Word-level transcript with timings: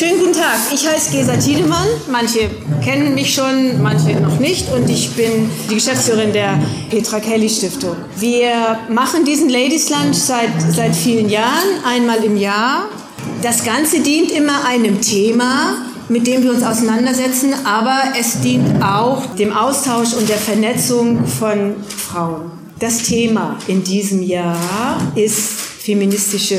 Schönen 0.00 0.18
guten 0.18 0.32
Tag, 0.32 0.58
ich 0.72 0.88
heiße 0.88 1.10
Gesa 1.10 1.36
Tiedemann. 1.36 1.86
Manche 2.10 2.48
kennen 2.82 3.14
mich 3.14 3.34
schon, 3.34 3.82
manche 3.82 4.18
noch 4.18 4.40
nicht. 4.40 4.72
Und 4.72 4.88
ich 4.88 5.10
bin 5.10 5.50
die 5.68 5.74
Geschäftsführerin 5.74 6.32
der 6.32 6.58
Petra 6.88 7.20
Kelly 7.20 7.50
Stiftung. 7.50 7.96
Wir 8.16 8.78
machen 8.88 9.26
diesen 9.26 9.50
Ladies 9.50 9.90
Lunch 9.90 10.16
seit, 10.16 10.48
seit 10.70 10.96
vielen 10.96 11.28
Jahren, 11.28 11.84
einmal 11.84 12.24
im 12.24 12.38
Jahr. 12.38 12.88
Das 13.42 13.62
Ganze 13.62 14.00
dient 14.00 14.30
immer 14.30 14.64
einem 14.64 15.02
Thema, 15.02 15.74
mit 16.08 16.26
dem 16.26 16.44
wir 16.44 16.52
uns 16.52 16.62
auseinandersetzen, 16.62 17.52
aber 17.64 18.00
es 18.18 18.40
dient 18.40 18.82
auch 18.82 19.26
dem 19.34 19.52
Austausch 19.52 20.14
und 20.14 20.26
der 20.30 20.38
Vernetzung 20.38 21.26
von 21.26 21.74
Frauen. 21.86 22.52
Das 22.78 23.02
Thema 23.02 23.58
in 23.66 23.84
diesem 23.84 24.22
Jahr 24.22 24.56
ist 25.14 25.60
feministische 25.60 26.58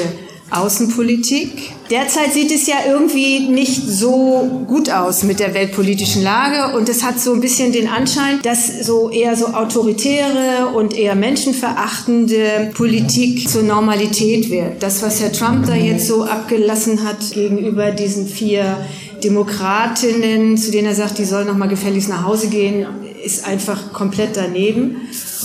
Außenpolitik. 0.51 1.73
Derzeit 1.91 2.31
sieht 2.31 2.53
es 2.53 2.67
ja 2.67 2.77
irgendwie 2.87 3.49
nicht 3.49 3.85
so 3.85 4.63
gut 4.65 4.89
aus 4.89 5.23
mit 5.23 5.41
der 5.41 5.53
weltpolitischen 5.53 6.23
Lage 6.23 6.77
und 6.77 6.87
es 6.87 7.03
hat 7.03 7.19
so 7.19 7.33
ein 7.33 7.41
bisschen 7.41 7.73
den 7.73 7.89
Anschein, 7.89 8.39
dass 8.43 8.85
so 8.85 9.09
eher 9.09 9.35
so 9.35 9.47
autoritäre 9.47 10.69
und 10.73 10.95
eher 10.95 11.15
menschenverachtende 11.15 12.71
Politik 12.73 13.49
zur 13.49 13.63
Normalität 13.63 14.49
wird. 14.49 14.81
Das, 14.81 15.01
was 15.01 15.19
Herr 15.19 15.33
Trump 15.33 15.65
da 15.67 15.75
jetzt 15.75 16.07
so 16.07 16.23
abgelassen 16.23 17.03
hat 17.03 17.33
gegenüber 17.33 17.91
diesen 17.91 18.25
vier 18.25 18.77
Demokratinnen, 19.21 20.57
zu 20.57 20.71
denen 20.71 20.87
er 20.87 20.95
sagt, 20.95 21.17
die 21.17 21.25
sollen 21.25 21.47
noch 21.47 21.57
mal 21.57 21.67
gefälligst 21.67 22.07
nach 22.07 22.23
Hause 22.23 22.47
gehen, 22.47 22.85
ist 23.21 23.45
einfach 23.45 23.91
komplett 23.91 24.37
daneben 24.37 24.95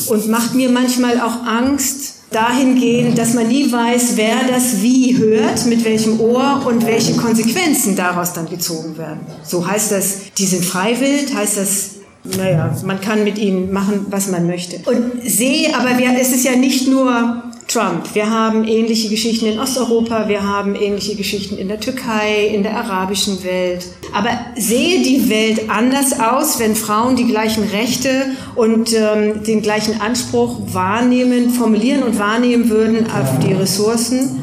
und 0.07 0.29
macht 0.29 0.55
mir 0.55 0.71
manchmal 0.71 1.21
auch 1.21 1.45
Angst, 1.45 2.16
dahingehend, 2.31 3.17
dass 3.17 3.35
man 3.35 3.49
nie 3.49 3.71
weiß, 3.71 4.17
wer 4.17 4.37
das 4.49 4.83
wie 4.83 5.17
hört, 5.17 5.67
mit 5.67 5.85
welchem 5.85 6.21
Ohr 6.21 6.63
und 6.67 6.85
welche 6.85 7.15
Konsequenzen 7.15 7.97
daraus 7.97 8.33
dann 8.33 8.49
gezogen 8.49 8.99
werden. 8.99 9.21
So 9.43 9.67
heißt 9.67 9.93
das, 9.93 10.33
die 10.37 10.47
sind 10.47 10.65
freiwillig, 10.65 11.35
heißt 11.35 11.57
das, 11.57 11.91
naja, 12.37 12.77
man 12.85 13.01
kann 13.01 13.23
mit 13.25 13.39
ihnen 13.39 13.73
machen, 13.73 14.07
was 14.11 14.29
man 14.29 14.47
möchte. 14.47 14.79
Und 14.89 15.23
sehe, 15.25 15.77
aber 15.77 15.97
wir, 15.99 16.11
es 16.21 16.33
ist 16.33 16.45
ja 16.45 16.57
nicht 16.57 16.89
nur 16.89 17.45
Trump. 17.77 18.15
Wir 18.15 18.31
haben 18.31 18.65
ähnliche 18.65 19.11
Geschichten 19.11 19.45
in 19.45 19.59
Osteuropa, 19.59 20.29
wir 20.29 20.43
haben 20.43 20.75
ähnliche 20.75 21.15
Geschichten 21.15 21.59
in 21.59 21.69
der 21.69 21.79
Türkei, 21.79 22.47
in 22.47 22.63
der 22.63 22.75
arabischen 22.75 23.45
Welt. 23.45 23.85
Aber 24.15 24.31
sehe 24.57 25.03
die 25.03 25.29
Welt 25.29 25.69
anders 25.69 26.19
aus, 26.19 26.59
wenn 26.59 26.75
Frauen 26.75 27.17
die 27.17 27.27
gleichen 27.27 27.65
Rechte 27.65 28.29
und 28.55 28.95
ähm, 28.95 29.45
den 29.45 29.61
gleichen 29.61 30.01
Anspruch 30.01 30.57
wahrnehmen, 30.73 31.51
formulieren 31.51 32.03
und 32.03 32.19
wahrnehmen 32.19 32.71
würden 32.71 33.11
auf 33.11 33.41
die 33.47 33.53
Ressourcen 33.53 34.41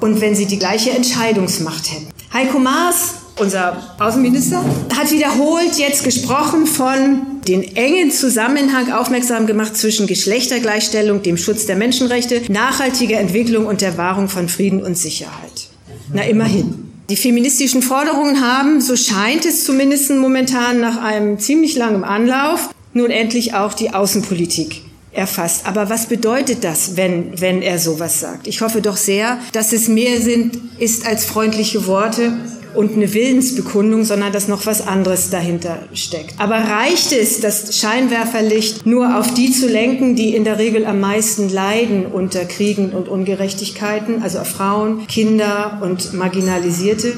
und 0.00 0.20
wenn 0.20 0.36
sie 0.36 0.46
die 0.46 0.60
gleiche 0.60 0.90
Entscheidungsmacht 0.90 1.90
hätten? 1.90 2.06
Heiko 2.32 2.60
Maas 2.60 3.25
unser 3.38 3.94
Außenminister 3.98 4.64
hat 4.96 5.10
wiederholt 5.10 5.78
jetzt 5.78 6.04
gesprochen 6.04 6.66
von 6.66 7.22
den 7.46 7.76
engen 7.76 8.10
Zusammenhang 8.10 8.92
aufmerksam 8.92 9.46
gemacht 9.46 9.76
zwischen 9.76 10.06
Geschlechtergleichstellung, 10.06 11.22
dem 11.22 11.36
Schutz 11.36 11.66
der 11.66 11.76
Menschenrechte, 11.76 12.42
nachhaltiger 12.48 13.20
Entwicklung 13.20 13.66
und 13.66 13.80
der 13.80 13.96
Wahrung 13.96 14.28
von 14.28 14.48
Frieden 14.48 14.82
und 14.82 14.96
Sicherheit. 14.96 15.68
Na 16.12 16.22
immerhin. 16.22 16.82
Die 17.08 17.16
feministischen 17.16 17.82
Forderungen 17.82 18.40
haben, 18.40 18.80
so 18.80 18.96
scheint 18.96 19.46
es 19.46 19.64
zumindest 19.64 20.10
momentan 20.10 20.80
nach 20.80 21.00
einem 21.00 21.38
ziemlich 21.38 21.76
langen 21.76 22.02
Anlauf, 22.02 22.70
nun 22.94 23.10
endlich 23.10 23.54
auch 23.54 23.74
die 23.74 23.94
Außenpolitik 23.94 24.85
erfasst. 25.16 25.66
Aber 25.66 25.90
was 25.90 26.06
bedeutet 26.06 26.64
das, 26.64 26.96
wenn, 26.96 27.40
wenn 27.40 27.62
er 27.62 27.78
sowas 27.78 28.20
sagt? 28.20 28.46
Ich 28.46 28.60
hoffe 28.60 28.80
doch 28.80 28.96
sehr, 28.96 29.38
dass 29.52 29.72
es 29.72 29.88
mehr 29.88 30.20
sind, 30.20 30.58
ist 30.78 31.06
als 31.06 31.24
freundliche 31.24 31.86
Worte 31.86 32.32
und 32.76 32.92
eine 32.92 33.12
Willensbekundung, 33.12 34.04
sondern 34.04 34.32
dass 34.32 34.48
noch 34.48 34.66
was 34.66 34.86
anderes 34.86 35.30
dahinter 35.30 35.78
steckt. 35.94 36.34
Aber 36.38 36.56
reicht 36.56 37.12
es, 37.12 37.40
das 37.40 37.76
Scheinwerferlicht 37.78 38.86
nur 38.86 39.18
auf 39.18 39.32
die 39.34 39.50
zu 39.50 39.66
lenken, 39.66 40.14
die 40.14 40.34
in 40.36 40.44
der 40.44 40.58
Regel 40.58 40.84
am 40.84 41.00
meisten 41.00 41.48
leiden 41.48 42.06
unter 42.06 42.44
Kriegen 42.44 42.90
und 42.90 43.08
Ungerechtigkeiten, 43.08 44.22
also 44.22 44.40
auf 44.40 44.48
Frauen, 44.48 45.06
Kinder 45.06 45.80
und 45.82 46.12
Marginalisierte? 46.12 47.14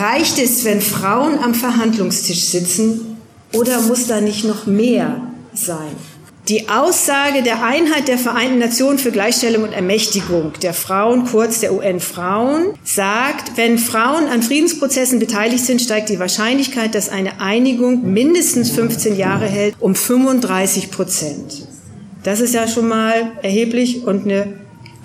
Reicht 0.00 0.38
es, 0.38 0.64
wenn 0.64 0.80
Frauen 0.80 1.38
am 1.38 1.54
Verhandlungstisch 1.54 2.44
sitzen 2.44 3.16
oder 3.52 3.80
muss 3.82 4.06
da 4.06 4.20
nicht 4.20 4.44
noch 4.44 4.66
mehr 4.66 5.20
sein? 5.52 5.96
Die 6.50 6.68
Aussage 6.68 7.44
der 7.44 7.62
Einheit 7.62 8.08
der 8.08 8.18
Vereinten 8.18 8.58
Nationen 8.58 8.98
für 8.98 9.12
Gleichstellung 9.12 9.62
und 9.62 9.72
Ermächtigung 9.72 10.52
der 10.60 10.74
Frauen, 10.74 11.24
kurz 11.26 11.60
der 11.60 11.72
UN 11.72 12.00
Frauen, 12.00 12.74
sagt, 12.82 13.56
wenn 13.56 13.78
Frauen 13.78 14.26
an 14.26 14.42
Friedensprozessen 14.42 15.20
beteiligt 15.20 15.64
sind, 15.64 15.80
steigt 15.80 16.08
die 16.08 16.18
Wahrscheinlichkeit, 16.18 16.96
dass 16.96 17.08
eine 17.08 17.40
Einigung 17.40 18.12
mindestens 18.12 18.72
15 18.72 19.16
Jahre 19.16 19.46
hält, 19.46 19.76
um 19.78 19.94
35 19.94 20.90
Prozent. 20.90 21.68
Das 22.24 22.40
ist 22.40 22.52
ja 22.52 22.66
schon 22.66 22.88
mal 22.88 23.30
erheblich 23.42 24.02
und 24.04 24.24
eine 24.24 24.54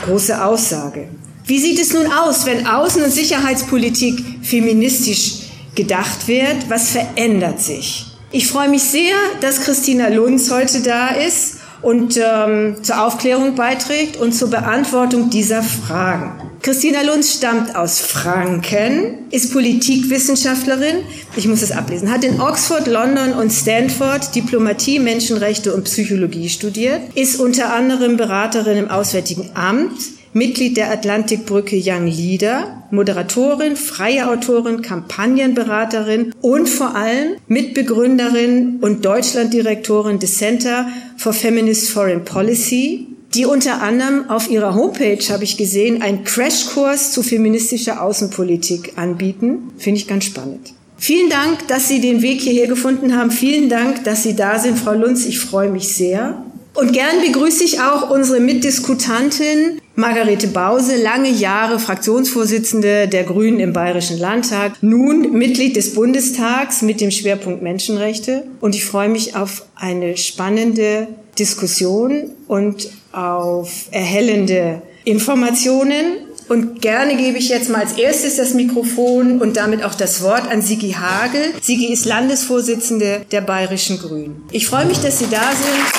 große 0.04 0.44
Aussage. 0.44 1.10
Wie 1.46 1.60
sieht 1.60 1.80
es 1.80 1.94
nun 1.94 2.08
aus, 2.08 2.48
wenn 2.48 2.66
Außen- 2.66 3.04
und 3.04 3.12
Sicherheitspolitik 3.12 4.20
feministisch 4.42 5.42
gedacht 5.76 6.28
wird? 6.28 6.70
Was 6.70 6.90
verändert 6.90 7.62
sich? 7.62 8.15
Ich 8.36 8.50
freue 8.50 8.68
mich 8.68 8.84
sehr, 8.84 9.16
dass 9.40 9.62
Christina 9.62 10.10
Lunz 10.10 10.52
heute 10.52 10.82
da 10.82 11.08
ist 11.08 11.56
und 11.82 12.20
ähm, 12.22 12.76
zur 12.84 13.06
Aufklärung 13.06 13.56
beiträgt 13.56 14.18
und 14.18 14.34
zur 14.34 14.50
Beantwortung 14.50 15.30
dieser 15.30 15.64
Fragen. 15.64 16.34
Christina 16.62 17.02
Lunz 17.04 17.32
stammt 17.36 17.78
aus 17.78 18.02
Franken, 18.02 19.20
ist 19.32 19.54
Politikwissenschaftlerin, 19.54 20.98
ich 21.38 21.48
muss 21.48 21.62
es 21.62 21.72
ablesen, 21.72 22.12
hat 22.12 22.26
in 22.26 22.42
Oxford, 22.42 22.88
London 22.88 23.32
und 23.32 23.54
Stanford 23.54 24.36
Diplomatie, 24.36 25.00
Menschenrechte 25.00 25.74
und 25.74 25.86
Psychologie 25.86 26.50
studiert, 26.50 27.00
ist 27.16 27.40
unter 27.40 27.74
anderem 27.74 28.18
Beraterin 28.18 28.76
im 28.76 28.90
Auswärtigen 28.90 29.52
Amt, 29.54 29.94
Mitglied 30.36 30.76
der 30.76 30.92
Atlantikbrücke 30.92 31.82
Young 31.82 32.08
Leader, 32.08 32.84
Moderatorin, 32.92 33.78
freie 33.78 34.28
Autorin, 34.28 34.82
Kampagnenberaterin 34.82 36.34
und 36.42 36.68
vor 36.68 36.94
allem 36.94 37.38
Mitbegründerin 37.48 38.80
und 38.82 39.06
Deutschlanddirektorin 39.06 40.20
des 40.20 40.38
Center 40.38 40.90
for 41.16 41.32
Feminist 41.32 41.90
Foreign 41.90 42.26
Policy, 42.26 43.08
die 43.34 43.46
unter 43.46 43.82
anderem 43.82 44.30
auf 44.30 44.52
ihrer 44.52 44.76
Homepage, 44.76 45.24
habe 45.30 45.46
ich 45.46 45.56
gesehen, 45.56 46.02
einen 46.02 46.26
Crashkurs 46.26 47.14
zu 47.14 47.24
feministischer 47.24 48.04
Außenpolitik 48.04 48.98
anbieten. 48.98 49.72
Finde 49.78 50.02
ich 50.02 50.08
ganz 50.08 50.26
spannend. 50.26 50.74
Vielen 50.98 51.30
Dank, 51.30 51.66
dass 51.70 51.88
Sie 51.88 52.02
den 52.02 52.22
Weg 52.22 52.42
hierher 52.42 52.68
gefunden 52.68 53.16
haben. 53.16 53.32
Vielen 53.32 53.70
Dank, 53.70 54.04
dass 54.04 54.24
Sie 54.24 54.36
da 54.36 54.60
sind, 54.60 54.78
Frau 54.78 54.96
Lunz. 54.96 55.26
Ich 55.26 55.40
freue 55.40 55.70
mich 55.70 55.96
sehr. 55.96 56.44
Und 56.74 56.92
gern 56.92 57.22
begrüße 57.26 57.64
ich 57.64 57.80
auch 57.80 58.10
unsere 58.10 58.42
Mitdiskutantin 58.42 59.80
Margarete 59.98 60.48
Bause, 60.48 61.02
lange 61.02 61.30
Jahre 61.30 61.80
Fraktionsvorsitzende 61.80 63.08
der 63.08 63.24
Grünen 63.24 63.62
im 63.62 63.72
Bayerischen 63.72 64.20
Landtag, 64.20 64.74
nun 64.82 65.32
Mitglied 65.32 65.78
des 65.78 65.94
Bundestags 65.94 66.82
mit 66.82 67.00
dem 67.00 67.12
Schwerpunkt 67.12 67.62
Menschenrechte. 67.62 68.44
Und 68.60 68.76
ich 68.76 68.84
freue 68.84 69.08
mich 69.08 69.38
auf 69.38 69.66
eine 69.76 70.18
spannende 70.18 71.08
Diskussion 71.40 72.32
und 72.48 72.90
auf 73.14 73.86
erhellende 73.92 74.82
Informationen. 75.06 76.18
Und 76.50 76.82
gerne 76.82 77.16
gebe 77.16 77.38
ich 77.38 77.48
jetzt 77.48 77.70
mal 77.70 77.80
als 77.82 77.94
erstes 77.94 78.36
das 78.36 78.54
Mikrofon 78.54 79.40
und 79.40 79.56
damit 79.56 79.82
auch 79.84 79.96
das 79.96 80.22
Wort 80.22 80.52
an 80.52 80.62
Sigi 80.62 80.92
Hagel. 80.92 81.54
Sigi 81.62 81.92
ist 81.92 82.06
Landesvorsitzende 82.06 83.26
der 83.32 83.42
Bayerischen 83.42 83.98
Grünen. 83.98 84.44
Ich 84.52 84.68
freue 84.68 84.86
mich, 84.86 85.00
dass 85.00 85.20
Sie 85.20 85.28
da 85.30 85.52
sind. 85.54 85.96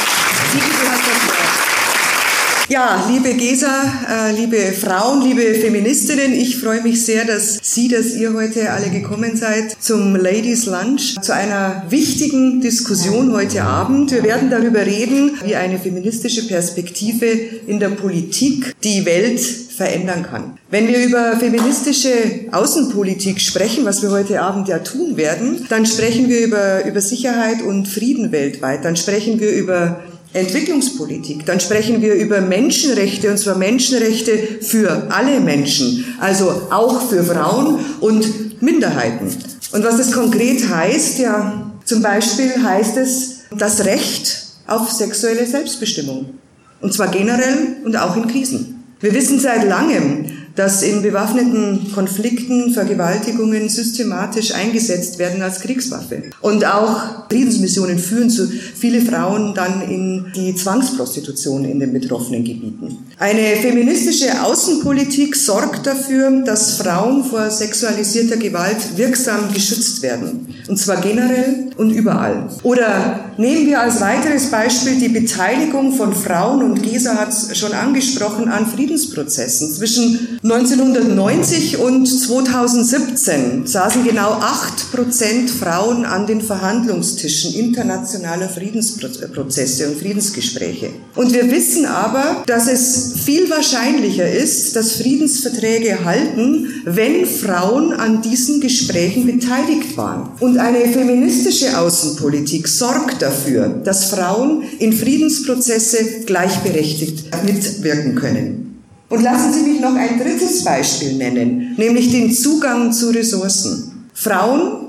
Ja, 2.69 3.09
liebe 3.09 3.33
Gesa, 3.35 3.69
äh, 4.11 4.33
liebe 4.33 4.57
Frauen, 4.57 5.23
liebe 5.23 5.55
Feministinnen, 5.55 6.33
ich 6.33 6.57
freue 6.57 6.83
mich 6.83 7.05
sehr, 7.05 7.25
dass 7.25 7.61
Sie, 7.63 7.87
dass 7.87 8.17
ihr 8.17 8.35
heute 8.35 8.73
alle 8.73 8.91
gekommen 8.91 9.37
seid 9.37 9.77
zum 9.79 10.17
Ladies 10.17 10.67
Lunch, 10.67 11.15
zu 11.23 11.33
einer 11.33 11.85
wichtigen 11.91 12.61
Diskussion 12.61 13.33
heute 13.33 13.63
Abend. 13.63 14.11
Wir 14.11 14.25
werden 14.25 14.51
darüber 14.51 14.85
reden, 14.85 15.39
wie 15.45 15.55
eine 15.55 15.79
feministische 15.79 16.49
Perspektive 16.49 17.27
in 17.69 17.79
der 17.79 17.91
Politik 17.91 18.75
die 18.83 19.07
Welt 19.07 19.39
verändern 19.39 20.25
kann. 20.29 20.59
Wenn 20.69 20.89
wir 20.89 21.05
über 21.05 21.37
feministische 21.37 22.49
Außenpolitik 22.51 23.41
sprechen, 23.41 23.85
was 23.85 24.03
wir 24.03 24.11
heute 24.11 24.41
Abend 24.43 24.67
ja 24.67 24.81
tun 24.81 25.17
werden, 25.17 25.65
dann 25.69 25.87
sprechen 25.87 26.29
wir 26.29 26.41
über, 26.41 26.85
über 26.85 27.01
Sicherheit 27.01 27.63
und 27.63 27.87
Frieden 27.87 28.33
weltweit. 28.33 28.85
Dann 28.85 28.97
sprechen 28.97 29.39
wir 29.39 29.53
über 29.53 30.01
Entwicklungspolitik, 30.37 31.47
dann 31.47 31.61
sprechen 31.61 32.03
wir 32.03 32.15
über 32.15 32.41
Menschenrechte, 32.41 33.31
und 33.31 33.39
zwar 33.39 33.57
Menschenrechte 33.57 34.39
für 34.61 35.09
alle 35.11 35.41
Menschen, 35.41 36.05
also 36.21 36.51
auch 36.71 37.09
für 37.09 37.25
Frauen 37.25 37.79
und 38.01 38.63
Minderheiten. 38.63 39.27
Und 39.73 39.85
was 39.85 39.97
das 39.97 40.13
konkret 40.13 40.69
heißt, 40.69 41.19
ja, 41.19 41.73
zum 41.85 42.03
Beispiel 42.03 42.51
heißt 42.63 42.97
es 42.97 43.41
das 43.57 43.85
Recht 43.85 44.45
auf 44.67 44.91
sexuelle 44.91 45.47
Selbstbestimmung. 45.47 46.35
Und 46.81 46.93
zwar 46.93 47.09
generell 47.09 47.77
und 47.85 47.97
auch 47.97 48.17
in 48.17 48.27
Krisen. 48.27 48.85
Wir 49.01 49.15
wissen 49.15 49.39
seit 49.39 49.67
langem, 49.69 50.27
dass 50.57 50.83
in 50.83 51.03
bewaffneten 51.03 51.93
Konflikten 51.95 52.73
Vergewaltigungen 52.73 53.69
systematisch 53.69 54.55
eingesetzt 54.55 55.19
werden 55.19 55.43
als 55.43 55.61
Kriegswaffe. 55.61 56.23
Und 56.41 56.65
auch 56.65 57.29
Friedensmissionen 57.31 57.99
führen 57.99 58.31
zu 58.31 58.49
viele 58.49 59.01
Frauen 59.03 59.55
dann 59.55 59.83
in 59.83 60.27
die 60.35 60.55
Zwangsprostitution 60.55 61.65
in 61.65 61.79
den 61.79 61.93
betroffenen 61.93 62.45
Gebieten. 62.45 62.99
Eine 63.19 63.57
feministische 63.57 64.43
Außenpolitik 64.43 65.37
sorgt 65.37 65.87
dafür, 65.87 66.43
dass 66.45 66.73
Frauen 66.73 67.25
vor 67.25 67.51
sexualisierter 67.51 68.37
Gewalt 68.37 68.97
wirksam 68.97 69.53
geschützt 69.53 70.03
werden. 70.03 70.47
Und 70.69 70.79
zwar 70.79 71.01
generell 71.01 71.71
und 71.77 71.91
überall. 71.91 72.49
Oder 72.63 73.21
nehmen 73.37 73.67
wir 73.67 73.81
als 73.81 74.01
weiteres 74.01 74.51
Beispiel 74.51 74.97
die 74.97 75.09
Beteiligung 75.09 75.93
von 75.93 76.15
Frauen, 76.15 76.63
und 76.63 76.83
Gesa 76.83 77.17
hat 77.17 77.29
es 77.29 77.57
schon 77.57 77.73
angesprochen, 77.73 78.49
an 78.49 78.67
Friedensprozessen. 78.67 79.73
Zwischen 79.73 80.39
1990 80.49 81.79
und 81.79 82.07
2017 82.07 83.67
saßen 83.67 84.05
genau 84.05 84.31
acht 84.31 84.93
Prozent 84.93 85.51
Frauen 85.51 86.05
an 86.05 86.29
den 86.29 86.41
Verhandlungstischen 86.41 87.53
internationaler 87.55 88.49
Friedensprozesse 88.49 89.89
und 89.89 89.99
Friedensgespräche. 89.99 90.91
Und 91.17 91.35
wir 91.35 91.51
wissen 91.51 91.85
aber, 91.87 92.45
dass 92.47 92.69
es 92.69 93.15
viel 93.25 93.51
wahrscheinlicher 93.51 94.31
ist, 94.31 94.77
dass 94.77 94.93
Friedensverträge 94.93 96.05
halten, 96.05 96.69
wenn 96.85 97.27
Frauen 97.27 97.93
an 97.93 98.23
diesen 98.23 98.61
Gesprächen 98.61 99.27
beteiligt 99.27 99.97
waren. 99.97 100.31
Und 100.39 100.59
eine 100.59 100.87
feministische 100.93 101.77
Außenpolitik 101.77 102.69
sorgt 102.69 103.21
dafür, 103.21 103.81
dass 103.83 104.05
Frauen 104.05 104.63
in 104.79 104.93
Friedensprozesse 104.93 106.25
gleichberechtigt 106.25 107.25
mitwirken 107.45 108.15
können. 108.15 108.66
Und 109.09 109.23
lassen 109.23 109.53
Sie 109.53 109.71
mich 109.71 109.81
noch 109.81 109.95
ein 109.95 110.19
drittes 110.19 110.65
Beispiel 110.65 111.15
nennen, 111.15 111.75
nämlich 111.77 112.11
den 112.11 112.33
Zugang 112.33 112.93
zu 112.93 113.11
Ressourcen. 113.11 114.09
Frauen, 114.13 114.87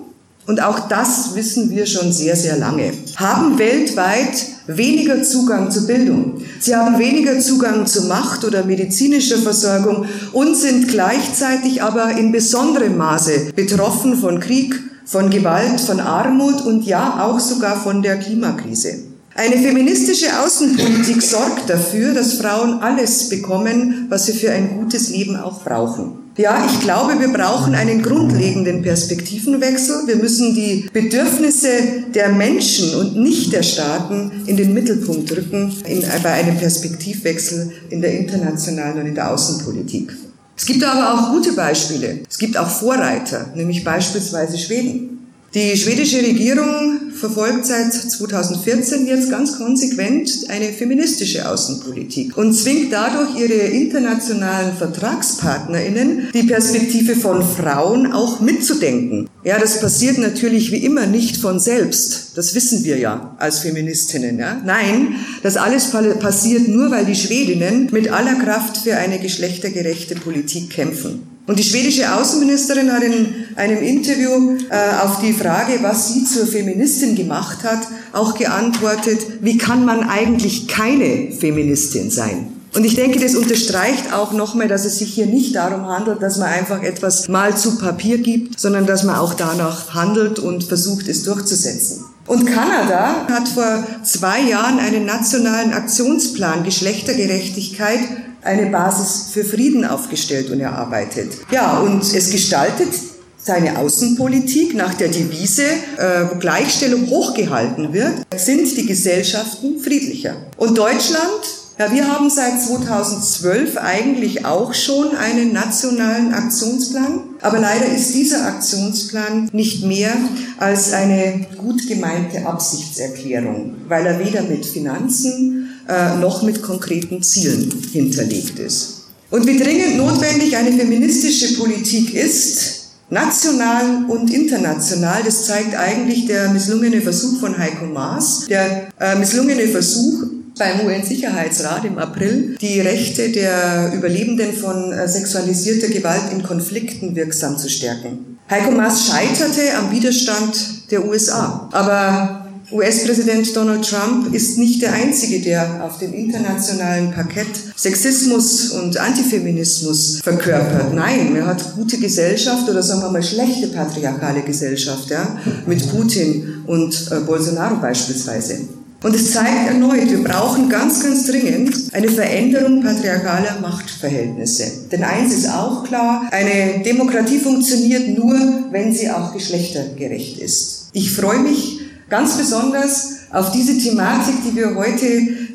und 0.47 0.63
auch 0.63 0.87
das 0.87 1.35
wissen 1.35 1.69
wir 1.69 1.85
schon 1.85 2.11
sehr, 2.11 2.35
sehr 2.35 2.57
lange, 2.57 2.93
haben 3.17 3.59
weltweit 3.59 4.45
weniger 4.65 5.21
Zugang 5.21 5.69
zu 5.69 5.85
Bildung. 5.85 6.41
Sie 6.59 6.75
haben 6.75 6.97
weniger 6.97 7.39
Zugang 7.39 7.85
zu 7.85 8.03
Macht 8.07 8.43
oder 8.43 8.63
medizinischer 8.63 9.37
Versorgung 9.37 10.05
und 10.31 10.55
sind 10.55 10.87
gleichzeitig 10.87 11.83
aber 11.83 12.11
in 12.17 12.31
besonderem 12.31 12.97
Maße 12.97 13.51
betroffen 13.55 14.17
von 14.17 14.39
Krieg, 14.39 14.73
von 15.05 15.29
Gewalt, 15.29 15.79
von 15.79 15.99
Armut 15.99 16.61
und 16.61 16.85
ja 16.85 17.23
auch 17.23 17.39
sogar 17.39 17.81
von 17.81 18.01
der 18.01 18.17
Klimakrise. 18.17 19.06
Eine 19.39 19.59
feministische 19.59 20.39
Außenpolitik 20.43 21.21
sorgt 21.21 21.69
dafür, 21.69 22.15
dass 22.15 22.33
Frauen 22.33 22.81
alles 22.81 23.29
bekommen, 23.29 24.07
was 24.09 24.25
sie 24.25 24.33
für 24.33 24.51
ein 24.51 24.79
gutes 24.79 25.09
Leben 25.09 25.35
auch 25.35 25.63
brauchen. 25.63 26.31
Ja, 26.37 26.65
ich 26.65 26.79
glaube, 26.79 27.19
wir 27.19 27.27
brauchen 27.27 27.75
einen 27.75 28.01
grundlegenden 28.01 28.81
Perspektivenwechsel. 28.81 30.07
Wir 30.07 30.15
müssen 30.15 30.55
die 30.55 30.89
Bedürfnisse 30.91 31.69
der 32.15 32.29
Menschen 32.29 32.95
und 32.95 33.17
nicht 33.17 33.53
der 33.53 33.61
Staaten 33.61 34.31
in 34.47 34.57
den 34.57 34.73
Mittelpunkt 34.73 35.31
rücken 35.31 35.71
in, 35.85 36.03
bei 36.23 36.31
einem 36.31 36.57
Perspektivwechsel 36.57 37.71
in 37.91 38.01
der 38.01 38.17
internationalen 38.17 39.01
und 39.01 39.05
in 39.05 39.15
der 39.15 39.31
Außenpolitik. 39.31 40.13
Es 40.57 40.65
gibt 40.65 40.83
aber 40.83 41.13
auch 41.13 41.31
gute 41.33 41.53
Beispiele. 41.53 42.21
Es 42.27 42.39
gibt 42.39 42.57
auch 42.57 42.69
Vorreiter, 42.69 43.51
nämlich 43.53 43.83
beispielsweise 43.83 44.57
Schweden. 44.57 45.16
Die 45.53 45.77
schwedische 45.77 46.17
Regierung 46.17 47.11
verfolgt 47.13 47.65
seit 47.65 47.93
2014 47.93 49.07
jetzt 49.07 49.31
ganz 49.31 49.57
konsequent 49.57 50.29
eine 50.49 50.73
feministische 50.73 51.49
Außenpolitik 51.49 52.37
und 52.37 52.53
zwingt 52.53 52.91
dadurch 52.91 53.39
ihre 53.39 53.53
internationalen 53.53 54.75
Vertragspartnerinnen, 54.75 56.29
die 56.33 56.43
Perspektive 56.43 57.15
von 57.15 57.41
Frauen 57.43 58.11
auch 58.11 58.41
mitzudenken. 58.41 59.29
Ja, 59.43 59.57
das 59.57 59.79
passiert 59.79 60.17
natürlich 60.17 60.71
wie 60.73 60.83
immer 60.83 61.07
nicht 61.07 61.37
von 61.37 61.59
selbst. 61.59 62.33
Das 62.35 62.53
wissen 62.53 62.83
wir 62.83 62.97
ja 62.97 63.35
als 63.39 63.59
Feministinnen. 63.59 64.37
Ja? 64.37 64.61
Nein, 64.65 65.15
das 65.43 65.55
alles 65.55 65.91
passiert 66.19 66.67
nur, 66.67 66.91
weil 66.91 67.05
die 67.05 67.15
Schwedinnen 67.15 67.87
mit 67.91 68.09
aller 68.09 68.35
Kraft 68.35 68.77
für 68.77 68.97
eine 68.97 69.17
geschlechtergerechte 69.17 70.15
Politik 70.15 70.69
kämpfen. 70.69 71.36
Und 71.47 71.57
die 71.57 71.63
schwedische 71.63 72.13
Außenministerin 72.13 72.91
hat 72.91 73.03
in 73.03 73.33
einem 73.55 73.81
Interview 73.81 74.57
äh, 74.69 75.01
auf 75.01 75.21
die 75.21 75.31
Frage, 75.31 75.79
was 75.81 76.13
sie 76.13 76.25
zur 76.25 76.45
Feministin 76.45 77.15
gemacht 77.15 77.63
hat, 77.63 77.87
auch 78.11 78.37
geantwortet, 78.37 79.19
wie 79.39 79.57
kann 79.57 79.85
man 79.85 80.09
eigentlich 80.09 80.67
keine 80.67 81.31
Feministin 81.31 82.11
sein? 82.11 82.47
Und 82.75 82.83
ich 82.83 82.95
denke, 82.95 83.19
das 83.19 83.35
unterstreicht 83.35 84.13
auch 84.13 84.33
nochmal, 84.33 84.67
dass 84.67 84.83
es 84.83 84.99
sich 84.99 85.13
hier 85.13 85.25
nicht 85.25 85.55
darum 85.55 85.87
handelt, 85.87 86.21
dass 86.21 86.37
man 86.37 86.49
einfach 86.49 86.83
etwas 86.83 87.29
mal 87.29 87.55
zu 87.55 87.77
Papier 87.77 88.17
gibt, 88.17 88.59
sondern 88.59 88.85
dass 88.85 89.03
man 89.03 89.15
auch 89.15 89.33
danach 89.33 89.93
handelt 89.93 90.39
und 90.39 90.65
versucht, 90.65 91.07
es 91.07 91.23
durchzusetzen. 91.23 92.03
Und 92.27 92.45
Kanada 92.45 93.25
hat 93.31 93.47
vor 93.47 93.87
zwei 94.03 94.41
Jahren 94.41 94.79
einen 94.79 95.05
nationalen 95.05 95.71
Aktionsplan 95.71 96.65
Geschlechtergerechtigkeit 96.65 98.01
eine 98.43 98.67
Basis 98.67 99.29
für 99.31 99.43
Frieden 99.43 99.85
aufgestellt 99.85 100.49
und 100.49 100.59
erarbeitet. 100.59 101.31
Ja, 101.51 101.79
und 101.79 102.01
es 102.01 102.29
gestaltet 102.29 102.89
seine 103.37 103.77
Außenpolitik 103.77 104.75
nach 104.75 104.93
der 104.95 105.07
Devise, 105.07 105.63
äh, 105.63 106.25
wo 106.29 106.37
Gleichstellung 106.37 107.07
hochgehalten 107.09 107.93
wird, 107.93 108.25
sind 108.35 108.75
die 108.75 108.85
Gesellschaften 108.85 109.79
friedlicher. 109.79 110.35
Und 110.57 110.77
Deutschland 110.77 111.41
ja, 111.79 111.91
wir 111.91 112.11
haben 112.11 112.31
seit 112.31 112.59
2012 112.59 113.77
eigentlich 113.77 114.45
auch 114.45 114.73
schon 114.73 115.15
einen 115.15 115.53
nationalen 115.53 116.33
Aktionsplan, 116.33 117.19
aber 117.39 117.59
leider 117.59 117.85
ist 117.85 118.15
dieser 118.15 118.47
Aktionsplan 118.47 119.49
nicht 119.53 119.85
mehr 119.85 120.11
als 120.57 120.91
eine 120.91 121.45
gut 121.55 121.87
gemeinte 121.87 122.47
Absichtserklärung, 122.47 123.75
weil 123.87 124.07
er 124.07 124.17
weder 124.17 124.41
mit 124.41 124.65
Finanzen 124.65 125.66
äh, 125.87 126.15
noch 126.17 126.43
mit 126.43 126.61
konkreten 126.61 127.23
Zielen 127.23 127.71
hinterlegt 127.91 128.59
ist. 128.59 129.05
Und 129.29 129.45
wie 129.45 129.57
dringend 129.57 129.97
notwendig 129.97 130.55
eine 130.55 130.71
feministische 130.71 131.55
Politik 131.57 132.13
ist, 132.13 132.77
national 133.09 134.05
und 134.07 134.33
international, 134.33 135.23
das 135.23 135.45
zeigt 135.45 135.75
eigentlich 135.75 136.27
der 136.27 136.49
misslungene 136.49 137.01
Versuch 137.01 137.39
von 137.39 137.57
Heiko 137.57 137.85
Maas, 137.85 138.45
der 138.47 138.87
äh, 138.99 139.15
misslungene 139.15 139.67
Versuch, 139.67 140.23
beim 140.57 140.85
UN-Sicherheitsrat 140.85 141.85
im 141.85 141.97
April 141.97 142.57
die 142.59 142.81
Rechte 142.81 143.29
der 143.29 143.93
Überlebenden 143.93 144.53
von 144.53 144.91
äh, 144.91 145.07
sexualisierter 145.07 145.87
Gewalt 145.89 146.31
in 146.31 146.43
Konflikten 146.43 147.15
wirksam 147.15 147.57
zu 147.57 147.69
stärken. 147.69 148.39
Heiko 148.49 148.71
Maas 148.71 149.07
scheiterte 149.07 149.77
am 149.77 149.91
Widerstand 149.91 150.89
der 150.91 151.05
USA. 151.05 151.69
Aber 151.71 152.46
US-Präsident 152.69 153.55
Donald 153.55 153.87
Trump 153.87 154.33
ist 154.33 154.57
nicht 154.57 154.81
der 154.81 154.91
Einzige, 154.91 155.39
der 155.39 155.85
auf 155.85 155.99
dem 155.99 156.13
internationalen 156.13 157.13
Parkett 157.13 157.47
Sexismus 157.77 158.71
und 158.71 158.97
Antifeminismus 158.97 160.19
verkörpert. 160.21 160.93
Nein, 160.93 161.33
er 161.37 161.45
hat 161.45 161.75
gute 161.75 161.97
Gesellschaft 161.97 162.67
oder 162.69 162.83
sagen 162.83 163.01
wir 163.01 163.11
mal 163.11 163.23
schlechte 163.23 163.67
patriarchale 163.67 164.41
Gesellschaft, 164.41 165.09
ja, 165.09 165.37
mit 165.65 165.89
Putin 165.89 166.63
und 166.67 167.09
äh, 167.09 167.21
Bolsonaro 167.21 167.77
beispielsweise. 167.77 168.59
Und 169.01 169.15
es 169.15 169.31
zeigt 169.31 169.67
erneut, 169.67 170.09
wir 170.09 170.23
brauchen 170.23 170.69
ganz, 170.69 171.03
ganz 171.03 171.27
dringend 171.27 171.93
eine 171.93 172.09
Veränderung 172.09 172.81
patriarchaler 172.81 173.61
Machtverhältnisse. 173.61 174.65
Denn 174.91 175.03
eins 175.03 175.33
ist 175.33 175.47
auch 175.47 175.85
klar, 175.85 176.27
eine 176.31 176.83
Demokratie 176.83 177.37
funktioniert 177.37 178.09
nur, 178.17 178.35
wenn 178.71 178.93
sie 178.93 179.09
auch 179.09 179.33
geschlechtergerecht 179.33 180.39
ist. 180.39 180.87
Ich 180.93 181.11
freue 181.11 181.39
mich 181.39 181.76
ganz 182.09 182.37
besonders 182.37 183.17
auf 183.31 183.51
diese 183.51 183.77
Thematik, 183.77 184.35
die 184.45 184.55
wir 184.55 184.75
heute 184.75 185.05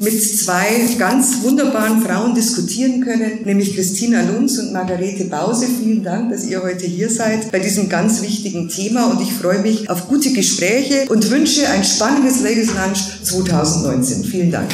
mit 0.00 0.22
zwei 0.22 0.94
ganz 0.98 1.42
wunderbaren 1.42 2.02
Frauen 2.02 2.34
diskutieren 2.34 3.02
können, 3.02 3.44
nämlich 3.44 3.74
Christina 3.74 4.22
Lunz 4.22 4.58
und 4.58 4.72
Margarete 4.72 5.24
Bause. 5.24 5.66
Vielen 5.66 6.04
Dank, 6.04 6.30
dass 6.30 6.44
ihr 6.44 6.62
heute 6.62 6.86
hier 6.86 7.08
seid 7.08 7.50
bei 7.50 7.58
diesem 7.58 7.88
ganz 7.88 8.20
wichtigen 8.20 8.68
Thema 8.68 9.06
und 9.06 9.22
ich 9.22 9.32
freue 9.32 9.60
mich 9.60 9.88
auf 9.88 10.08
gute 10.08 10.32
Gespräche 10.32 11.06
und 11.08 11.30
wünsche 11.30 11.66
ein 11.68 11.82
spannendes 11.82 12.42
Ladies 12.42 12.68
Lunch 12.68 13.24
2019. 13.24 14.24
Vielen 14.24 14.50
Dank. 14.50 14.70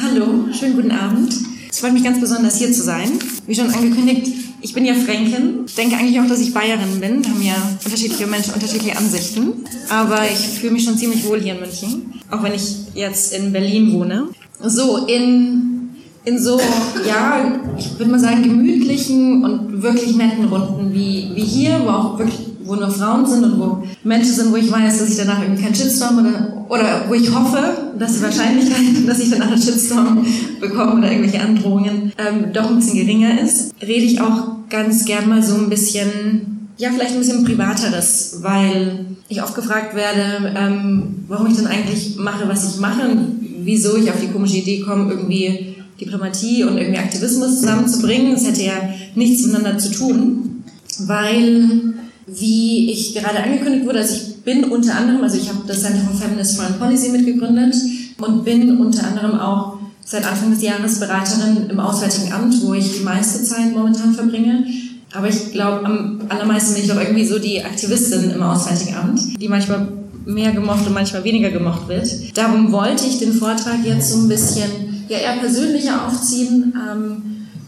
Hallo, 0.00 0.46
schönen 0.52 0.76
guten 0.76 0.92
Abend. 0.92 1.50
Es 1.80 1.86
freut 1.86 1.94
mich 1.94 2.04
ganz 2.04 2.20
besonders 2.20 2.58
hier 2.58 2.70
zu 2.72 2.82
sein. 2.82 3.08
Wie 3.46 3.54
schon 3.54 3.72
angekündigt, 3.72 4.30
ich 4.60 4.74
bin 4.74 4.84
ja 4.84 4.92
Fränkin. 4.92 5.64
Denke 5.78 5.96
eigentlich 5.96 6.20
auch, 6.20 6.26
dass 6.26 6.38
ich 6.38 6.52
Bayerin 6.52 7.00
bin. 7.00 7.24
Wir 7.24 7.30
haben 7.30 7.42
ja 7.42 7.54
unterschiedliche 7.82 8.26
Menschen, 8.26 8.52
unterschiedliche 8.52 8.98
Ansichten. 8.98 9.64
Aber 9.88 10.30
ich 10.30 10.58
fühle 10.60 10.74
mich 10.74 10.84
schon 10.84 10.98
ziemlich 10.98 11.24
wohl 11.24 11.40
hier 11.40 11.54
in 11.54 11.60
München. 11.60 12.20
Auch 12.30 12.42
wenn 12.42 12.52
ich 12.52 12.76
jetzt 12.92 13.32
in 13.32 13.50
Berlin 13.50 13.94
wohne. 13.94 14.28
So, 14.62 15.06
in, 15.06 15.88
in 16.26 16.38
so, 16.38 16.60
ja, 17.08 17.50
ich 17.78 17.98
würde 17.98 18.10
mal 18.10 18.20
sagen, 18.20 18.42
gemütlichen 18.42 19.42
und 19.42 19.82
wirklich 19.82 20.14
netten 20.16 20.44
Runden 20.44 20.92
wie, 20.92 21.30
wie 21.34 21.44
hier, 21.44 21.80
wo 21.82 21.88
auch 21.88 22.18
wirklich, 22.18 22.40
wo 22.62 22.74
nur 22.74 22.90
Frauen 22.90 23.24
sind 23.24 23.42
und 23.42 23.58
wo 23.58 23.82
Menschen 24.04 24.34
sind, 24.34 24.52
wo 24.52 24.56
ich 24.56 24.70
weiß, 24.70 24.98
dass 24.98 25.08
ich 25.08 25.16
danach 25.16 25.40
irgendwie 25.40 25.62
keinen 25.62 25.74
Shitstorm 25.74 26.18
oder 26.18 26.49
oder 26.70 27.06
wo 27.08 27.14
ich 27.14 27.34
hoffe, 27.34 27.92
dass 27.98 28.14
die 28.14 28.22
Wahrscheinlichkeit, 28.22 28.80
dass 29.06 29.18
ich 29.18 29.28
dann 29.30 29.42
einen 29.42 29.60
Shitstorm 29.60 30.24
bekomme 30.60 30.98
oder 30.98 31.10
irgendwelche 31.10 31.44
Androhungen, 31.44 32.12
ähm, 32.16 32.52
doch 32.52 32.70
ein 32.70 32.76
bisschen 32.76 32.96
geringer 32.96 33.40
ist, 33.40 33.74
rede 33.82 34.06
ich 34.06 34.20
auch 34.20 34.68
ganz 34.70 35.04
gern 35.04 35.28
mal 35.28 35.42
so 35.42 35.56
ein 35.56 35.68
bisschen, 35.68 36.68
ja, 36.76 36.90
vielleicht 36.90 37.14
ein 37.14 37.18
bisschen 37.18 37.44
privateres, 37.44 38.38
weil 38.42 39.06
ich 39.28 39.42
oft 39.42 39.56
gefragt 39.56 39.96
werde, 39.96 40.54
ähm, 40.56 41.24
warum 41.26 41.48
ich 41.48 41.56
dann 41.56 41.66
eigentlich 41.66 42.16
mache, 42.16 42.48
was 42.48 42.72
ich 42.72 42.80
mache 42.80 43.08
und 43.08 43.40
wieso 43.64 43.96
ich 43.96 44.08
auf 44.08 44.20
die 44.20 44.28
komische 44.28 44.58
Idee 44.58 44.80
komme, 44.80 45.10
irgendwie 45.10 45.74
Diplomatie 46.00 46.62
und 46.62 46.78
irgendwie 46.78 47.00
Aktivismus 47.00 47.60
zusammenzubringen. 47.60 48.32
Das 48.32 48.46
hätte 48.46 48.62
ja 48.62 48.74
nichts 49.16 49.44
miteinander 49.44 49.76
zu 49.76 49.90
tun, 49.90 50.62
weil 51.00 51.94
wie 52.26 52.92
ich 52.92 53.14
gerade 53.14 53.42
angekündigt 53.42 53.86
wurde, 53.86 53.98
also 53.98 54.14
ich 54.14 54.39
bin 54.50 54.64
unter 54.64 54.96
anderem, 54.96 55.22
also 55.22 55.36
ich 55.36 55.48
habe 55.48 55.60
das 55.66 55.82
Center 55.82 56.00
for 56.00 56.14
Feminist 56.20 56.56
Foreign 56.56 56.78
Policy 56.78 57.10
mitgegründet 57.10 57.74
und 58.18 58.44
bin 58.44 58.78
unter 58.78 59.06
anderem 59.06 59.38
auch 59.38 59.78
seit 60.04 60.26
Anfang 60.26 60.50
des 60.50 60.62
Jahres 60.62 60.98
Beraterin 60.98 61.70
im 61.70 61.78
Auswärtigen 61.78 62.32
Amt, 62.32 62.54
wo 62.62 62.74
ich 62.74 62.98
die 62.98 63.04
meiste 63.04 63.44
Zeit 63.44 63.72
momentan 63.72 64.12
verbringe. 64.12 64.64
Aber 65.12 65.28
ich 65.28 65.52
glaube, 65.52 65.84
am 65.84 66.20
allermeisten 66.28 66.74
bin 66.74 66.82
ich 66.82 66.88
doch 66.88 67.00
irgendwie 67.00 67.26
so 67.26 67.38
die 67.38 67.62
Aktivistin 67.62 68.30
im 68.30 68.42
Auswärtigen 68.42 68.96
Amt, 68.96 69.40
die 69.40 69.48
manchmal 69.48 69.86
mehr 70.26 70.52
gemocht 70.52 70.86
und 70.86 70.94
manchmal 70.94 71.24
weniger 71.24 71.50
gemocht 71.50 71.88
wird. 71.88 72.36
Darum 72.36 72.72
wollte 72.72 73.06
ich 73.06 73.18
den 73.18 73.32
Vortrag 73.32 73.84
jetzt 73.84 74.12
so 74.12 74.18
ein 74.18 74.28
bisschen 74.28 74.70
ja, 75.08 75.18
eher 75.18 75.36
persönlicher 75.38 76.06
aufziehen, 76.06 76.74
ähm, 76.74 77.22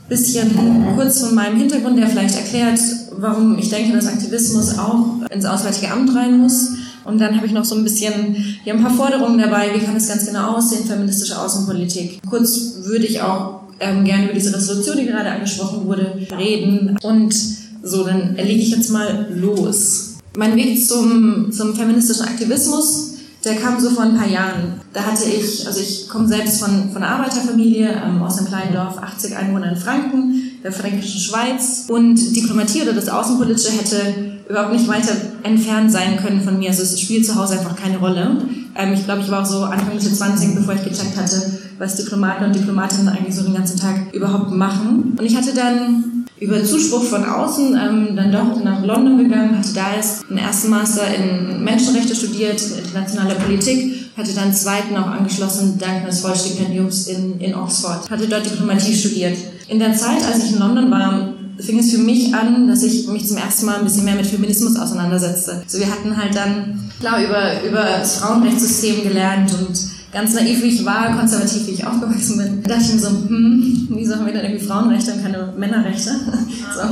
bisschen 0.08 0.50
kurz 0.96 1.20
von 1.20 1.34
meinem 1.34 1.58
Hintergrund, 1.58 1.98
der 1.98 2.08
vielleicht 2.08 2.36
erklärt, 2.36 2.78
warum 3.18 3.58
ich 3.58 3.68
denke, 3.70 3.92
dass 3.96 4.06
Aktivismus 4.06 4.78
auch 4.78 5.22
ins 5.30 5.44
Auswärtige 5.44 5.90
Amt 5.90 6.14
rein 6.14 6.38
muss. 6.38 6.70
Und 7.04 7.20
dann 7.20 7.36
habe 7.36 7.46
ich 7.46 7.52
noch 7.52 7.64
so 7.64 7.74
ein 7.74 7.82
bisschen, 7.82 8.34
hier 8.62 8.74
ein 8.74 8.82
paar 8.82 8.94
Forderungen 8.94 9.38
dabei, 9.38 9.70
wie 9.74 9.84
kann 9.84 9.96
es 9.96 10.08
ganz 10.08 10.26
genau 10.26 10.56
aussehen, 10.56 10.84
feministische 10.84 11.40
Außenpolitik. 11.40 12.20
Kurz 12.28 12.74
würde 12.84 13.06
ich 13.06 13.20
auch 13.20 13.62
ähm, 13.80 14.04
gerne 14.04 14.26
über 14.26 14.34
diese 14.34 14.54
Resolution, 14.54 14.98
die 14.98 15.06
gerade 15.06 15.30
angesprochen 15.30 15.84
wurde, 15.84 16.14
reden. 16.38 16.96
Und 17.02 17.34
so, 17.82 18.04
dann 18.04 18.36
lege 18.36 18.60
ich 18.60 18.70
jetzt 18.70 18.90
mal 18.90 19.26
los. 19.34 20.14
Mein 20.36 20.54
Weg 20.56 20.86
zum, 20.86 21.50
zum 21.50 21.74
feministischen 21.74 22.24
Aktivismus 22.24 23.12
der 23.44 23.56
kam 23.56 23.80
so 23.80 23.90
vor 23.90 24.04
ein 24.04 24.16
paar 24.16 24.28
Jahren. 24.28 24.80
Da 24.92 25.02
hatte 25.02 25.24
ich, 25.24 25.66
also 25.66 25.80
ich 25.80 26.08
komme 26.08 26.28
selbst 26.28 26.60
von, 26.60 26.90
von 26.92 27.02
einer 27.02 27.16
Arbeiterfamilie 27.16 27.90
ähm, 27.90 28.22
aus 28.22 28.38
einem 28.38 28.48
kleinen 28.48 28.72
Dorf, 28.72 28.98
80 28.98 29.36
Einwohner 29.36 29.72
in 29.72 29.76
Franken, 29.76 30.51
der 30.62 30.72
fränkischen 30.72 31.20
Schweiz. 31.20 31.86
Und 31.88 32.16
Diplomatie 32.36 32.82
oder 32.82 32.92
das 32.92 33.08
Außenpolitische 33.08 33.72
hätte 33.72 34.14
überhaupt 34.48 34.72
nicht 34.72 34.88
weiter 34.88 35.14
entfernt 35.42 35.90
sein 35.90 36.16
können 36.16 36.42
von 36.42 36.58
mir. 36.58 36.68
Also 36.70 36.82
es 36.82 37.00
spielt 37.00 37.26
zu 37.26 37.34
Hause 37.36 37.58
einfach 37.58 37.76
keine 37.76 37.98
Rolle. 37.98 38.38
Ähm, 38.76 38.92
ich 38.92 39.04
glaube, 39.04 39.22
ich 39.22 39.30
war 39.30 39.42
auch 39.42 39.46
so 39.46 39.62
Anfang 39.64 39.94
Mitte 39.94 40.12
20, 40.12 40.54
bevor 40.54 40.74
ich 40.74 40.84
gecheckt 40.84 41.16
hatte, 41.16 41.58
was 41.78 41.96
Diplomaten 41.96 42.44
und 42.44 42.54
Diplomatinnen 42.54 43.08
eigentlich 43.08 43.34
so 43.34 43.42
den 43.42 43.54
ganzen 43.54 43.78
Tag 43.78 44.12
überhaupt 44.12 44.50
machen. 44.50 45.16
Und 45.18 45.24
ich 45.24 45.36
hatte 45.36 45.54
dann 45.54 46.26
über 46.42 46.62
Zuspruch 46.64 47.04
von 47.04 47.24
außen 47.24 47.76
ähm, 47.76 48.16
dann 48.16 48.32
doch 48.32 48.62
nach 48.64 48.84
London 48.84 49.18
gegangen, 49.18 49.56
hatte 49.56 49.74
da 49.74 49.94
erst 49.94 50.28
einen 50.28 50.38
ersten 50.38 50.70
Master 50.70 51.02
in 51.14 51.62
Menschenrechte 51.62 52.16
studiert, 52.16 52.60
internationale 52.84 53.36
Politik, 53.36 54.01
hatte 54.16 54.34
dann 54.34 54.52
zweiten 54.52 54.96
auch 54.96 55.06
angeschlossen 55.06 55.78
dank 55.78 56.02
eines 56.02 56.20
Vollstipendiums 56.20 57.06
in, 57.08 57.40
in 57.40 57.54
Oxford, 57.54 58.10
hatte 58.10 58.26
dort 58.26 58.44
Diplomatie 58.44 58.94
studiert. 58.94 59.36
In 59.68 59.78
der 59.78 59.94
Zeit, 59.94 60.22
als 60.24 60.44
ich 60.44 60.52
in 60.52 60.58
London 60.58 60.90
war, 60.90 61.34
fing 61.58 61.78
es 61.78 61.92
für 61.92 61.98
mich 61.98 62.34
an, 62.34 62.66
dass 62.68 62.82
ich 62.82 63.08
mich 63.08 63.26
zum 63.26 63.36
ersten 63.36 63.66
Mal 63.66 63.78
ein 63.78 63.84
bisschen 63.84 64.04
mehr 64.04 64.14
mit 64.14 64.26
Feminismus 64.26 64.76
auseinandersetzte. 64.76 65.62
So, 65.66 65.78
wir 65.78 65.90
hatten 65.90 66.16
halt 66.16 66.34
dann, 66.34 66.90
klar, 67.00 67.22
über, 67.22 67.62
über 67.66 67.84
das 67.84 68.18
Frauenrechtssystem 68.18 69.02
gelernt 69.02 69.52
und 69.52 69.78
ganz 70.12 70.34
naiv 70.34 70.62
wie 70.62 70.68
ich 70.68 70.84
war, 70.84 71.16
konservativ 71.16 71.66
wie 71.66 71.72
ich 71.72 71.86
aufgewachsen 71.86 72.38
bin, 72.38 72.62
dachte 72.62 72.82
ich 72.82 72.94
mir 72.94 73.00
so, 73.00 73.08
hm, 73.08 73.88
wieso 73.90 74.16
haben 74.16 74.26
wir 74.26 74.32
denn 74.32 74.44
irgendwie 74.44 74.64
Frauenrechte 74.64 75.12
und 75.12 75.22
keine 75.22 75.52
Männerrechte? 75.56 76.10
so, 76.74 76.82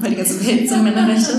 weil 0.00 0.10
die 0.10 0.16
ganze 0.16 0.46
Welt 0.46 0.68
sind 0.68 0.84
Männerrechte. 0.84 1.32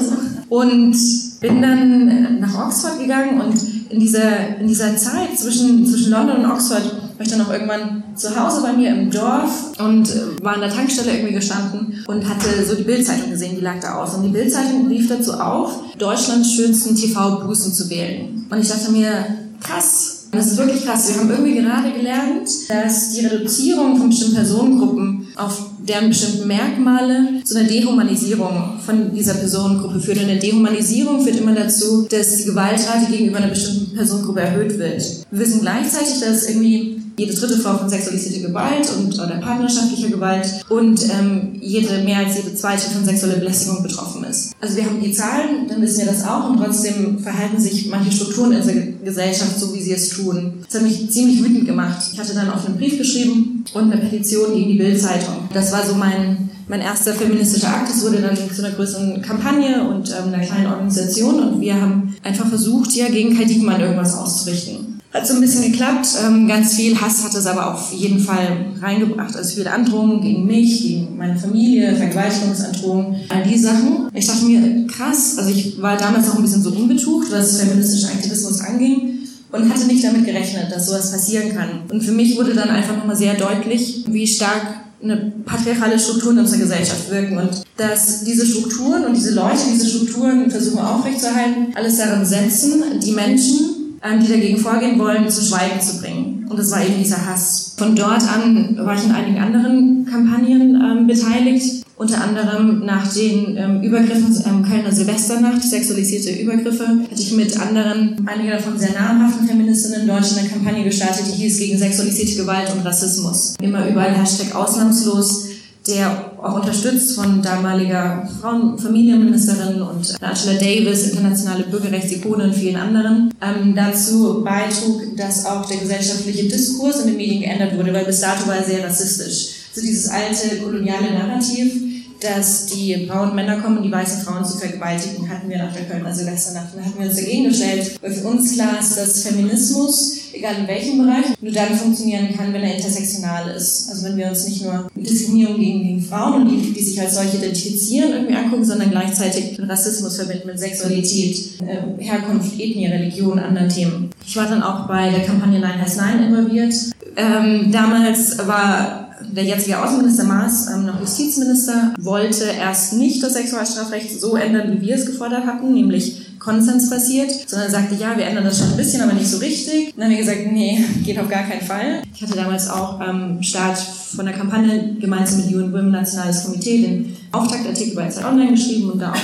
Und 0.49 0.95
bin 1.41 1.61
dann 1.61 2.39
nach 2.39 2.67
Oxford 2.67 2.99
gegangen 2.99 3.41
und 3.41 3.74
in 3.89 3.99
dieser, 3.99 4.57
in 4.59 4.67
dieser 4.67 4.95
Zeit 4.97 5.37
zwischen, 5.37 5.85
zwischen 5.85 6.11
London 6.11 6.37
und 6.37 6.51
Oxford 6.51 6.83
war 7.17 7.25
ich 7.25 7.29
dann 7.29 7.41
auch 7.41 7.51
irgendwann 7.51 8.03
zu 8.15 8.35
Hause 8.35 8.61
bei 8.61 8.73
mir 8.73 8.89
im 8.89 9.09
Dorf 9.09 9.71
und 9.79 10.09
war 10.41 10.55
an 10.55 10.61
der 10.61 10.69
Tankstelle 10.69 11.13
irgendwie 11.13 11.33
gestanden 11.33 12.03
und 12.07 12.27
hatte 12.27 12.65
so 12.65 12.75
die 12.75 12.83
Bildzeitung 12.83 13.29
gesehen, 13.29 13.55
die 13.55 13.61
lag 13.61 13.79
da 13.81 13.95
aus. 13.95 14.15
Und 14.15 14.23
die 14.23 14.29
Bildzeitung 14.29 14.87
rief 14.87 15.07
dazu 15.07 15.33
auf, 15.33 15.79
Deutschlands 15.97 16.53
schönsten 16.53 16.95
TV-Busen 16.95 17.73
zu 17.73 17.89
wählen. 17.89 18.45
Und 18.49 18.59
ich 18.59 18.67
dachte 18.67 18.91
mir, 18.91 19.25
krass, 19.61 20.14
das 20.35 20.47
ist 20.47 20.57
wirklich 20.57 20.83
krass. 20.85 21.09
Wir 21.09 21.19
haben 21.19 21.29
irgendwie 21.29 21.55
gerade 21.55 21.91
gelernt, 21.91 22.49
dass 22.69 23.11
die 23.11 23.25
Reduzierung 23.25 23.97
von 23.97 24.09
bestimmten 24.09 24.35
Personengruppen 24.35 25.27
auf 25.35 25.69
deren 25.87 26.09
bestimmten 26.09 26.47
Merkmale 26.47 27.43
zu 27.43 27.57
einer 27.57 27.67
Dehumanisierung 27.67 28.79
von 28.83 29.13
dieser 29.13 29.35
Personengruppe 29.35 29.99
führt. 29.99 30.17
Und 30.17 30.29
eine 30.29 30.39
Dehumanisierung 30.39 31.21
führt 31.21 31.37
immer 31.37 31.53
dazu, 31.53 32.07
dass 32.09 32.37
die 32.37 32.45
Gewaltrate 32.45 33.11
gegenüber 33.11 33.37
einer 33.37 33.47
bestimmten 33.47 33.95
Personengruppe 33.95 34.41
erhöht 34.41 34.77
wird. 34.77 35.03
Wir 35.29 35.39
wissen 35.39 35.61
gleichzeitig, 35.61 36.19
dass 36.21 36.49
irgendwie 36.49 36.94
jede 37.17 37.33
dritte 37.33 37.57
Form 37.57 37.79
von 37.79 37.89
sexualisierter 37.89 38.47
Gewalt 38.47 38.89
und 38.97 39.13
oder 39.13 39.37
partnerschaftlicher 39.37 40.09
Gewalt 40.09 40.65
und 40.69 41.01
ähm, 41.09 41.53
jede 41.61 42.03
mehr 42.03 42.19
als 42.19 42.37
jede 42.37 42.55
zweite 42.55 42.89
von 42.89 43.05
sexueller 43.05 43.37
Belästigung 43.37 43.83
betroffen 43.83 44.23
ist. 44.25 44.53
Also 44.59 44.75
wir 44.77 44.85
haben 44.85 45.01
die 45.01 45.11
Zahlen, 45.11 45.67
dann 45.67 45.81
wissen 45.81 45.99
wir 45.99 46.05
das 46.05 46.25
auch 46.25 46.49
und 46.49 46.57
trotzdem 46.57 47.19
verhalten 47.19 47.59
sich 47.59 47.89
manche 47.89 48.11
Strukturen 48.11 48.51
in 48.51 48.57
unserer 48.59 48.81
Gesellschaft 49.03 49.59
so, 49.59 49.73
wie 49.73 49.81
sie 49.81 49.93
es 49.93 50.09
tun. 50.09 50.53
Das 50.65 50.75
hat 50.75 50.83
mich 50.83 51.09
ziemlich 51.09 51.43
wütend 51.43 51.65
gemacht. 51.65 52.03
Ich 52.11 52.19
hatte 52.19 52.33
dann 52.33 52.49
auch 52.49 52.65
einen 52.65 52.77
Brief 52.77 52.97
geschrieben 52.97 53.63
und 53.73 53.91
eine 53.91 54.01
Petition 54.01 54.53
gegen 54.53 54.71
die 54.71 54.77
Bildzeitung. 54.77 55.49
Das 55.53 55.71
war 55.71 55.85
so 55.85 55.95
mein 55.95 56.49
mein 56.67 56.81
erster 56.81 57.13
feministischer 57.13 57.69
Akt. 57.69 57.89
Es 57.89 58.03
wurde 58.03 58.21
dann 58.21 58.35
zu 58.35 58.65
einer 58.65 58.73
größeren 58.75 59.21
Kampagne 59.21 59.87
und 59.87 60.09
ähm, 60.09 60.33
einer 60.33 60.43
kleinen 60.43 60.67
Organisation 60.67 61.39
und 61.39 61.61
wir 61.61 61.79
haben 61.79 62.15
einfach 62.23 62.47
versucht, 62.47 62.91
ja 62.93 63.07
gegen 63.07 63.37
Kai 63.37 63.45
Diekmann 63.45 63.81
irgendwas 63.81 64.17
auszurichten. 64.17 64.84
Hat 65.15 65.25
so 65.25 65.35
ein 65.35 65.39
bisschen 65.39 65.71
geklappt. 65.71 66.09
Ähm, 66.25 66.45
ganz 66.45 66.75
viel 66.75 66.99
Hass 66.99 67.23
hat 67.23 67.33
es 67.35 67.45
aber 67.45 67.73
auf 67.73 67.93
jeden 67.93 68.19
Fall 68.19 68.65
reingebracht. 68.81 69.33
Also 69.37 69.55
viele 69.55 69.71
Androhungen 69.71 70.19
gegen 70.19 70.45
mich, 70.45 70.81
gegen 70.81 71.15
meine 71.15 71.37
Familie, 71.39 71.95
Vergewaltigungsandrohungen, 71.95 73.21
all 73.29 73.43
die 73.43 73.57
Sachen. 73.57 74.09
Ich 74.13 74.27
dachte 74.27 74.43
mir, 74.43 74.85
krass, 74.87 75.37
also 75.37 75.49
ich 75.49 75.81
war 75.81 75.95
damals 75.95 76.29
auch 76.29 76.35
ein 76.35 76.41
bisschen 76.41 76.61
so 76.61 76.71
unbetucht, 76.71 77.31
was 77.31 77.61
feministischen 77.61 78.09
Aktivismus 78.09 78.59
anging 78.59 79.19
und 79.53 79.69
hatte 79.73 79.85
nicht 79.85 80.03
damit 80.03 80.25
gerechnet, 80.25 80.69
dass 80.69 80.87
sowas 80.87 81.13
passieren 81.13 81.55
kann. 81.55 81.83
Und 81.89 82.03
für 82.03 82.11
mich 82.11 82.37
wurde 82.37 82.53
dann 82.53 82.67
einfach 82.67 82.97
nochmal 82.97 83.15
sehr 83.15 83.35
deutlich, 83.35 84.03
wie 84.09 84.27
stark 84.27 84.81
eine 85.01 85.31
patriarchale 85.45 85.97
Struktur 85.97 86.33
in 86.33 86.39
unserer 86.39 86.59
Gesellschaft 86.59 87.09
wirken 87.09 87.37
und 87.37 87.63
dass 87.77 88.25
diese 88.25 88.45
Strukturen 88.45 89.05
und 89.05 89.15
diese 89.15 89.33
Leute 89.33 89.59
diese 89.71 89.87
Strukturen 89.87 90.51
versuchen 90.51 90.79
aufrechtzuerhalten, 90.79 91.67
alles 91.75 91.97
daran 91.97 92.25
setzen, 92.25 92.83
die 93.01 93.11
Menschen 93.11 93.74
die 94.13 94.27
dagegen 94.27 94.57
vorgehen 94.57 94.99
wollen, 94.99 95.29
zu 95.29 95.43
Schweigen 95.43 95.81
zu 95.81 96.01
bringen. 96.01 96.47
Und 96.49 96.59
das 96.59 96.71
war 96.71 96.83
eben 96.83 96.97
dieser 96.99 97.25
Hass. 97.25 97.73
Von 97.77 97.95
dort 97.95 98.23
an 98.23 98.77
war 98.77 98.95
ich 98.95 99.03
in 99.03 99.11
einigen 99.11 99.39
anderen 99.39 100.07
Kampagnen 100.09 100.75
ähm, 100.75 101.07
beteiligt, 101.07 101.83
unter 101.97 102.21
anderem 102.21 102.85
nach 102.85 103.11
den 103.13 103.57
ähm, 103.57 103.81
Übergriffen 103.81 104.35
ähm, 104.45 104.63
Kölner 104.63 104.91
Silvesternacht, 104.91 105.63
sexualisierte 105.63 106.31
Übergriffe, 106.41 106.87
hatte 106.87 107.21
ich 107.21 107.31
mit 107.33 107.59
anderen, 107.59 108.27
einige 108.27 108.51
davon 108.51 108.77
sehr 108.77 108.93
namhaften 108.93 109.47
Feministinnen 109.47 110.01
in 110.01 110.07
Deutschland 110.07 110.39
eine 110.39 110.49
Kampagne 110.49 110.83
gestartet, 110.83 111.25
die 111.27 111.43
hieß 111.43 111.57
gegen 111.57 111.77
sexualisierte 111.77 112.35
Gewalt 112.35 112.71
und 112.75 112.85
Rassismus. 112.85 113.55
Immer 113.61 113.87
überall 113.87 114.13
Hashtag 114.13 114.53
ausnahmslos 114.55 115.47
der 115.87 116.31
auch 116.41 116.55
unterstützt 116.55 117.15
von 117.15 117.41
damaliger 117.41 118.27
Frauen- 118.41 118.73
und 118.73 118.81
Familienministerin 118.81 119.81
und 119.81 120.15
Angela 120.21 120.59
Davis, 120.59 121.09
internationale 121.09 121.63
Bürgerrechtsikone 121.63 122.45
und 122.45 122.55
vielen 122.55 122.77
anderen, 122.77 123.33
ähm, 123.41 123.75
dazu 123.75 124.43
beitrug, 124.43 125.15
dass 125.15 125.45
auch 125.45 125.65
der 125.65 125.77
gesellschaftliche 125.77 126.45
Diskurs 126.47 127.01
in 127.01 127.07
den 127.07 127.17
Medien 127.17 127.41
geändert 127.41 127.77
wurde, 127.77 127.93
weil 127.93 128.05
bis 128.05 128.21
dato 128.21 128.47
war 128.47 128.57
er 128.57 128.63
sehr 128.63 128.83
rassistisch. 128.83 129.55
So 129.73 129.81
dieses 129.81 130.07
alte 130.07 130.57
koloniale 130.63 131.11
Narrativ, 131.13 131.73
dass 132.19 132.67
die 132.67 133.05
braunen 133.07 133.35
Männer 133.35 133.59
kommen, 133.59 133.83
die 133.83 133.91
weißen 133.91 134.23
Frauen 134.23 134.45
zu 134.45 134.57
vergewaltigen, 134.57 135.29
hatten 135.29 135.49
wir 135.49 135.57
nach 135.57 135.73
der 135.73 135.83
Kölner 135.83 136.13
Silvesternacht. 136.13 136.69
Da 136.75 136.83
hatten 136.83 136.99
wir 136.99 137.07
uns 137.07 137.17
dagegen 137.17 137.45
gestellt, 137.45 137.99
weil 138.01 138.13
für 138.13 138.27
uns 138.27 138.53
klar 138.53 138.79
ist, 138.79 138.97
dass 138.97 139.23
Feminismus, 139.23 140.17
egal 140.33 140.55
in 140.61 140.67
welchem 140.67 140.97
Bereich, 140.99 141.25
nur 141.41 141.51
dann 141.51 141.75
funktionieren 141.75 142.35
kann, 142.35 142.53
wenn 142.53 142.63
er 142.63 142.75
intersektional 142.75 143.49
ist. 143.55 143.89
Also 143.89 144.05
wenn 144.05 144.17
wir 144.17 144.27
uns 144.27 144.47
nicht 144.47 144.63
nur 144.63 144.87
Diskriminierung 144.95 145.59
gegen, 145.59 145.83
gegen 145.83 146.01
Frauen 146.01 146.41
und 146.41 146.49
die, 146.49 146.73
die 146.73 146.83
sich 146.83 146.99
als 146.99 147.15
solche 147.15 147.37
identifizieren, 147.37 148.11
irgendwie 148.11 148.35
angucken, 148.35 148.65
sondern 148.65 148.91
gleichzeitig 148.91 149.59
Rassismus 149.59 150.15
verbinden 150.15 150.47
mit 150.47 150.59
Sexualität, 150.59 151.59
äh, 151.61 152.03
Herkunft, 152.03 152.53
Ethnie, 152.59 152.87
Religion, 152.87 153.39
anderen 153.39 153.69
Themen. 153.69 154.09
Ich 154.25 154.35
war 154.35 154.47
dann 154.47 154.63
auch 154.63 154.87
bei 154.87 155.09
der 155.09 155.23
Kampagne 155.23 155.59
Nein 155.59 155.81
heißt 155.81 155.97
Nein 155.97 156.23
involviert. 156.23 156.73
Ähm, 157.17 157.71
damals 157.71 158.37
war 158.47 159.04
der 159.21 159.43
jetzige 159.43 159.81
Außenminister 159.81 160.23
Maas, 160.23 160.67
ähm, 160.73 160.85
noch 160.85 160.99
Justizminister, 160.99 161.93
wollte 161.99 162.45
erst 162.45 162.93
nicht 162.93 163.21
das 163.23 163.33
Sexualstrafrecht 163.33 164.19
so 164.19 164.35
ändern, 164.35 164.71
wie 164.71 164.87
wir 164.87 164.95
es 164.95 165.05
gefordert 165.05 165.45
hatten, 165.45 165.73
nämlich 165.73 166.25
konsensbasiert, 166.39 167.31
sondern 167.47 167.71
sagte, 167.71 167.95
ja, 167.95 168.15
wir 168.15 168.25
ändern 168.25 168.43
das 168.43 168.59
schon 168.59 168.69
ein 168.69 168.77
bisschen, 168.77 169.01
aber 169.01 169.13
nicht 169.13 169.27
so 169.27 169.37
richtig. 169.37 169.93
Dann 169.95 170.05
haben 170.05 170.11
wir 170.11 170.19
gesagt, 170.19 170.51
nee, 170.51 170.83
geht 171.03 171.17
auf 171.19 171.27
gar 171.27 171.43
keinen 171.43 171.61
Fall. 171.61 172.03
Ich 172.13 172.21
hatte 172.21 172.35
damals 172.35 172.69
auch 172.69 172.99
am 172.99 173.37
ähm, 173.37 173.43
Start 173.43 173.77
von 173.77 174.25
der 174.25 174.35
Kampagne 174.35 174.95
gemeinsam 174.99 175.43
mit 175.43 175.55
UN 175.55 175.73
Women 175.73 175.91
Nationales 175.91 176.45
Komitee 176.45 176.81
den 176.81 177.17
Auftaktartikel 177.31 177.95
bei 177.95 178.07
Zeit 178.09 178.25
Online 178.25 178.51
geschrieben 178.51 178.91
und 178.91 179.01
da 179.01 179.11
auch 179.11 179.19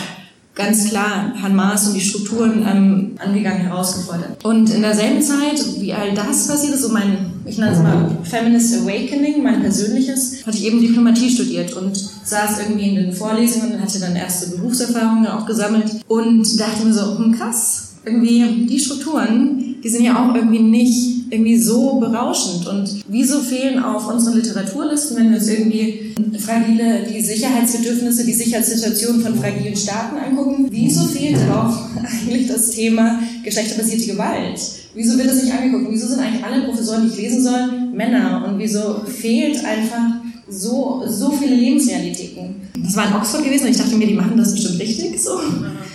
ganz 0.56 0.90
klar 0.90 1.34
Herrn 1.40 1.56
Maas 1.56 1.88
und 1.88 1.94
die 1.94 2.02
Strukturen 2.02 2.66
ähm, 2.68 3.12
angegangen, 3.24 3.62
herausgefordert. 3.62 4.44
Und 4.44 4.70
in 4.70 4.82
derselben 4.82 5.22
Zeit, 5.22 5.64
wie 5.80 5.94
all 5.94 6.14
das 6.14 6.48
passiert 6.48 6.74
ist, 6.74 6.82
so 6.82 6.90
mein, 6.90 7.31
ich 7.46 7.58
nenne 7.58 7.72
es 7.72 7.80
mal 7.80 8.18
Feminist 8.24 8.82
Awakening, 8.82 9.44
mein 9.44 9.62
persönliches, 9.62 10.46
hatte 10.46 10.58
ich 10.58 10.66
eben 10.66 10.82
Diplomatie 10.82 11.30
studiert 11.30 11.74
und 11.74 11.96
saß 11.96 12.60
irgendwie 12.60 12.90
in 12.90 12.96
den 12.96 13.14
Vorlesungen, 13.14 13.82
hatte 13.82 14.00
dann 14.00 14.16
erste 14.16 14.56
Berufserfahrungen 14.56 15.28
auch 15.28 15.46
gesammelt 15.46 16.02
und 16.08 16.60
dachte 16.60 16.86
mir 16.86 16.94
so, 16.94 17.18
hm, 17.18 17.34
krass, 17.34 17.94
irgendwie 18.06 18.66
die 18.68 18.80
Strukturen, 18.80 19.71
die 19.84 19.90
sind 19.90 20.04
ja 20.04 20.24
auch 20.24 20.36
irgendwie 20.36 20.60
nicht 20.60 21.32
irgendwie 21.32 21.58
so 21.58 22.00
berauschend. 22.00 22.68
Und 22.68 23.04
wieso 23.08 23.40
fehlen 23.40 23.82
auf 23.82 24.08
unseren 24.08 24.36
Literaturlisten, 24.36 25.18
wenn 25.18 25.30
wir 25.30 25.38
uns 25.38 25.48
irgendwie 25.48 26.14
fragile, 26.40 27.06
die 27.10 27.22
Sicherheitsbedürfnisse, 27.22 28.26
die 28.26 28.34
Sicherheitssituation 28.34 29.22
von 29.22 29.36
fragilen 29.36 29.76
Staaten 29.76 30.18
angucken, 30.18 30.68
wieso 30.70 31.06
fehlt 31.06 31.38
auch 31.50 31.78
eigentlich 32.04 32.48
das 32.48 32.72
Thema 32.72 33.20
geschlechterbasierte 33.44 34.08
Gewalt? 34.08 34.60
Wieso 34.94 35.18
wird 35.18 35.30
das 35.30 35.42
nicht 35.42 35.54
angeguckt? 35.54 35.88
Wieso 35.90 36.08
sind 36.08 36.20
eigentlich 36.20 36.44
alle 36.44 36.64
Professoren, 36.64 37.04
die 37.04 37.14
ich 37.14 37.22
lesen 37.22 37.44
soll, 37.44 37.72
Männer? 37.94 38.46
Und 38.46 38.60
wieso 38.60 39.02
fehlt 39.06 39.64
einfach 39.64 40.21
so, 40.52 41.04
so 41.08 41.32
viele 41.32 41.56
Lebensrealitäten? 41.56 42.56
Das 42.84 42.96
war 42.96 43.08
in 43.08 43.16
Oxford 43.16 43.44
gewesen 43.44 43.66
und 43.66 43.72
ich 43.72 43.78
dachte 43.78 43.96
mir, 43.96 44.08
die 44.08 44.14
machen 44.14 44.38
das 44.38 44.52
bestimmt 44.52 44.80
richtig 44.80 45.22
so. 45.22 45.40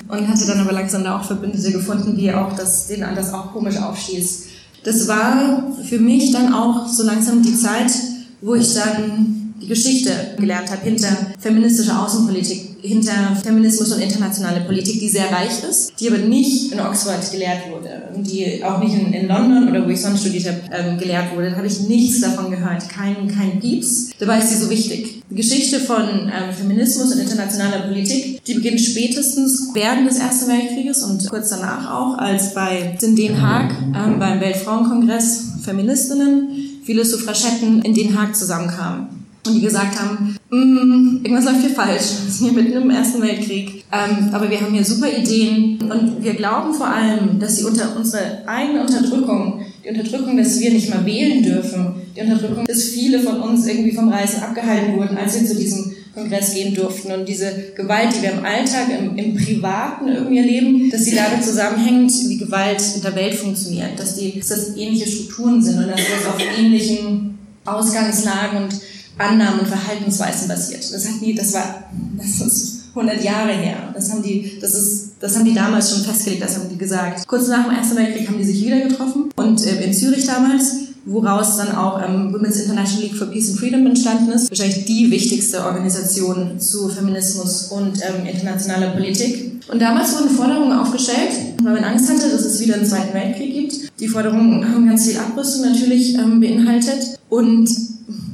Und 0.09 0.29
hatte 0.29 0.47
dann 0.47 0.61
aber 0.61 0.73
langsam 0.73 1.05
da 1.05 1.19
auch 1.19 1.25
Verbündete 1.25 1.73
gefunden, 1.73 2.17
die 2.17 2.33
auch 2.33 2.55
das, 2.57 2.87
denen 2.87 3.15
das 3.15 3.33
auch 3.33 3.53
komisch 3.53 3.77
aufstieß 3.77 4.47
das 4.87 5.09
war 5.09 5.65
für 5.83 5.99
mich 5.99 6.31
dann 6.31 6.55
auch 6.55 6.87
so 6.87 7.03
langsam 7.03 7.43
die 7.43 7.57
Zeit, 7.57 7.91
wo 8.41 8.55
ich 8.55 8.73
dann 8.73 9.53
die 9.61 9.67
Geschichte 9.67 10.13
gelernt 10.39 10.71
habe 10.71 10.83
hinter 10.83 11.09
feministischer 11.41 12.05
Außenpolitik, 12.05 12.76
hinter 12.87 13.37
Feminismus 13.43 13.93
und 13.93 14.01
internationale 14.01 14.63
Politik, 14.63 15.01
die 15.01 15.09
sehr 15.09 15.31
reich 15.31 15.63
ist, 15.69 15.93
die 16.01 16.09
aber 16.09 16.19
nicht 16.19 16.73
in 16.73 16.81
Oxford 16.81 17.31
gelehrt 17.31 17.71
wurde 17.71 18.07
die 18.23 18.63
auch 18.65 18.79
nicht 18.81 18.95
in, 18.95 19.13
in 19.13 19.29
London 19.29 19.69
oder 19.69 19.85
wo 19.85 19.91
ich 19.91 20.01
sonst 20.01 20.21
studiert 20.21 20.47
habe, 20.47 20.61
ähm, 20.73 20.99
gelehrt 20.99 21.35
wurde. 21.35 21.51
Da 21.51 21.57
habe 21.57 21.67
ich 21.67 21.81
nichts 21.81 22.21
davon 22.21 22.51
gehört, 22.51 22.89
kein, 22.89 23.29
kein 23.29 23.61
Pieps. 23.61 24.11
Dabei 24.19 24.39
ist 24.39 24.51
sie 24.51 24.59
so 24.59 24.71
wichtig. 24.71 25.23
Die 25.31 25.35
Geschichte 25.35 25.81
von 25.81 26.05
ähm, 26.05 26.55
Feminismus 26.57 27.13
und 27.13 27.21
internationaler 27.21 27.87
Politik, 27.87 28.45
die 28.45 28.55
beginnt 28.55 28.81
spätestens 28.81 29.71
während 29.75 30.09
des 30.09 30.19
Ersten 30.19 30.49
Weltkrieges 30.49 31.03
und 31.03 31.29
kurz 31.29 31.51
danach 31.51 31.93
auch, 31.93 32.19
als 32.19 32.55
bei 32.55 32.97
in 33.03 33.17
Den 33.17 33.41
Haag 33.41 33.73
ähm, 33.95 34.19
beim 34.19 34.41
Weltfrauenkongress 34.41 35.45
Feministinnen, 35.63 36.81
viele 36.85 37.05
Suffragetten 37.05 37.83
in 37.83 37.95
Den 37.95 38.19
Haag 38.19 38.37
zusammenkamen 38.37 39.16
und 39.47 39.55
die 39.55 39.61
gesagt 39.61 39.99
haben, 40.01 40.37
mm, 40.51 41.25
irgendwas 41.25 41.45
läuft 41.45 41.61
hier 41.61 41.71
falsch, 41.71 42.11
wir 42.25 42.33
sind 42.33 42.51
hier 42.51 42.63
mitten 42.63 42.83
im 42.83 42.91
Ersten 42.91 43.23
Weltkrieg, 43.23 43.85
ähm, 43.93 44.31
aber 44.33 44.51
wir 44.51 44.61
haben 44.61 44.75
hier 44.75 44.85
super 44.85 45.09
Ideen. 45.09 45.79
Und 45.83 46.23
wir 46.23 46.35
glauben 46.35 46.75
vor 46.75 46.89
allem, 46.89 47.39
dass 47.39 47.57
sie 47.57 47.65
unter 47.65 47.97
unsere 47.97 48.47
eigene 48.47 48.81
Unterdrückung, 48.81 49.61
die 49.85 49.91
Unterdrückung, 49.91 50.37
dass 50.37 50.59
wir 50.59 50.71
nicht 50.73 50.91
mal 50.91 51.05
wählen 51.07 51.43
dürfen, 51.43 51.95
die 52.17 52.21
Unterdrückung, 52.21 52.65
dass 52.67 52.85
viele 52.85 53.21
von 53.21 53.41
uns 53.41 53.67
irgendwie 53.67 53.93
vom 53.93 54.09
Reisen 54.09 54.43
abgehalten 54.43 54.97
wurden, 54.97 55.17
als 55.17 55.41
wir 55.41 55.47
zu 55.47 55.57
diesem 55.57 55.95
Kongress 56.17 56.55
gehen 56.55 56.75
durften. 56.75 57.13
Und 57.13 57.29
diese 57.29 57.73
Gewalt, 57.77 58.09
die 58.17 58.23
wir 58.23 58.33
im 58.33 58.45
Alltag, 58.45 58.87
im, 58.99 59.17
im 59.17 59.37
Privaten 59.37 60.09
irgendwie 60.09 60.39
erleben, 60.39 60.91
dass 60.91 61.05
sie 61.05 61.15
damit 61.15 61.45
zusammenhängt, 61.45 62.11
wie 62.29 62.39
Gewalt 62.39 62.83
in 62.97 63.03
der 63.03 63.15
Welt 63.15 63.35
funktioniert, 63.35 63.99
dass, 63.99 64.17
die, 64.17 64.39
dass 64.39 64.49
das 64.49 64.77
ähnliche 64.77 65.07
Strukturen 65.07 65.63
sind 65.63 65.79
und 65.79 65.89
dass 65.89 66.01
das 66.01 66.27
auf 66.27 66.41
ähnlichen 66.59 67.39
Ausgangslagen 67.67 68.65
und 68.65 68.81
Annahmen 69.19 69.61
und 69.61 69.69
Verhaltensweisen 69.69 70.49
basiert. 70.49 70.93
Das 70.93 71.09
hat 71.09 71.21
nie, 71.21 71.35
das 71.35 71.53
war, 71.55 71.85
das 72.19 72.47
ist 72.47 72.77
100 72.95 73.23
Jahre 73.23 73.53
her. 73.53 73.77
Das 73.95 74.11
haben 74.11 74.23
die, 74.23 74.59
das 74.61 74.75
ist, 74.75 75.13
das 75.21 75.37
haben 75.37 75.45
die 75.45 75.55
damals 75.55 75.91
schon 75.91 76.03
festgelegt, 76.03 76.43
das 76.43 76.57
haben 76.57 76.69
die 76.69 76.79
gesagt. 76.79 77.27
Kurz 77.27 77.49
nach 77.49 77.67
dem 77.67 77.75
Ersten 77.75 77.97
Weltkrieg 77.97 78.29
haben 78.29 78.39
die 78.39 78.45
sich 78.45 78.65
wieder 78.65 78.81
getroffen 78.81 79.31
und 79.37 79.65
äh, 79.65 79.85
in 79.85 79.93
Zürich 79.93 80.27
damals, 80.27 80.77
woraus 81.05 81.57
dann 81.57 81.75
auch 81.77 82.03
ähm, 82.03 82.33
Women's 82.33 82.61
International 82.61 83.03
League 83.03 83.17
for 83.17 83.29
Peace 83.29 83.51
and 83.51 83.59
Freedom 83.59 83.87
entstanden 83.87 84.33
ist. 84.33 84.51
Wahrscheinlich 84.51 84.85
die 84.87 85.11
wichtigste 85.11 85.65
Organisation 85.65 86.59
zu 86.59 86.89
Feminismus 86.89 87.69
und 87.69 87.99
ähm, 88.03 88.27
internationaler 88.27 88.91
Politik. 88.91 89.63
Und 89.69 89.81
damals 89.81 90.13
wurden 90.15 90.31
Forderungen 90.31 90.73
aufgestellt, 90.73 91.33
weil 91.63 91.75
man 91.75 91.85
Angst 91.85 92.09
hatte, 92.09 92.29
dass 92.29 92.45
es 92.45 92.61
wieder 92.61 92.75
einen 92.75 92.87
Zweiten 92.87 93.15
Weltkrieg 93.15 93.53
gibt. 93.53 94.01
Die 94.01 94.09
Forderungen 94.09 94.69
haben 94.69 94.87
ganz 94.87 95.07
viel 95.07 95.19
Abrüstung 95.19 95.63
natürlich 95.63 96.15
ähm, 96.15 96.41
beinhaltet 96.41 97.19
und 97.29 97.69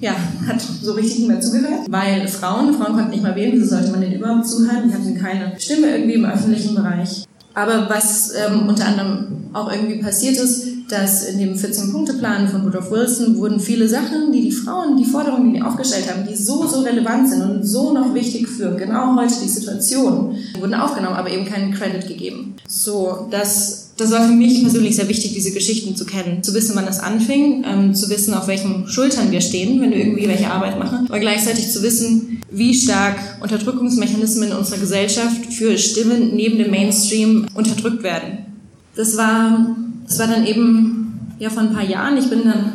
ja, 0.01 0.15
hat 0.47 0.61
so 0.61 0.93
richtig 0.93 1.21
nicht 1.21 1.29
mehr 1.29 1.41
zugehört, 1.41 1.87
weil 1.89 2.27
Frauen, 2.29 2.75
Frauen 2.75 2.95
konnten 2.95 3.11
nicht 3.11 3.23
mal 3.23 3.35
wählen, 3.35 3.53
wieso 3.55 3.77
sollte 3.77 3.91
man 3.91 4.01
denen 4.01 4.17
überhaupt 4.17 4.47
zuhören? 4.47 4.89
Die 4.89 4.95
hatten 4.95 5.19
keine 5.19 5.59
Stimme 5.59 5.97
irgendwie 5.97 6.15
im 6.15 6.25
öffentlichen 6.25 6.75
Bereich. 6.75 7.25
Aber 7.55 7.89
was 7.89 8.33
ähm, 8.35 8.69
unter 8.69 8.87
anderem 8.87 9.27
auch 9.53 9.71
irgendwie 9.71 10.01
passiert 10.01 10.37
ist, 10.39 10.67
dass 10.89 11.25
in 11.25 11.39
dem 11.39 11.55
14-Punkte-Plan 11.55 12.49
von 12.49 12.63
Rudolph 12.63 12.91
Wilson 12.91 13.37
wurden 13.39 13.61
viele 13.61 13.89
Sachen, 13.89 14.33
die 14.33 14.43
die 14.43 14.53
Frauen, 14.53 14.97
die 14.97 15.05
Forderungen, 15.05 15.53
die 15.53 15.59
die 15.59 15.63
aufgestellt 15.63 16.11
haben, 16.11 16.27
die 16.27 16.37
so, 16.37 16.67
so 16.67 16.81
relevant 16.81 17.29
sind 17.29 17.43
und 17.43 17.65
so 17.65 17.93
noch 17.93 18.15
wichtig 18.15 18.47
für 18.49 18.75
genau 18.77 19.17
heute 19.17 19.35
die 19.43 19.49
Situation, 19.49 20.37
wurden 20.59 20.75
aufgenommen, 20.75 21.17
aber 21.17 21.31
eben 21.31 21.47
keinen 21.47 21.73
Credit 21.73 22.07
gegeben. 22.07 22.57
So, 22.69 23.27
dass 23.31 23.82
das 23.97 24.11
war 24.11 24.27
für 24.27 24.33
mich 24.33 24.63
persönlich 24.63 24.97
sehr 24.97 25.09
wichtig, 25.09 25.35
diese 25.35 25.53
Geschichten 25.53 25.97
zu 25.97 26.07
kennen. 26.07 26.43
Zu 26.43 26.55
wissen, 26.55 26.75
wann 26.75 26.87
das 26.87 27.01
anfing, 27.01 27.65
ähm, 27.67 27.95
zu 27.95 28.09
wissen, 28.09 28.35
auf 28.35 28.47
welchen 28.47 28.89
Schultern 28.89 29.31
wir 29.31 29.41
stehen, 29.41 29.81
wenn 29.81 29.91
wir 29.91 29.99
irgendwie 29.99 30.29
welche 30.29 30.51
Arbeit 30.51 30.79
machen, 30.79 31.07
aber 31.09 31.21
gleichzeitig 31.21 31.71
zu 31.71 31.83
wissen, 31.83 32.41
wie 32.51 32.75
stark 32.75 33.19
Unterdrückungsmechanismen 33.41 34.51
in 34.51 34.57
unserer 34.57 34.79
Gesellschaft 34.79 35.53
für 35.53 35.77
Stimmen 35.79 36.35
neben 36.35 36.59
dem 36.59 36.71
Mainstream 36.71 37.47
unterdrückt 37.55 38.03
werden. 38.03 38.39
Das 38.95 39.17
war, 39.17 39.77
das 40.07 40.19
war 40.19 40.27
dann 40.27 40.47
eben 40.47 41.37
ja 41.39 41.51
vor 41.51 41.63
ein 41.63 41.73
paar 41.73 41.85
Jahren. 41.85 42.17
Ich 42.17 42.29
bin 42.29 42.45
dann 42.45 42.73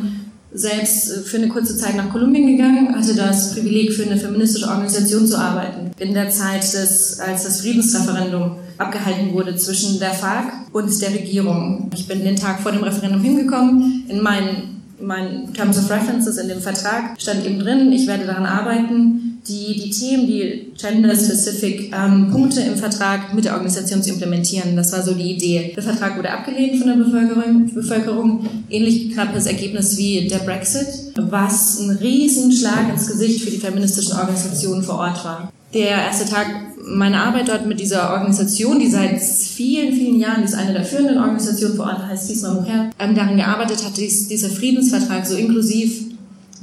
selbst 0.52 1.26
für 1.26 1.36
eine 1.36 1.48
kurze 1.48 1.76
Zeit 1.76 1.96
nach 1.96 2.10
Kolumbien 2.10 2.46
gegangen, 2.46 2.94
hatte 2.94 3.14
das 3.14 3.54
Privileg, 3.54 3.92
für 3.92 4.04
eine 4.04 4.16
feministische 4.16 4.66
Organisation 4.66 5.26
zu 5.26 5.38
arbeiten. 5.38 5.90
In 5.98 6.14
der 6.14 6.30
Zeit, 6.30 6.62
des, 6.62 7.20
als 7.20 7.44
das 7.44 7.60
Friedensreferendum 7.60 8.56
abgehalten 8.78 9.32
wurde 9.32 9.56
zwischen 9.56 9.98
der 9.98 10.12
FARC 10.12 10.52
und 10.72 11.02
der 11.02 11.12
Regierung. 11.12 11.90
Ich 11.94 12.06
bin 12.06 12.24
den 12.24 12.36
Tag 12.36 12.60
vor 12.60 12.72
dem 12.72 12.82
Referendum 12.82 13.22
hingekommen. 13.22 14.04
In 14.08 14.22
meinen, 14.22 14.82
in 14.98 15.06
meinen 15.06 15.52
Terms 15.52 15.78
of 15.78 15.90
References 15.90 16.38
in 16.38 16.48
dem 16.48 16.60
Vertrag 16.60 17.20
stand 17.20 17.44
eben 17.44 17.58
drin, 17.58 17.92
ich 17.92 18.06
werde 18.06 18.26
daran 18.26 18.46
arbeiten, 18.46 19.28
die, 19.48 19.80
die 19.80 19.90
Themen, 19.90 20.26
die 20.26 20.72
gender-specific 20.78 21.92
ähm, 21.94 22.30
Punkte 22.30 22.60
im 22.60 22.76
Vertrag 22.76 23.32
mit 23.34 23.44
der 23.44 23.54
Organisation 23.54 24.02
zu 24.02 24.10
implementieren. 24.10 24.76
Das 24.76 24.92
war 24.92 25.02
so 25.02 25.14
die 25.14 25.32
Idee. 25.32 25.72
Der 25.74 25.82
Vertrag 25.82 26.18
wurde 26.18 26.30
abgelehnt 26.30 26.76
von 26.76 26.88
der 26.88 26.96
Bevölkerung, 26.96 27.72
Bevölkerung 27.72 28.46
ähnlich 28.68 29.12
knappes 29.12 29.46
Ergebnis 29.46 29.96
wie 29.96 30.28
der 30.28 30.38
Brexit, 30.38 31.12
was 31.16 31.80
ein 31.80 31.90
Riesenschlag 31.96 32.90
ins 32.90 33.06
Gesicht 33.06 33.42
für 33.42 33.50
die 33.50 33.58
feministischen 33.58 34.18
Organisationen 34.18 34.82
vor 34.82 34.98
Ort 34.98 35.24
war. 35.24 35.52
Der 35.72 35.88
erste 35.88 36.26
Tag 36.26 36.46
meiner 36.88 37.24
Arbeit 37.24 37.48
dort 37.48 37.66
mit 37.66 37.80
dieser 37.80 38.12
Organisation, 38.12 38.78
die 38.78 38.90
seit 38.90 39.20
vielen, 39.20 39.92
vielen 39.92 40.18
Jahren, 40.18 40.42
die 40.42 40.48
ist 40.48 40.54
eine 40.54 40.72
der 40.72 40.84
führenden 40.84 41.18
Organisationen 41.18 41.76
vor 41.76 41.86
Ort, 41.86 42.06
heißt 42.06 42.30
Diesmal 42.30 42.54
Mujer, 42.54 42.90
ähm, 42.98 43.14
daran 43.14 43.36
gearbeitet 43.36 43.84
hat, 43.84 43.96
dieser 43.96 44.48
Friedensvertrag 44.48 45.26
so 45.26 45.36
inklusiv 45.36 46.08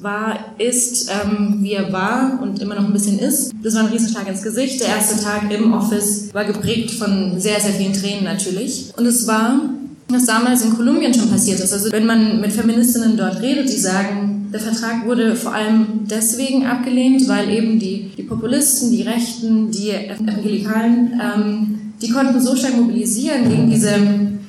war, 0.01 0.39
ist, 0.57 1.09
ähm, 1.09 1.57
wie 1.61 1.73
er 1.73 1.91
war 1.91 2.39
und 2.41 2.61
immer 2.61 2.75
noch 2.75 2.85
ein 2.85 2.93
bisschen 2.93 3.19
ist. 3.19 3.51
Das 3.63 3.75
war 3.75 3.83
ein 3.83 3.91
Riesenschlag 3.91 4.27
ins 4.27 4.43
Gesicht. 4.43 4.81
Der 4.81 4.89
erste 4.89 5.23
Tag 5.23 5.51
im 5.51 5.73
Office 5.73 6.33
war 6.33 6.45
geprägt 6.45 6.91
von 6.91 7.39
sehr, 7.39 7.59
sehr 7.59 7.73
vielen 7.73 7.93
Tränen 7.93 8.23
natürlich. 8.23 8.93
Und 8.97 9.05
es 9.05 9.25
war, 9.25 9.61
was 10.09 10.25
damals 10.25 10.63
in 10.63 10.75
Kolumbien 10.75 11.13
schon 11.13 11.29
passiert 11.29 11.59
ist. 11.59 11.73
Also 11.73 11.91
wenn 11.91 12.05
man 12.05 12.41
mit 12.41 12.51
Feministinnen 12.51 13.17
dort 13.17 13.41
redet, 13.41 13.69
die 13.69 13.77
sagen, 13.77 14.34
der 14.51 14.59
Vertrag 14.59 15.05
wurde 15.05 15.35
vor 15.35 15.53
allem 15.53 15.85
deswegen 16.09 16.65
abgelehnt, 16.65 17.27
weil 17.27 17.49
eben 17.49 17.79
die, 17.79 18.11
die 18.17 18.23
Populisten, 18.23 18.91
die 18.91 19.03
Rechten, 19.03 19.71
die 19.71 19.91
Evangelikalen, 19.91 21.19
ähm, 21.21 21.79
die 22.01 22.09
konnten 22.09 22.39
so 22.39 22.55
stark 22.55 22.75
mobilisieren 22.75 23.49
gegen 23.49 23.69
diese 23.69 23.95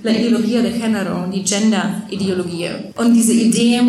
La 0.02 0.10
Ideologia 0.10 0.62
de 0.62 0.72
Género, 0.72 1.30
die 1.32 1.42
Gender-Ideologie. 1.42 2.68
Und 2.96 3.14
diese 3.14 3.32
Idee, 3.32 3.80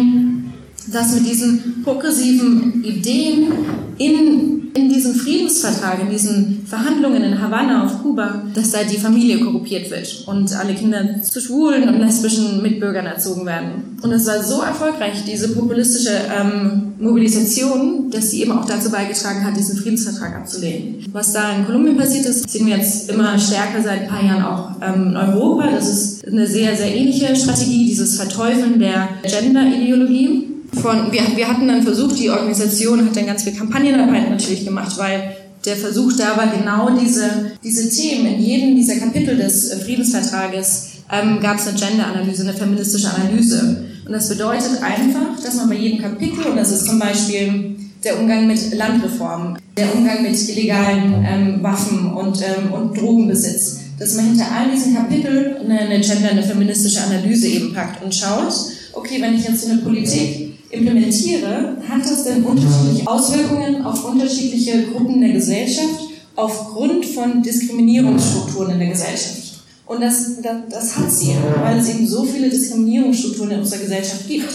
dass 0.91 1.13
mit 1.15 1.28
diesen 1.28 1.84
progressiven 1.84 2.84
Ideen 2.84 3.52
in, 3.98 4.57
in 4.78 4.90
diesem 4.90 5.16
Friedensvertrag, 5.16 6.02
in 6.02 6.10
diesen 6.12 6.66
Verhandlungen 6.68 7.24
in 7.24 7.42
Havanna 7.42 7.86
auf 7.86 8.04
Kuba, 8.04 8.44
dass 8.54 8.72
da 8.72 8.84
die 8.84 8.98
Familie 8.98 9.40
korruptiert 9.40 9.90
wird 9.90 10.24
und 10.28 10.54
alle 10.54 10.76
Kinder 10.76 11.22
zu 11.24 11.42
schwulen 11.42 11.90
und 11.90 12.00
lesbischen 12.00 12.62
Mitbürgern 12.62 13.08
erzogen 13.08 13.46
werden. 13.46 13.98
Und 14.02 14.12
es 14.12 14.28
war 14.28 14.44
so 14.44 14.62
erfolgreich, 14.62 15.24
diese 15.26 15.50
populistische 15.50 16.12
ähm, 16.32 16.94
Mobilisation, 17.00 18.12
dass 18.12 18.32
sie 18.32 18.42
eben 18.42 18.52
auch 18.52 18.66
dazu 18.66 18.92
beigetragen 18.92 19.44
hat, 19.44 19.58
diesen 19.58 19.78
Friedensvertrag 19.78 20.36
abzulehnen. 20.36 21.06
Was 21.12 21.34
da 21.34 21.56
in 21.56 21.66
Kolumbien 21.66 21.98
passiert 21.98 22.26
ist, 22.26 22.48
sehen 22.50 22.68
wir 22.68 22.78
jetzt 22.78 23.10
immer 23.10 23.38
stärker 23.40 23.82
seit 23.82 24.02
ein 24.02 24.08
paar 24.08 24.24
Jahren 24.24 24.44
auch 24.44 24.70
ähm, 24.82 25.08
in 25.08 25.18
Europa. 25.18 25.72
Das 25.72 25.90
ist 25.90 26.28
eine 26.28 26.46
sehr, 26.46 26.76
sehr 26.76 26.96
ähnliche 26.96 27.36
Strategie, 27.36 27.88
dieses 27.88 28.18
Verteufeln 28.18 28.80
der 28.80 29.10
Gender-Ideologie. 29.24 30.57
Von, 30.82 31.12
wir, 31.12 31.22
wir 31.36 31.48
hatten 31.48 31.68
dann 31.68 31.84
versucht, 31.84 32.20
die 32.20 32.30
Organisation 32.30 33.06
hat 33.06 33.16
dann 33.16 33.26
ganz 33.26 33.44
viel 33.44 33.54
Kampagnenarbeit 33.54 34.30
natürlich 34.30 34.66
gemacht, 34.66 34.98
weil 34.98 35.36
der 35.66 35.76
Versuch 35.76 36.13
da 36.13 36.38
war, 36.38 36.48
genau 36.48 36.98
diese, 36.98 37.52
diese 37.63 37.90
Themen 37.90 38.28
in 38.28 38.40
jedem 38.40 38.76
dieser 38.76 38.96
Kapitel 38.96 39.38
des 39.38 39.74
Friedensvertrages 39.84 40.90
ähm, 41.12 41.40
gab 41.42 41.58
es 41.58 41.68
eine 41.68 41.78
Gender-Analyse, 41.78 42.44
eine 42.44 42.54
feministische 42.54 43.10
Analyse. 43.13 43.86
Und 44.06 44.13
das 44.13 44.30
bedeutet 44.30 44.82
einfach, 44.82 45.42
dass 45.44 45.56
man 45.56 45.70
bei 45.70 45.76
jedem 45.76 46.02
Kapitel, 46.02 46.46
und 46.46 46.56
das 46.56 46.72
ist 46.72 46.86
zum 46.86 47.00
Beispiel 47.00 47.76
der 48.04 48.20
Umgang 48.20 48.48
mit 48.48 48.74
Landreform, 48.74 49.58
der 49.76 49.94
Umgang 49.94 50.22
mit 50.24 50.50
illegalen 50.50 51.26
ähm, 51.28 51.63
Waffen 51.63 52.13
und, 52.13 52.40
ähm, 52.42 52.72
und 52.72 52.98
Drogenbesitz, 52.98 53.80
dass 54.00 54.16
man 54.16 54.26
hinter 54.26 54.46
all 54.52 54.72
diesen 54.72 54.96
Kapiteln 54.96 55.58
eine, 55.58 55.80
eine 55.80 56.00
Gender, 56.00 56.30
eine 56.30 56.44
feministische 56.44 57.02
Analyse 57.02 57.48
eben 57.48 57.74
packt 57.74 58.04
und 58.04 58.13
schaut, 58.13 58.54
okay, 58.94 59.22
wenn 59.22 59.36
ich 59.36 59.44
jetzt 59.44 59.63
so 59.63 59.72
eine 59.72 59.82
Politik 59.82 60.47
implementiere, 60.69 61.77
hat 61.88 62.01
das 62.03 62.23
denn 62.23 62.43
unterschiedliche 62.43 63.08
Auswirkungen 63.08 63.84
auf 63.84 64.03
unterschiedliche 64.03 64.88
Gruppen 64.88 65.21
der 65.21 65.32
Gesellschaft 65.32 66.01
aufgrund 66.36 67.06
von 67.06 67.41
Diskriminierungsstrukturen 67.41 68.73
in 68.73 68.80
der 68.80 68.89
Gesellschaft. 68.89 69.63
Und 69.86 70.01
das, 70.01 70.41
das, 70.41 70.58
das 70.69 70.97
hat 70.97 71.12
sie, 71.12 71.34
weil 71.62 71.80
es 71.80 71.89
eben 71.89 72.06
so 72.06 72.23
viele 72.25 72.49
Diskriminierungsstrukturen 72.49 73.51
in 73.51 73.60
unserer 73.60 73.80
Gesellschaft 73.80 74.27
gibt. 74.27 74.49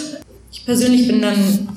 Ich 0.53 0.65
persönlich 0.67 1.09
bin 1.09 1.23
dann 1.23 1.69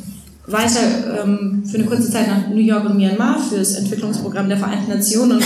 weiter 0.47 1.23
ähm, 1.23 1.63
für 1.65 1.77
eine 1.77 1.87
kurze 1.87 2.11
Zeit 2.11 2.27
nach 2.27 2.49
New 2.49 2.59
York 2.61 2.85
und 2.85 2.97
Myanmar 2.97 3.41
für 3.41 3.57
das 3.57 3.73
Entwicklungsprogramm 3.73 4.49
der 4.49 4.57
Vereinten 4.57 4.91
Nationen 4.91 5.37
und 5.37 5.45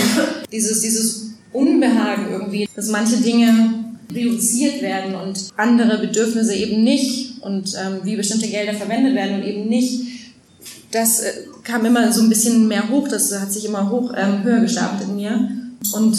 dieses, 0.52 0.80
dieses 0.80 1.30
Unbehagen 1.52 2.26
irgendwie, 2.30 2.68
dass 2.74 2.90
manche 2.90 3.16
Dinge 3.16 3.79
priorisiert 4.12 4.82
werden 4.82 5.14
und 5.14 5.50
andere 5.56 5.98
Bedürfnisse 5.98 6.54
eben 6.54 6.82
nicht 6.82 7.42
und 7.42 7.74
ähm, 7.74 8.00
wie 8.04 8.16
bestimmte 8.16 8.48
Gelder 8.48 8.74
verwendet 8.74 9.14
werden 9.14 9.36
und 9.36 9.46
eben 9.46 9.68
nicht. 9.68 10.02
Das 10.90 11.20
äh, 11.20 11.32
kam 11.62 11.84
immer 11.84 12.12
so 12.12 12.22
ein 12.22 12.28
bisschen 12.28 12.68
mehr 12.68 12.88
hoch, 12.90 13.08
das 13.08 13.38
hat 13.38 13.52
sich 13.52 13.64
immer 13.64 13.90
hoch 13.90 14.12
ähm, 14.16 14.42
höher 14.42 14.60
gestapelt 14.60 15.08
in 15.08 15.16
mir. 15.16 15.50
Und 15.94 16.18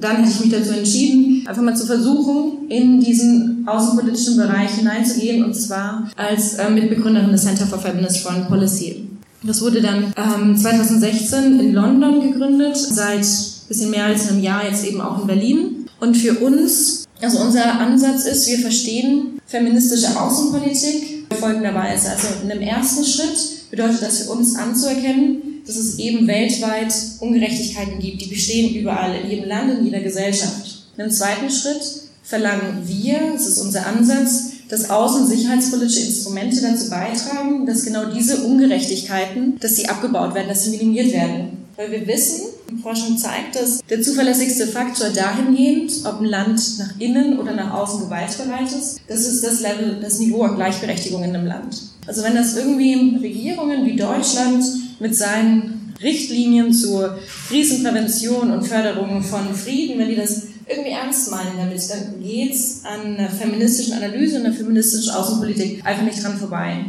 dann 0.00 0.16
hätte 0.16 0.30
ich 0.30 0.40
mich 0.40 0.50
dazu 0.50 0.72
entschieden, 0.72 1.46
einfach 1.46 1.62
mal 1.62 1.76
zu 1.76 1.86
versuchen, 1.86 2.68
in 2.68 3.00
diesen 3.00 3.66
außenpolitischen 3.66 4.36
Bereich 4.36 4.70
hineinzugehen 4.70 5.44
und 5.44 5.54
zwar 5.54 6.10
als 6.16 6.54
äh, 6.54 6.70
Mitbegründerin 6.70 7.30
des 7.30 7.44
Center 7.44 7.66
for 7.66 7.78
Feminist 7.78 8.18
Foreign 8.18 8.46
Policy. 8.46 9.08
Das 9.44 9.60
wurde 9.60 9.80
dann 9.82 10.12
ähm, 10.16 10.56
2016 10.56 11.60
in 11.60 11.72
London 11.74 12.20
gegründet, 12.20 12.76
seit 12.76 13.26
bisschen 13.72 13.90
mehr 13.90 14.04
als 14.04 14.28
einem 14.28 14.42
Jahr 14.42 14.64
jetzt 14.64 14.84
eben 14.84 15.00
auch 15.00 15.22
in 15.22 15.26
Berlin. 15.26 15.86
Und 16.00 16.16
für 16.16 16.34
uns, 16.34 17.01
also 17.22 17.38
unser 17.40 17.80
Ansatz 17.80 18.24
ist, 18.24 18.48
wir 18.48 18.58
verstehen 18.58 19.40
feministische 19.46 20.20
Außenpolitik 20.20 21.26
folgenderweise. 21.38 22.10
Also 22.10 22.28
in 22.42 22.50
einem 22.50 22.62
ersten 22.62 23.04
Schritt 23.04 23.70
bedeutet 23.70 24.02
das 24.02 24.22
für 24.22 24.30
uns 24.30 24.56
anzuerkennen, 24.56 25.62
dass 25.66 25.76
es 25.76 25.98
eben 25.98 26.26
weltweit 26.26 26.92
Ungerechtigkeiten 27.20 27.98
gibt, 28.00 28.20
die 28.20 28.28
bestehen 28.28 28.74
überall, 28.74 29.14
in 29.22 29.30
jedem 29.30 29.48
Land, 29.48 29.78
in 29.78 29.84
jeder 29.84 30.00
Gesellschaft. 30.00 30.84
In 30.96 31.02
einem 31.02 31.12
zweiten 31.12 31.50
Schritt 31.50 31.82
verlangen 32.22 32.82
wir, 32.86 33.32
das 33.32 33.46
ist 33.46 33.58
unser 33.58 33.86
Ansatz, 33.86 34.52
dass 34.68 34.90
außen- 34.90 35.26
sicherheitspolitische 35.26 36.06
Instrumente 36.06 36.60
dazu 36.62 36.88
beitragen, 36.88 37.66
dass 37.66 37.84
genau 37.84 38.06
diese 38.06 38.38
Ungerechtigkeiten, 38.44 39.58
dass 39.60 39.76
sie 39.76 39.88
abgebaut 39.88 40.34
werden, 40.34 40.48
dass 40.48 40.64
sie 40.64 40.70
minimiert 40.70 41.12
werden. 41.12 41.58
Weil 41.82 41.90
wir 41.90 42.06
wissen, 42.06 42.42
Forschung 42.80 43.18
zeigt, 43.18 43.56
dass 43.56 43.80
der 43.90 44.00
zuverlässigste 44.00 44.68
Faktor 44.68 45.08
dahingehend, 45.08 45.92
ob 46.04 46.20
ein 46.20 46.26
Land 46.26 46.78
nach 46.78 47.00
innen 47.00 47.40
oder 47.40 47.54
nach 47.54 47.74
außen 47.74 48.04
gewaltbereit 48.04 48.70
ist, 48.70 49.00
das 49.08 49.26
ist 49.26 49.42
das 49.42 49.62
Level, 49.62 49.98
das 50.00 50.20
Niveau 50.20 50.42
an 50.42 50.54
Gleichberechtigung 50.54 51.24
in 51.24 51.34
einem 51.34 51.46
Land. 51.46 51.82
Also 52.06 52.22
wenn 52.22 52.36
das 52.36 52.56
irgendwie 52.56 53.16
Regierungen 53.20 53.84
wie 53.84 53.96
Deutschland 53.96 54.64
mit 55.00 55.16
seinen 55.16 55.92
Richtlinien 56.00 56.72
zur 56.72 57.18
Krisenprävention 57.48 58.52
und 58.52 58.62
Förderung 58.62 59.20
von 59.20 59.52
Frieden, 59.52 59.98
wenn 59.98 60.08
die 60.08 60.16
das 60.16 60.42
irgendwie 60.68 60.90
ernst 60.90 61.32
meinen 61.32 61.56
damit, 61.58 61.82
dann 61.90 62.22
geht's 62.22 62.82
an 62.84 63.16
einer 63.16 63.28
feministischen 63.28 63.94
Analyse 63.94 64.38
und 64.38 64.46
einer 64.46 64.54
feministischen 64.54 65.10
Außenpolitik 65.10 65.84
einfach 65.84 66.04
nicht 66.04 66.22
dran 66.22 66.38
vorbei. 66.38 66.84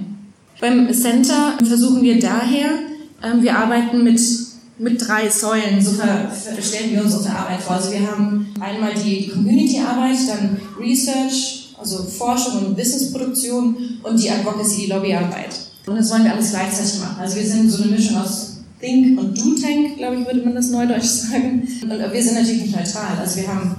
Beim 0.62 0.94
Center 0.94 1.58
versuchen 1.64 2.04
wir 2.04 2.20
daher, 2.20 2.70
ähm, 3.24 3.42
wir 3.42 3.58
arbeiten 3.58 4.04
mit 4.04 4.20
mit 4.78 5.08
drei 5.08 5.30
Säulen, 5.30 5.82
so 5.82 5.92
stellen 5.92 6.92
wir 6.92 7.04
uns 7.04 7.14
unsere 7.16 7.36
Arbeit 7.36 7.62
vor. 7.62 7.76
Also 7.76 7.92
wir 7.92 8.10
haben 8.10 8.54
einmal 8.60 8.94
die 8.94 9.28
Community-Arbeit, 9.30 10.18
dann 10.28 10.60
Research, 10.80 11.76
also 11.80 12.04
Forschung 12.04 12.66
und 12.66 12.78
Wissensproduktion 12.78 14.00
und 14.04 14.22
die 14.22 14.30
Advocacy, 14.30 14.82
die 14.82 14.88
Lobbyarbeit. 14.88 15.60
Und 15.86 15.98
das 15.98 16.12
wollen 16.12 16.24
wir 16.24 16.34
alles 16.34 16.52
gleichzeitig 16.52 17.00
machen. 17.02 17.18
Also 17.20 17.36
wir 17.36 17.46
sind 17.46 17.70
so 17.70 17.84
eine 17.84 17.92
Mischung 17.92 18.18
aus 18.18 18.58
Think 18.80 19.20
und 19.20 19.38
Do 19.38 19.56
Tank, 19.56 19.98
glaube 19.98 20.18
ich, 20.18 20.26
würde 20.26 20.42
man 20.44 20.56
das 20.56 20.70
neudeutsch 20.70 21.04
sagen. 21.30 21.68
Und 21.82 21.90
wir 21.90 22.24
sind 22.24 22.36
natürlich 22.36 22.62
nicht 22.64 22.76
neutral. 22.76 23.18
Also 23.20 23.42
wir 23.42 23.48
haben 23.48 23.76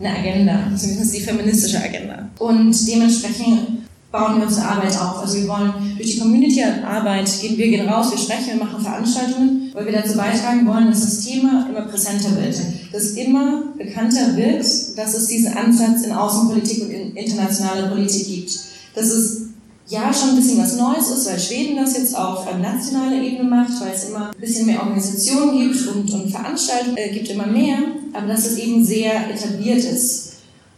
eine 0.00 0.16
Agenda, 0.16 0.70
zumindest 0.76 1.14
die 1.14 1.20
feministische 1.20 1.82
Agenda. 1.82 2.28
Und 2.38 2.74
dementsprechend 2.88 3.77
bauen 4.10 4.38
wir 4.38 4.46
unsere 4.46 4.66
Arbeit 4.66 4.98
auf. 4.98 5.20
Also 5.20 5.38
wir 5.38 5.48
wollen 5.48 5.72
durch 5.96 6.12
die 6.12 6.18
Community-Arbeit 6.18 7.30
gehen 7.40 7.58
wir 7.58 7.68
gehen 7.68 7.88
raus, 7.88 8.10
wir 8.10 8.18
sprechen, 8.18 8.58
wir 8.58 8.64
machen 8.64 8.82
Veranstaltungen, 8.82 9.70
weil 9.74 9.86
wir 9.86 9.92
dazu 9.92 10.16
beitragen 10.16 10.66
wollen, 10.66 10.88
dass 10.88 11.00
das 11.00 11.20
Thema 11.20 11.66
immer 11.68 11.82
präsenter 11.82 12.30
wird, 12.40 12.56
dass 12.92 13.10
immer 13.12 13.64
bekannter 13.76 14.36
wird, 14.36 14.64
dass 14.96 15.14
es 15.14 15.26
diesen 15.26 15.56
Ansatz 15.56 16.02
in 16.02 16.12
Außenpolitik 16.12 16.84
und 16.84 16.90
in 16.90 17.16
internationaler 17.16 17.88
Politik 17.88 18.26
gibt. 18.26 18.58
Dass 18.94 19.06
es 19.06 19.48
ja 19.88 20.12
schon 20.12 20.30
ein 20.30 20.36
bisschen 20.36 20.58
was 20.58 20.76
Neues 20.76 21.10
ist, 21.10 21.28
weil 21.28 21.38
Schweden 21.38 21.76
das 21.76 21.96
jetzt 21.96 22.16
auf 22.16 22.46
nationaler 22.60 23.22
Ebene 23.22 23.48
macht, 23.48 23.80
weil 23.80 23.92
es 23.94 24.08
immer 24.08 24.30
ein 24.30 24.40
bisschen 24.40 24.66
mehr 24.66 24.80
Organisationen 24.80 25.58
gibt 25.58 25.86
und, 25.86 26.10
und 26.12 26.30
Veranstaltungen 26.30 26.96
äh, 26.96 27.10
gibt 27.12 27.28
immer 27.30 27.46
mehr, 27.46 27.78
aber 28.12 28.26
dass 28.26 28.46
es 28.46 28.58
eben 28.58 28.84
sehr 28.84 29.30
etabliert 29.30 29.84
ist. 29.84 30.27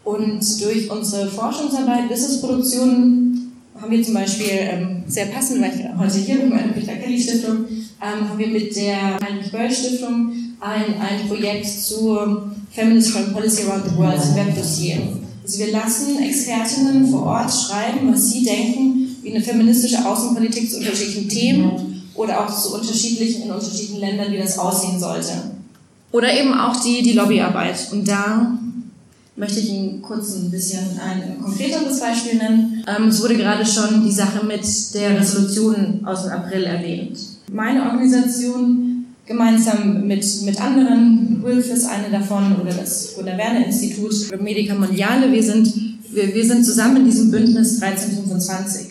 Und 0.04 0.40
durch 0.62 0.90
unsere 0.90 1.28
Forschungsarbeit, 1.28 2.08
Wissensproduktion, 2.08 3.30
haben 3.80 3.90
wir 3.90 4.02
zum 4.02 4.14
Beispiel 4.14 4.50
ähm, 4.50 5.02
sehr 5.06 5.26
passend, 5.26 5.62
weil 5.62 5.72
ich 5.74 5.98
heute 5.98 6.18
hier 6.18 6.36
bin, 6.36 6.50
meine 6.50 6.72
Peter 6.72 6.94
Kelly 6.96 7.20
Stiftung, 7.20 7.64
ähm, 8.02 8.28
haben 8.28 8.38
wir 8.38 8.48
mit 8.48 8.74
der 8.76 9.18
Heinrich 9.20 9.50
Böll 9.50 9.70
Stiftung 9.70 10.32
ein, 10.60 10.94
ein 11.00 11.28
Projekt 11.28 11.66
zur 11.66 12.50
Feminist 12.70 13.10
Foreign 13.10 13.32
Policy 13.32 13.62
Around 13.62 13.84
the 13.90 13.96
World 13.96 14.34
Webdossier. 14.34 14.98
Also 15.42 15.58
wir 15.58 15.72
lassen 15.72 16.22
Expertinnen 16.22 17.10
vor 17.10 17.24
Ort 17.24 17.50
schreiben, 17.52 18.12
was 18.12 18.30
sie 18.30 18.44
denken, 18.44 19.16
wie 19.22 19.34
eine 19.34 19.42
feministische 19.42 20.06
Außenpolitik 20.06 20.70
zu 20.70 20.78
unterschiedlichen 20.78 21.28
Themen 21.28 22.02
oder 22.14 22.44
auch 22.44 22.54
zu 22.54 22.74
unterschiedlichen, 22.74 23.44
in 23.44 23.50
unterschiedlichen 23.50 23.98
Ländern, 23.98 24.32
wie 24.32 24.38
das 24.38 24.58
aussehen 24.58 25.00
sollte. 25.00 25.32
Oder 26.12 26.38
eben 26.38 26.52
auch 26.52 26.76
die, 26.76 27.02
die 27.02 27.12
Lobbyarbeit. 27.12 27.88
Und 27.92 28.06
da 28.06 28.58
möchte 29.40 29.58
ich 29.58 29.70
Ihnen 29.70 30.02
kurz 30.02 30.36
ein 30.36 30.50
bisschen 30.50 31.00
ein 31.00 31.40
konkreteres 31.42 31.98
Beispiel 31.98 32.36
nennen. 32.36 32.84
Ähm, 32.86 33.08
es 33.08 33.22
wurde 33.22 33.36
gerade 33.38 33.64
schon 33.64 34.04
die 34.04 34.12
Sache 34.12 34.44
mit 34.44 34.62
der 34.94 35.18
Resolution 35.18 36.02
aus 36.04 36.24
dem 36.24 36.32
April 36.32 36.64
erwähnt. 36.64 37.18
Meine 37.50 37.84
Organisation 37.90 39.06
gemeinsam 39.24 40.06
mit, 40.06 40.24
mit 40.42 40.60
anderen, 40.60 41.42
WILF 41.42 41.72
ist 41.72 41.86
eine 41.86 42.10
davon 42.10 42.60
oder 42.60 42.74
das 42.74 43.14
Gunnar 43.14 43.38
Werner 43.38 43.64
Institut, 43.64 44.12
Medica 44.40 44.74
Mondiale, 44.74 45.32
wir 45.32 45.42
sind, 45.42 45.72
wir, 46.10 46.34
wir 46.34 46.46
sind 46.46 46.64
zusammen 46.64 46.98
in 46.98 47.06
diesem 47.06 47.30
Bündnis 47.30 47.80
1325. 47.80 48.88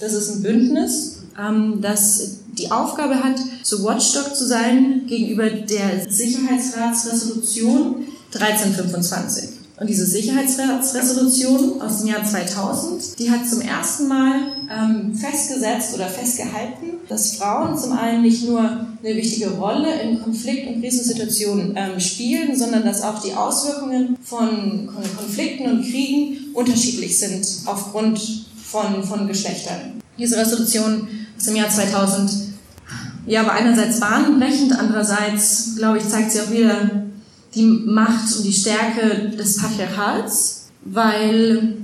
Das 0.00 0.12
ist 0.12 0.30
ein 0.30 0.42
Bündnis, 0.42 1.22
ähm, 1.36 1.80
das 1.80 2.36
die 2.56 2.70
Aufgabe 2.70 3.16
hat, 3.16 3.40
so 3.64 3.82
Watchdog 3.82 4.36
zu 4.36 4.46
sein 4.46 5.06
gegenüber 5.08 5.50
der 5.50 6.08
Sicherheitsratsresolution 6.08 8.04
1325. 8.32 9.57
Und 9.80 9.88
diese 9.88 10.06
Sicherheitsresolution 10.06 11.80
aus 11.80 11.98
dem 11.98 12.08
Jahr 12.08 12.24
2000, 12.24 13.16
die 13.18 13.30
hat 13.30 13.48
zum 13.48 13.60
ersten 13.60 14.08
Mal 14.08 14.40
ähm, 14.68 15.14
festgesetzt 15.14 15.94
oder 15.94 16.06
festgehalten, 16.06 16.98
dass 17.08 17.36
Frauen 17.36 17.78
zum 17.78 17.92
einen 17.92 18.22
nicht 18.22 18.44
nur 18.44 18.58
eine 18.60 19.16
wichtige 19.16 19.50
Rolle 19.50 20.00
in 20.02 20.20
Konflikt- 20.20 20.66
und 20.66 20.82
Krisensituationen 20.82 21.74
ähm, 21.76 22.00
spielen, 22.00 22.58
sondern 22.58 22.84
dass 22.84 23.02
auch 23.02 23.22
die 23.22 23.34
Auswirkungen 23.34 24.16
von 24.20 24.88
Konflikten 25.16 25.70
und 25.70 25.82
Kriegen 25.82 26.52
unterschiedlich 26.54 27.16
sind 27.16 27.46
aufgrund 27.66 28.20
von, 28.64 29.04
von 29.04 29.28
Geschlechtern. 29.28 30.00
Diese 30.18 30.36
Resolution 30.36 31.06
aus 31.36 31.44
dem 31.44 31.54
Jahr 31.54 31.70
2000 31.70 32.48
ja, 33.26 33.46
war 33.46 33.52
einerseits 33.52 34.00
bahnbrechend, 34.00 34.72
andererseits, 34.72 35.76
glaube 35.76 35.98
ich, 35.98 36.08
zeigt 36.08 36.32
sie 36.32 36.40
auch 36.40 36.50
wieder 36.50 37.07
die 37.54 37.64
Macht 37.64 38.36
und 38.36 38.44
die 38.44 38.52
Stärke 38.52 39.30
des 39.36 39.56
Patriarchats, 39.56 40.68
weil 40.84 41.76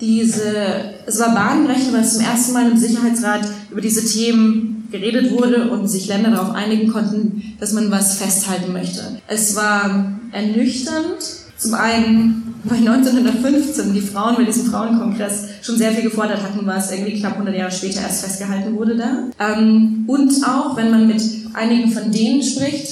diese, 0.00 0.94
es 1.06 1.18
war 1.18 1.34
bahnbrechend, 1.34 1.92
weil 1.92 2.02
es 2.02 2.14
zum 2.14 2.24
ersten 2.24 2.52
Mal 2.52 2.70
im 2.70 2.78
Sicherheitsrat 2.78 3.42
über 3.70 3.80
diese 3.80 4.04
Themen 4.04 4.88
geredet 4.90 5.30
wurde 5.32 5.70
und 5.70 5.86
sich 5.86 6.08
Länder 6.08 6.30
darauf 6.30 6.54
einigen 6.54 6.90
konnten, 6.90 7.54
dass 7.60 7.72
man 7.72 7.90
was 7.90 8.16
festhalten 8.16 8.72
möchte. 8.72 9.18
Es 9.28 9.54
war 9.54 10.18
ernüchternd. 10.32 11.18
Zum 11.56 11.74
einen, 11.74 12.54
weil 12.64 12.78
1915 12.78 13.92
die 13.92 14.00
Frauen 14.00 14.36
bei 14.36 14.44
diesem 14.44 14.64
Frauenkongress 14.64 15.44
schon 15.60 15.76
sehr 15.76 15.92
viel 15.92 16.04
gefordert 16.04 16.42
hatten, 16.42 16.66
was 16.66 16.90
irgendwie 16.90 17.20
knapp 17.20 17.34
100 17.34 17.54
Jahre 17.54 17.70
später 17.70 18.00
erst 18.00 18.24
festgehalten 18.24 18.74
wurde 18.76 18.96
da. 18.96 19.24
Ähm, 19.38 20.04
und 20.06 20.32
auch, 20.42 20.76
wenn 20.76 20.90
man 20.90 21.06
mit 21.06 21.22
einigen 21.52 21.92
von 21.92 22.10
denen 22.10 22.42
spricht, 22.42 22.88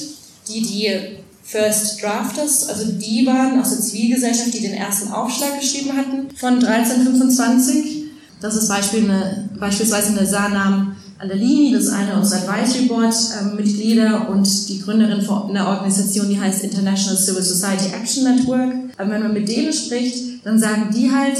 die 0.47 0.61
die 0.61 1.18
First 1.51 2.03
Drafters, 2.03 2.69
also 2.69 2.91
die 2.91 3.25
waren 3.25 3.59
aus 3.59 3.71
der 3.71 3.79
Zivilgesellschaft, 3.79 4.53
die 4.53 4.61
den 4.61 4.73
ersten 4.75 5.11
Aufschlag 5.11 5.59
geschrieben 5.59 5.97
hatten 5.97 6.27
von 6.35 6.63
1325. 6.63 8.03
Das 8.39 8.55
ist 8.55 8.67
Beispiel 8.67 9.05
eine, 9.05 9.49
beispielsweise 9.59 10.15
eine 10.15 10.27
Sanam 10.27 10.95
Andalini, 11.17 11.73
das 11.73 11.85
ist 11.85 11.89
eine 11.93 12.15
unserer 12.17 12.47
Advisory 12.47 12.85
Board 12.85 13.15
ähm, 13.41 13.55
Mitglieder 13.55 14.29
und 14.29 14.69
die 14.69 14.79
Gründerin 14.79 15.21
von 15.23 15.49
einer 15.49 15.67
Organisation, 15.67 16.29
die 16.29 16.39
heißt 16.39 16.63
International 16.63 17.17
Civil 17.17 17.41
Society 17.41 17.95
Action 17.95 18.23
Network. 18.23 18.73
Aber 18.97 19.09
wenn 19.09 19.23
man 19.23 19.33
mit 19.33 19.49
denen 19.49 19.73
spricht, 19.73 20.45
dann 20.45 20.59
sagen 20.59 20.93
die 20.95 21.11
halt, 21.11 21.37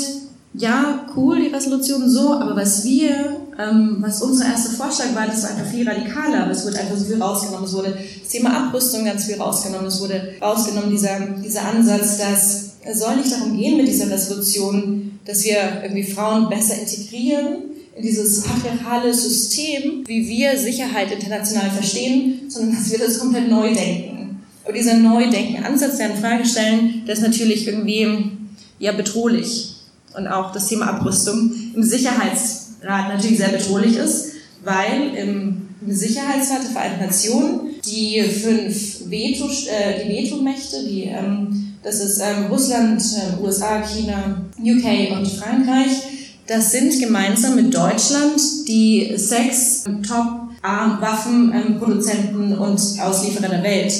ja, 0.55 1.05
cool, 1.15 1.39
die 1.39 1.47
Resolution 1.53 2.09
so, 2.09 2.33
aber 2.33 2.55
was 2.55 2.83
wir, 2.83 3.37
ähm, 3.59 3.97
was 3.99 4.21
unser 4.21 4.45
erster 4.45 4.71
Vorschlag 4.71 5.13
war, 5.13 5.27
das 5.27 5.43
war 5.43 5.51
einfach 5.51 5.69
viel 5.69 5.87
radikaler, 5.87 6.43
aber 6.43 6.51
es 6.51 6.65
wurde 6.65 6.79
einfach 6.79 6.95
so 6.95 7.05
viel 7.05 7.21
rausgenommen. 7.21 7.65
Es 7.65 7.73
wurde 7.73 7.97
das 8.21 8.31
Thema 8.31 8.67
Abrüstung 8.67 9.03
ganz 9.03 9.25
viel 9.25 9.35
rausgenommen. 9.35 9.87
Es 9.87 9.99
wurde 9.99 10.35
rausgenommen, 10.41 10.89
dieser, 10.89 11.19
dieser 11.43 11.63
Ansatz, 11.63 12.17
dass 12.17 12.69
es 12.81 12.99
soll 12.99 13.17
nicht 13.17 13.31
darum 13.31 13.57
gehen 13.57 13.75
mit 13.77 13.87
dieser 13.87 14.09
Resolution, 14.09 15.19
dass 15.25 15.43
wir 15.43 15.81
irgendwie 15.83 16.03
Frauen 16.03 16.47
besser 16.47 16.75
integrieren 16.79 17.57
in 17.95 18.01
dieses 18.01 18.43
patriarchale 18.43 19.13
System, 19.13 20.05
wie 20.07 20.27
wir 20.27 20.57
Sicherheit 20.57 21.11
international 21.11 21.69
verstehen, 21.69 22.49
sondern 22.49 22.77
dass 22.77 22.89
wir 22.89 22.99
das 22.99 23.19
komplett 23.19 23.49
neu 23.49 23.73
denken. 23.73 24.39
Aber 24.63 24.71
dieser 24.71 24.93
Neudenken-Ansatz, 24.93 25.97
der 25.97 26.11
in 26.11 26.21
Frage 26.21 26.45
stellen, 26.45 27.03
der 27.05 27.15
ist 27.15 27.21
natürlich 27.21 27.67
irgendwie 27.67 28.31
ja 28.79 28.93
bedrohlich 28.93 29.75
und 30.15 30.27
auch 30.27 30.53
das 30.53 30.67
Thema 30.67 30.87
Abrüstung 30.87 31.51
im 31.75 31.83
Sicherheitsrat 32.81 33.09
natürlich 33.09 33.37
sehr 33.37 33.49
bedrohlich 33.49 33.97
ist, 33.97 34.31
weil 34.63 35.13
im 35.15 35.67
Sicherheitsrat 35.87 36.63
der 36.63 36.71
Vereinten 36.71 37.05
Nationen 37.05 37.75
die 37.85 38.21
fünf 38.21 39.09
Veto, 39.09 39.45
äh, 39.45 40.03
die 40.03 40.09
Vetomächte, 40.09 40.83
die, 40.83 41.05
ähm, 41.05 41.75
das 41.83 42.01
ist 42.01 42.19
ähm, 42.19 42.47
Russland, 42.47 43.01
äh, 43.01 43.37
USA, 43.41 43.81
China, 43.81 44.41
UK 44.59 45.11
und 45.11 45.25
Frankreich, 45.27 45.91
das 46.47 46.71
sind 46.71 46.99
gemeinsam 46.99 47.55
mit 47.55 47.73
Deutschland 47.73 48.41
die 48.67 49.13
sechs 49.15 49.85
Top-Waffenproduzenten 50.07 52.57
und 52.57 52.81
Auslieferer 53.01 53.49
der 53.49 53.63
Welt. 53.63 53.93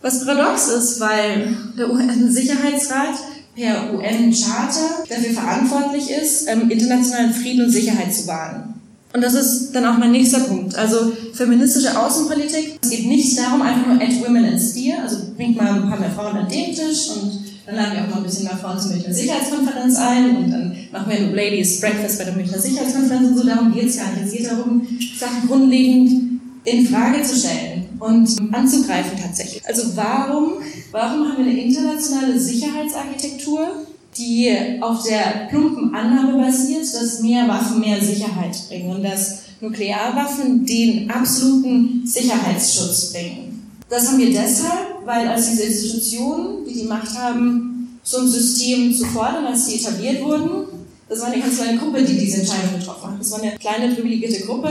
Was 0.00 0.24
paradox 0.24 0.68
ist, 0.68 0.98
weil 1.00 1.56
der 1.78 1.90
UN-Sicherheitsrat 1.90 3.14
per 3.54 3.94
UN-Charter 3.94 5.04
dafür 5.08 5.32
verantwortlich 5.32 6.10
ist, 6.10 6.48
ähm, 6.48 6.70
internationalen 6.70 7.32
Frieden 7.32 7.66
und 7.66 7.70
Sicherheit 7.70 8.12
zu 8.12 8.26
wahren. 8.26 8.74
Und 9.12 9.22
das 9.22 9.34
ist 9.34 9.72
dann 9.72 9.84
auch 9.84 9.96
mein 9.96 10.10
nächster 10.10 10.40
Punkt. 10.40 10.74
Also 10.74 11.12
feministische 11.32 11.96
Außenpolitik. 11.96 12.80
Es 12.82 12.90
geht 12.90 13.06
nicht 13.06 13.38
darum, 13.38 13.62
einfach 13.62 13.86
nur 13.86 13.96
add 13.96 14.20
women 14.20 14.44
in 14.44 14.58
steer, 14.58 15.02
also 15.02 15.18
bringt 15.36 15.56
mal 15.56 15.72
ein 15.72 15.88
paar 15.88 16.00
mehr 16.00 16.10
Frauen 16.10 16.36
an 16.36 16.48
den 16.48 16.74
Tisch 16.74 17.10
und 17.14 17.44
dann 17.64 17.76
laden 17.76 17.92
wir 17.94 18.04
auch 18.04 18.08
noch 18.08 18.16
ein 18.18 18.22
bisschen 18.24 18.44
mehr 18.44 18.56
Frauen 18.56 18.78
zur 18.78 18.90
Münchner 18.90 19.14
Sicherheitskonferenz 19.14 19.96
ein 19.96 20.36
und 20.36 20.50
dann 20.50 20.76
machen 20.90 21.06
wir 21.08 21.16
ein 21.16 21.34
Ladies 21.34 21.80
Breakfast 21.80 22.18
bei 22.18 22.24
der 22.24 22.34
Münchner 22.34 22.58
Sicherheitskonferenz 22.58 23.28
und 23.28 23.38
so. 23.38 23.46
Darum 23.46 23.72
geht 23.72 23.88
es 23.88 23.96
gar 23.96 24.10
nicht. 24.10 24.24
Es 24.26 24.32
geht 24.32 24.46
darum, 24.50 24.86
Sachen 25.18 25.48
grundlegend 25.48 26.40
in 26.64 26.86
Frage 26.88 27.22
zu 27.22 27.36
stellen 27.36 27.83
und 27.98 28.28
anzugreifen 28.52 29.18
tatsächlich. 29.20 29.64
Also 29.66 29.96
warum, 29.96 30.54
warum 30.90 31.28
haben 31.28 31.44
wir 31.44 31.50
eine 31.50 31.60
internationale 31.60 32.38
Sicherheitsarchitektur, 32.38 33.68
die 34.16 34.78
auf 34.80 35.02
der 35.02 35.48
plumpen 35.48 35.94
Annahme 35.94 36.44
basiert, 36.44 36.82
dass 36.94 37.20
mehr 37.20 37.48
Waffen 37.48 37.80
mehr 37.80 38.00
Sicherheit 38.00 38.56
bringen 38.68 38.90
und 38.90 39.02
dass 39.02 39.44
Nuklearwaffen 39.60 40.64
den 40.64 41.10
absoluten 41.10 42.06
Sicherheitsschutz 42.06 43.12
bringen. 43.12 43.72
Das 43.88 44.08
haben 44.08 44.18
wir 44.18 44.30
deshalb, 44.30 45.04
weil 45.04 45.28
als 45.28 45.50
diese 45.50 45.64
Institutionen, 45.64 46.64
die 46.66 46.74
die 46.74 46.84
Macht 46.84 47.16
haben, 47.16 47.98
so 48.02 48.18
ein 48.18 48.28
System 48.28 48.94
zu 48.94 49.04
fordern, 49.06 49.46
als 49.46 49.66
die 49.66 49.76
etabliert 49.76 50.22
wurden, 50.22 50.66
das 51.08 51.20
war 51.20 51.28
eine 51.28 51.40
ganz 51.40 51.56
kleine 51.56 51.78
Gruppe, 51.78 52.02
die 52.02 52.18
diese 52.18 52.40
Entscheidung 52.40 52.78
getroffen 52.78 53.10
hat. 53.10 53.20
Das 53.20 53.30
war 53.30 53.42
eine 53.42 53.56
kleine 53.56 53.94
privilegierte 53.94 54.44
Gruppe, 54.44 54.70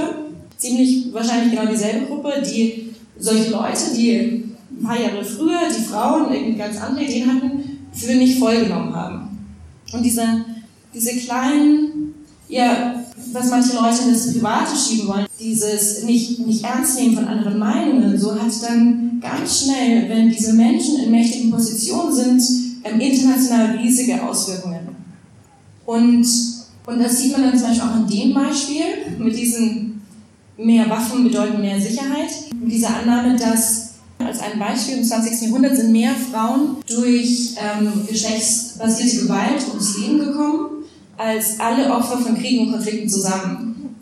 ziemlich 0.57 1.13
wahrscheinlich 1.13 1.51
genau 1.51 1.69
dieselbe 1.69 2.05
Gruppe, 2.05 2.41
die 2.45 2.92
solche 3.23 3.51
Leute, 3.51 3.95
die 3.95 4.11
ein 4.11 4.83
paar 4.83 4.99
Jahre 4.99 5.23
früher, 5.23 5.61
die 5.69 5.83
Frauen 5.83 6.33
irgendwie 6.33 6.57
ganz 6.57 6.77
andere 6.81 7.05
Ideen 7.05 7.33
hatten, 7.33 7.79
für 7.93 8.13
nicht 8.15 8.37
vollgenommen 8.37 8.93
haben. 8.93 9.37
Und 9.93 10.03
diese, 10.03 10.23
diese 10.93 11.15
kleinen, 11.17 12.13
ja, 12.49 12.95
was 13.31 13.49
manche 13.49 13.75
Leute 13.75 14.03
in 14.05 14.13
das 14.13 14.33
Private 14.33 14.75
schieben 14.75 15.07
wollen, 15.07 15.25
dieses 15.39 16.03
nicht, 16.03 16.45
nicht 16.45 16.63
ernst 16.63 16.99
nehmen 16.99 17.15
von 17.15 17.27
anderen 17.27 17.57
Meinungen, 17.57 18.17
so 18.17 18.33
hat 18.35 18.51
dann 18.67 19.21
ganz 19.21 19.63
schnell, 19.63 20.09
wenn 20.09 20.29
diese 20.29 20.53
Menschen 20.53 21.03
in 21.03 21.11
mächtigen 21.11 21.51
Positionen 21.51 22.13
sind, 22.13 22.41
ähm, 22.83 22.99
international 22.99 23.77
riesige 23.77 24.21
Auswirkungen. 24.21 24.89
Und, 25.85 26.25
und 26.85 26.99
das 26.99 27.19
sieht 27.19 27.31
man 27.31 27.43
dann 27.43 27.57
zum 27.57 27.67
Beispiel 27.69 27.89
auch 27.89 27.95
in 27.95 28.07
dem 28.07 28.33
Beispiel 28.33 28.83
mit 29.17 29.37
diesen 29.37 29.92
mehr 30.63 30.89
Waffen 30.89 31.23
bedeuten 31.23 31.61
mehr 31.61 31.79
Sicherheit. 31.79 32.29
Diese 32.53 32.87
Annahme, 32.87 33.37
dass 33.37 33.93
als 34.19 34.39
ein 34.39 34.57
Beispiel 34.57 34.97
im 34.97 35.03
20. 35.03 35.41
Jahrhundert 35.41 35.75
sind 35.75 35.91
mehr 35.91 36.13
Frauen 36.31 36.77
durch 36.87 37.55
ähm, 37.57 38.07
geschlechtsbasierte 38.07 39.23
Gewalt 39.23 39.67
ums 39.69 39.97
Leben 39.97 40.19
gekommen 40.19 40.83
als 41.17 41.59
alle 41.59 41.91
Opfer 41.91 42.17
von 42.17 42.37
Kriegen 42.37 42.65
und 42.65 42.73
Konflikten 42.73 43.09
zusammen. 43.09 43.95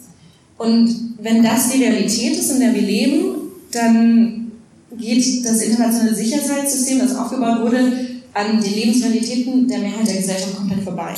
Und 0.58 1.16
wenn 1.20 1.44
das 1.44 1.72
die 1.72 1.84
Realität 1.84 2.38
ist, 2.38 2.52
in 2.52 2.60
der 2.60 2.74
wir 2.74 2.82
leben, 2.82 3.36
dann 3.72 4.52
geht 4.98 5.46
das 5.46 5.62
internationale 5.62 6.14
Sicherheitssystem, 6.14 7.00
das 7.00 7.16
aufgebaut 7.16 7.62
wurde, 7.62 7.92
an 8.34 8.62
den 8.62 8.74
Lebensrealitäten 8.74 9.68
der 9.68 9.80
Mehrheit 9.80 10.08
der 10.08 10.18
Gesellschaft 10.18 10.56
komplett 10.56 10.84
vorbei. 10.84 11.16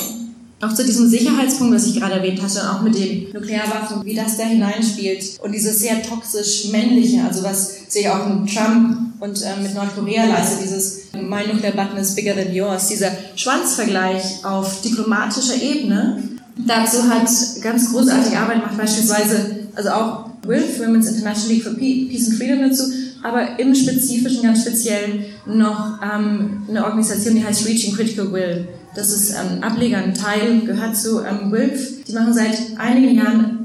Auch 0.64 0.72
zu 0.72 0.84
diesem 0.84 1.08
Sicherheitspunkt, 1.08 1.74
was 1.74 1.86
ich 1.86 1.96
gerade 1.96 2.14
erwähnt 2.14 2.40
hatte, 2.42 2.70
auch 2.70 2.80
mit 2.80 2.94
den 2.94 3.30
Nuklearwaffen, 3.32 4.02
wie 4.04 4.14
das 4.14 4.38
da 4.38 4.44
hineinspielt 4.44 5.38
und 5.42 5.52
dieses 5.52 5.78
sehr 5.80 6.02
toxisch 6.02 6.70
männliche, 6.70 7.22
also 7.22 7.42
was 7.42 7.80
sich 7.88 8.08
auch 8.08 8.26
mit 8.26 8.54
Trump 8.54 9.12
und 9.20 9.42
äh, 9.42 9.60
mit 9.62 9.74
Nordkorea 9.74 10.24
leistet, 10.24 10.62
dieses 10.64 11.12
My 11.12 11.46
nuclear 11.46 11.72
button 11.72 11.98
is 11.98 12.14
bigger 12.14 12.34
than 12.34 12.54
yours, 12.54 12.88
dieser 12.88 13.10
Schwanzvergleich 13.36 14.42
auf 14.42 14.80
diplomatischer 14.80 15.60
Ebene. 15.60 16.22
Dazu 16.56 17.02
hat 17.10 17.28
ganz 17.60 17.92
großartige 17.92 18.38
Arbeit 18.38 18.60
gemacht, 18.60 18.78
beispielsweise, 18.78 19.66
also 19.74 19.90
auch 19.90 20.30
WILF, 20.46 20.78
Women's 20.80 21.08
International 21.08 21.50
League 21.50 21.64
for 21.64 21.74
Peace 21.74 22.28
and 22.28 22.38
Freedom 22.38 22.60
dazu, 22.60 22.84
aber 23.22 23.58
im 23.58 23.74
Spezifischen 23.74 24.42
ganz 24.42 24.62
speziell 24.62 25.26
noch 25.44 25.98
ähm, 26.02 26.62
eine 26.68 26.84
Organisation, 26.84 27.34
die 27.34 27.44
heißt 27.44 27.66
Reaching 27.66 27.94
Critical 27.94 28.32
Will 28.32 28.66
das 28.94 29.12
ist 29.12 29.30
ähm, 29.30 29.62
Ableger, 29.62 29.98
ein 29.98 30.14
Teil, 30.14 30.60
gehört 30.60 30.96
zu 30.96 31.24
ähm, 31.24 31.50
WILF. 31.50 32.04
Die 32.04 32.12
machen 32.12 32.32
seit 32.32 32.78
einigen 32.78 33.16
Jahren 33.16 33.64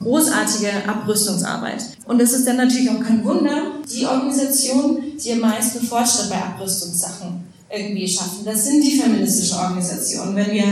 großartige 0.00 0.70
Abrüstungsarbeit. 0.86 1.84
Und 2.06 2.20
es 2.20 2.32
ist 2.32 2.46
dann 2.46 2.58
natürlich 2.58 2.90
auch 2.90 3.00
kein 3.00 3.24
Wunder, 3.24 3.72
die 3.90 4.06
Organisation, 4.06 5.02
die 5.22 5.32
am 5.32 5.40
meisten 5.40 5.84
Fortschritt 5.86 6.30
bei 6.30 6.36
Abrüstungssachen 6.36 7.44
irgendwie 7.70 8.06
schaffen. 8.06 8.44
Das 8.44 8.64
sind 8.64 8.82
die 8.82 8.98
feministischen 8.98 9.58
Organisationen. 9.58 10.36
Wenn 10.36 10.50
wir, 10.52 10.64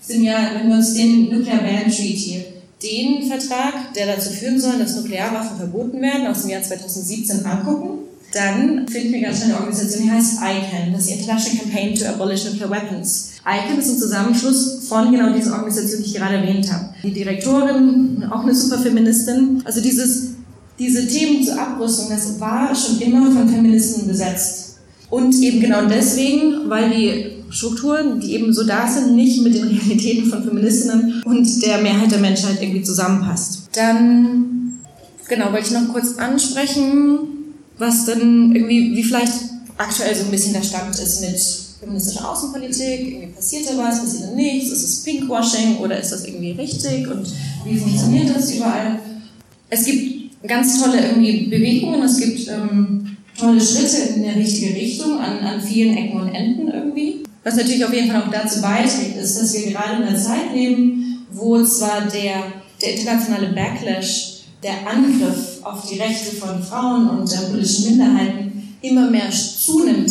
sind 0.00 0.24
ja, 0.24 0.50
wenn 0.54 0.68
wir 0.68 0.76
uns 0.76 0.94
den 0.94 1.28
Nuclear 1.30 1.58
Ban 1.58 1.90
Treaty, 1.90 2.44
den 2.82 3.28
Vertrag, 3.28 3.92
der 3.94 4.14
dazu 4.14 4.30
führen 4.30 4.60
soll, 4.60 4.78
dass 4.78 4.96
Nuklearwaffen 4.96 5.58
verboten 5.58 6.00
werden, 6.00 6.26
aus 6.26 6.42
dem 6.42 6.50
Jahr 6.50 6.62
2017 6.62 7.44
angucken, 7.44 8.07
dann 8.32 8.86
finden 8.88 9.14
wir 9.14 9.22
ganz 9.22 9.38
schnell 9.38 9.50
eine 9.50 9.60
Organisation, 9.60 10.02
die 10.04 10.10
heißt 10.10 10.38
ICANN, 10.42 10.92
das 10.92 11.02
ist 11.02 11.10
die 11.10 11.14
International 11.14 11.58
Campaign 11.60 11.94
to 11.94 12.06
Abolish 12.06 12.44
Nuclear 12.44 12.70
Weapons. 12.70 13.30
ICANN 13.46 13.78
ist 13.78 13.88
ein 13.88 13.98
Zusammenschluss 13.98 14.86
von 14.86 15.10
genau 15.10 15.32
dieser 15.32 15.54
Organisation, 15.54 16.02
die 16.02 16.08
ich 16.08 16.14
gerade 16.14 16.36
erwähnt 16.36 16.70
habe. 16.70 16.90
Die 17.02 17.12
Direktorin, 17.12 18.24
auch 18.30 18.42
eine 18.42 18.54
super 18.54 18.78
Feministin. 18.78 19.62
Also 19.64 19.80
dieses, 19.80 20.34
diese 20.78 21.06
Themen 21.06 21.42
zur 21.42 21.58
Abrüstung, 21.58 22.10
das 22.10 22.38
war 22.38 22.74
schon 22.74 23.00
immer 23.00 23.32
von 23.32 23.48
Feministen 23.48 24.06
besetzt. 24.06 24.76
Und 25.08 25.34
eben 25.36 25.60
genau 25.60 25.86
deswegen, 25.86 26.68
weil 26.68 26.90
die 26.90 27.38
Strukturen, 27.48 28.20
die 28.20 28.34
eben 28.34 28.52
so 28.52 28.64
da 28.64 28.86
sind, 28.86 29.16
nicht 29.16 29.42
mit 29.42 29.54
den 29.54 29.68
Realitäten 29.68 30.28
von 30.28 30.44
Feministinnen 30.44 31.22
und 31.24 31.62
der 31.64 31.78
Mehrheit 31.78 32.10
der 32.10 32.18
Menschheit 32.18 32.58
irgendwie 32.60 32.82
zusammenpasst. 32.82 33.68
Dann, 33.72 34.80
genau, 35.26 35.50
wollte 35.50 35.68
ich 35.68 35.70
noch 35.70 35.88
kurz 35.90 36.18
ansprechen, 36.18 37.37
was 37.78 38.04
dann 38.04 38.54
irgendwie, 38.54 38.94
wie 38.96 39.02
vielleicht 39.02 39.32
aktuell 39.76 40.14
so 40.14 40.24
ein 40.24 40.30
bisschen 40.30 40.52
der 40.52 40.62
Stand 40.62 40.98
ist 40.98 41.20
mit 41.20 41.40
feministischer 41.80 42.28
Außenpolitik, 42.28 43.00
irgendwie 43.08 43.28
passiert 43.28 43.68
da 43.68 43.78
was, 43.78 44.00
passiert 44.00 44.24
da 44.24 44.34
nichts, 44.34 44.70
ist 44.70 44.84
es 44.84 45.04
Pinkwashing 45.04 45.76
oder 45.78 46.00
ist 46.00 46.10
das 46.10 46.24
irgendwie 46.24 46.52
richtig 46.52 47.08
und 47.08 47.26
wie 47.64 47.78
funktioniert 47.78 48.34
das 48.34 48.52
überall? 48.52 48.98
Es 49.70 49.84
gibt 49.84 50.46
ganz 50.46 50.80
tolle 50.82 51.06
irgendwie 51.06 51.46
Bewegungen, 51.46 52.02
es 52.02 52.18
gibt 52.18 52.48
ähm, 52.48 53.16
tolle 53.38 53.60
Schritte 53.60 54.14
in 54.14 54.24
eine 54.24 54.36
richtige 54.36 54.74
Richtung 54.74 55.18
an, 55.18 55.38
an 55.38 55.60
vielen 55.60 55.96
Ecken 55.96 56.20
und 56.20 56.28
Enden 56.28 56.68
irgendwie. 56.68 57.22
Was 57.44 57.56
natürlich 57.56 57.84
auf 57.84 57.94
jeden 57.94 58.10
Fall 58.10 58.22
auch 58.22 58.30
dazu 58.30 58.60
beiträgt, 58.60 59.16
ist, 59.16 59.40
dass 59.40 59.54
wir 59.54 59.70
gerade 59.70 60.02
in 60.02 60.08
einer 60.08 60.18
Zeit 60.18 60.52
leben, 60.52 61.26
wo 61.30 61.62
zwar 61.62 62.02
der, 62.02 62.42
der 62.82 62.94
internationale 62.94 63.52
Backlash, 63.52 64.37
der 64.62 64.88
Angriff 64.88 65.60
auf 65.62 65.88
die 65.88 65.98
Rechte 65.98 66.36
von 66.36 66.62
Frauen 66.62 67.08
und 67.10 67.32
äh, 67.32 67.50
politischen 67.50 67.90
Minderheiten 67.90 68.76
immer 68.82 69.10
mehr 69.10 69.30
zunimmt, 69.30 70.10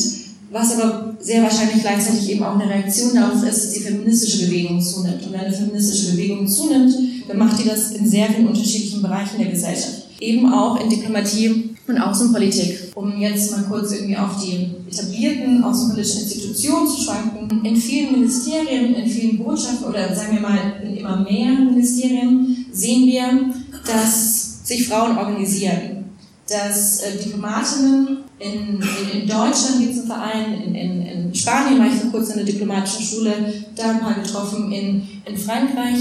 was 0.52 0.80
aber 0.80 1.16
sehr 1.20 1.44
wahrscheinlich 1.44 1.82
gleichzeitig 1.82 2.30
eben 2.30 2.44
auch 2.44 2.58
eine 2.58 2.70
Reaktion 2.70 3.16
darauf 3.16 3.44
ist, 3.44 3.46
dass 3.46 3.72
die 3.74 3.82
feministische 3.82 4.46
Bewegung 4.46 4.82
zunimmt. 4.82 5.26
Und 5.26 5.34
wenn 5.34 5.42
eine 5.42 5.54
feministische 5.54 6.12
Bewegung 6.12 6.48
zunimmt, 6.48 6.96
dann 7.28 7.38
macht 7.38 7.60
die 7.60 7.68
das 7.68 7.92
in 7.92 8.08
sehr 8.08 8.28
vielen 8.28 8.48
unterschiedlichen 8.48 9.02
Bereichen 9.02 9.40
der 9.40 9.52
Gesellschaft. 9.52 10.04
Eben 10.20 10.52
auch 10.52 10.80
in 10.80 10.90
Diplomatie 10.90 11.76
und 11.88 11.98
Außenpolitik. 11.98 12.92
Um 12.96 13.20
jetzt 13.20 13.52
mal 13.52 13.64
kurz 13.64 13.92
irgendwie 13.94 14.18
auf 14.18 14.42
die 14.44 14.70
etablierten 14.90 15.64
außenpolitischen 15.64 16.24
Institutionen 16.24 16.88
zu 16.88 17.02
schwanken. 17.02 17.66
In 17.66 17.76
vielen 17.76 18.14
Ministerien, 18.14 18.96
in 18.96 19.10
vielen 19.10 19.38
Botschaften 19.38 19.88
oder 19.88 20.14
sagen 20.16 20.34
wir 20.34 20.42
mal 20.42 20.60
in 20.84 20.98
immer 20.98 21.24
mehr 21.24 21.54
Ministerien 21.54 22.66
sehen 22.72 23.06
wir, 23.06 23.54
dass 23.88 24.68
sich 24.68 24.88
Frauen 24.88 25.18
organisieren. 25.18 26.06
Dass 26.50 27.02
äh, 27.02 27.18
Diplomatinnen 27.18 28.20
in, 28.40 28.82
in, 28.82 29.22
in 29.22 29.28
Deutschland 29.28 29.80
gibt 29.80 29.94
es 29.94 30.00
einen 30.00 30.08
Verein, 30.08 30.54
in, 30.54 30.76
in, 30.76 31.02
in 31.06 31.36
Spanien 31.36 31.80
war 31.80 31.88
ich 31.88 31.96
vor 31.96 32.12
kurzem 32.12 32.40
in 32.40 32.46
der 32.46 32.54
diplomatischen 32.54 33.04
Schule, 33.04 33.54
da 33.76 33.92
ein 33.92 34.00
paar 34.00 34.14
getroffen, 34.14 34.72
in, 34.72 35.08
in 35.26 35.38
Frankreich 35.38 36.00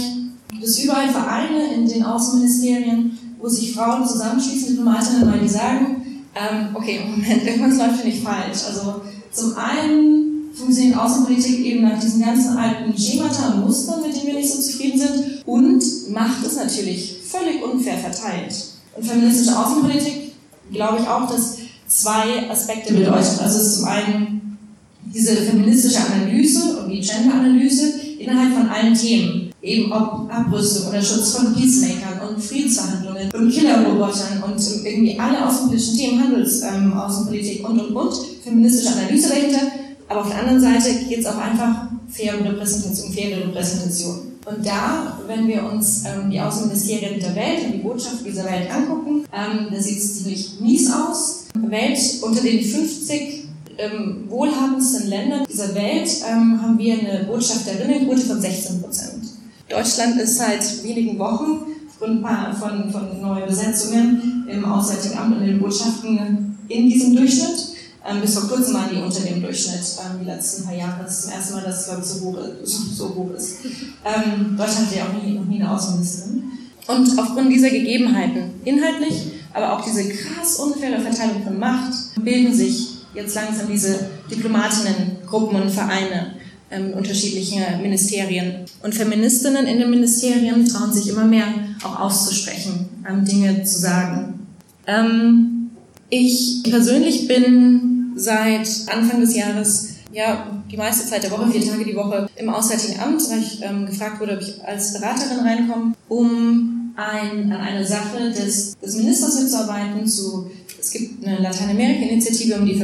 gibt 0.50 0.64
es 0.64 0.84
überall 0.84 1.08
Vereine 1.08 1.74
in 1.74 1.88
den 1.88 2.04
Außenministerien, 2.04 3.18
wo 3.38 3.48
sich 3.48 3.74
Frauen 3.74 4.06
zusammenschließen, 4.06 4.68
Diplomatinnen, 4.68 5.30
weil 5.30 5.40
die 5.40 5.48
sagen, 5.48 6.24
ähm, 6.34 6.68
okay, 6.74 7.00
Moment, 7.10 7.44
irgendwas 7.44 7.78
läuft 7.78 8.02
hier 8.02 8.12
nicht 8.12 8.22
falsch. 8.22 8.64
Also 8.68 9.02
zum 9.32 9.56
einen 9.56 10.52
funktioniert 10.54 10.98
Außenpolitik 10.98 11.64
eben 11.64 11.82
nach 11.82 11.98
diesen 11.98 12.22
ganzen 12.22 12.56
alten 12.56 12.96
Schemata 12.96 13.52
und 13.52 13.66
Mustern, 13.66 14.02
mit 14.02 14.14
denen 14.14 14.26
wir 14.26 14.34
nicht 14.34 14.52
so 14.52 14.60
zufrieden 14.60 14.98
sind, 14.98 15.46
und 15.46 15.82
Macht 16.10 16.44
ist 16.44 16.56
natürlich 16.56 17.15
völlig 17.36 17.62
unfair 17.62 17.98
verteilt. 17.98 18.54
Und 18.94 19.06
feministische 19.06 19.58
Außenpolitik 19.58 20.32
glaube 20.72 20.98
ich 21.00 21.08
auch, 21.08 21.28
dass 21.30 21.58
zwei 21.86 22.50
Aspekte 22.50 22.94
bedeutet. 22.94 23.40
Also 23.40 23.78
zum 23.78 23.88
einen 23.88 24.58
diese 25.04 25.36
feministische 25.36 25.98
Analyse 26.00 26.78
und 26.78 26.90
die 26.90 27.00
Gender-Analyse 27.00 28.00
innerhalb 28.18 28.54
von 28.54 28.68
allen 28.68 28.94
Themen. 28.94 29.50
Eben 29.62 29.92
ob 29.92 30.30
Abrüstung 30.30 30.88
oder 30.88 31.02
Schutz 31.02 31.32
von 31.32 31.54
Peacemakern 31.54 32.28
und 32.28 32.42
Friedensverhandlungen 32.42 33.30
und 33.32 33.50
Killerrobotern 33.50 34.42
und 34.44 34.60
irgendwie 34.84 35.18
alle 35.18 35.46
außenpolitischen 35.46 35.96
Themen, 35.96 36.22
Handelsaußenpolitik 36.22 37.60
ähm, 37.60 37.64
und 37.64 37.80
und 37.80 37.96
und, 37.96 38.14
feministische 38.44 38.94
Analyse 38.94 39.28
dahinter. 39.28 39.60
Aber 40.08 40.20
auf 40.20 40.28
der 40.28 40.38
anderen 40.38 40.60
Seite 40.60 41.04
geht 41.08 41.20
es 41.20 41.26
auch 41.26 41.38
einfach 41.38 41.88
faire 42.08 42.44
Repräsentation, 42.44 43.12
faire 43.12 43.44
Repräsentation. 43.44 44.35
Und 44.46 44.64
da, 44.64 45.18
wenn 45.26 45.48
wir 45.48 45.64
uns 45.64 46.04
ähm, 46.04 46.30
die 46.30 46.40
Außenministerien 46.40 47.18
der 47.18 47.34
Welt 47.34 47.64
und 47.66 47.72
die 47.72 47.78
Botschaft 47.78 48.24
dieser 48.24 48.44
Welt 48.44 48.72
angucken, 48.72 49.24
ähm, 49.32 49.66
da 49.72 49.80
sieht 49.80 49.98
es 49.98 50.18
ziemlich 50.18 50.60
mies 50.60 50.88
aus. 50.92 51.46
Welt 51.54 51.98
unter 52.22 52.40
den 52.40 52.62
50 52.62 53.48
ähm, 53.78 54.24
wohlhabendsten 54.28 55.08
Ländern 55.08 55.44
dieser 55.50 55.74
Welt 55.74 56.08
ähm, 56.30 56.62
haben 56.62 56.78
wir 56.78 56.94
eine 56.94 57.24
Botschafterinnenquote 57.24 58.20
von 58.20 58.40
16 58.40 58.82
Prozent. 58.82 59.24
Deutschland 59.68 60.20
ist 60.20 60.38
seit 60.38 60.84
wenigen 60.84 61.18
Wochen 61.18 61.64
aufgrund 61.88 62.24
von, 62.56 62.92
von 62.92 63.20
neuen 63.20 63.46
Besetzungen 63.46 64.46
im 64.48 64.64
Auswärtigen 64.64 65.18
Amt 65.18 65.36
und 65.36 65.42
in 65.42 65.48
den 65.48 65.60
Botschaften 65.60 66.56
in 66.68 66.88
diesem 66.88 67.16
Durchschnitt. 67.16 67.75
Ähm, 68.08 68.20
bis 68.20 68.38
vor 68.38 68.48
kurzem 68.48 68.74
waren 68.74 68.90
die 68.92 69.00
unter 69.00 69.20
dem 69.20 69.42
Durchschnitt, 69.42 69.80
ähm, 69.98 70.20
die 70.20 70.26
letzten 70.26 70.64
paar 70.64 70.74
Jahre. 70.74 71.02
Das 71.02 71.18
ist 71.18 71.22
zum 71.24 71.32
ersten 71.32 71.54
Mal, 71.54 71.64
dass 71.64 71.80
es, 71.80 71.86
glaube 71.86 72.02
ich, 72.02 72.06
so 72.06 72.20
hoch, 72.20 72.38
so, 72.62 72.78
so 72.94 73.14
hoch 73.14 73.30
ist. 73.36 73.56
Ähm, 74.04 74.56
Deutschland 74.56 74.86
hatte 74.86 74.96
ja 74.96 75.06
auch 75.06 75.22
nie, 75.22 75.34
noch 75.34 75.44
nie 75.44 75.60
eine 75.60 75.70
Außenministerin. 75.70 76.44
Und 76.86 77.18
aufgrund 77.18 77.52
dieser 77.52 77.70
Gegebenheiten, 77.70 78.60
inhaltlich, 78.64 79.32
aber 79.52 79.72
auch 79.72 79.84
diese 79.84 80.08
krass 80.08 80.56
unfaire 80.56 81.00
Verteilung 81.00 81.42
von 81.42 81.58
Macht, 81.58 81.92
bilden 82.22 82.54
sich 82.54 82.98
jetzt 83.14 83.34
langsam 83.34 83.66
diese 83.68 83.98
Diplomatinnengruppen 84.30 85.62
und 85.62 85.70
Vereine 85.70 86.34
ähm, 86.70 86.92
unterschiedlicher 86.92 87.78
Ministerien. 87.82 88.66
Und 88.82 88.94
Feministinnen 88.94 89.66
in 89.66 89.78
den 89.78 89.90
Ministerien 89.90 90.64
trauen 90.64 90.92
sich 90.92 91.08
immer 91.08 91.24
mehr 91.24 91.46
auch 91.82 91.98
auszusprechen, 91.98 92.88
ähm, 93.08 93.24
Dinge 93.24 93.64
zu 93.64 93.78
sagen. 93.78 94.46
Ähm, 94.86 95.70
ich 96.08 96.62
persönlich 96.62 97.26
bin 97.26 97.95
seit 98.16 98.68
Anfang 98.88 99.20
des 99.20 99.36
Jahres 99.36 99.90
ja, 100.12 100.46
die 100.70 100.76
meiste 100.76 101.06
Zeit 101.06 101.22
der 101.22 101.30
Woche, 101.30 101.50
vier 101.50 101.64
Tage 101.64 101.84
die 101.84 101.94
Woche 101.94 102.28
im 102.36 102.48
Auswärtigen 102.48 102.98
Amt, 103.00 103.22
weil 103.30 103.40
ich 103.40 103.62
ähm, 103.62 103.86
gefragt 103.86 104.18
wurde, 104.20 104.34
ob 104.34 104.40
ich 104.40 104.64
als 104.64 104.94
Beraterin 104.94 105.40
reinkomme, 105.40 105.94
um 106.08 106.94
ein, 106.96 107.52
an 107.52 107.60
einer 107.60 107.84
Sache 107.84 108.30
des, 108.30 108.76
des 108.78 108.96
Ministers 108.96 109.40
mitzuarbeiten. 109.40 110.06
Zu, 110.06 110.50
es 110.80 110.90
gibt 110.90 111.24
eine 111.26 111.38
Lateinamerika-Initiative, 111.40 112.54
um 112.56 112.64
die, 112.64 112.82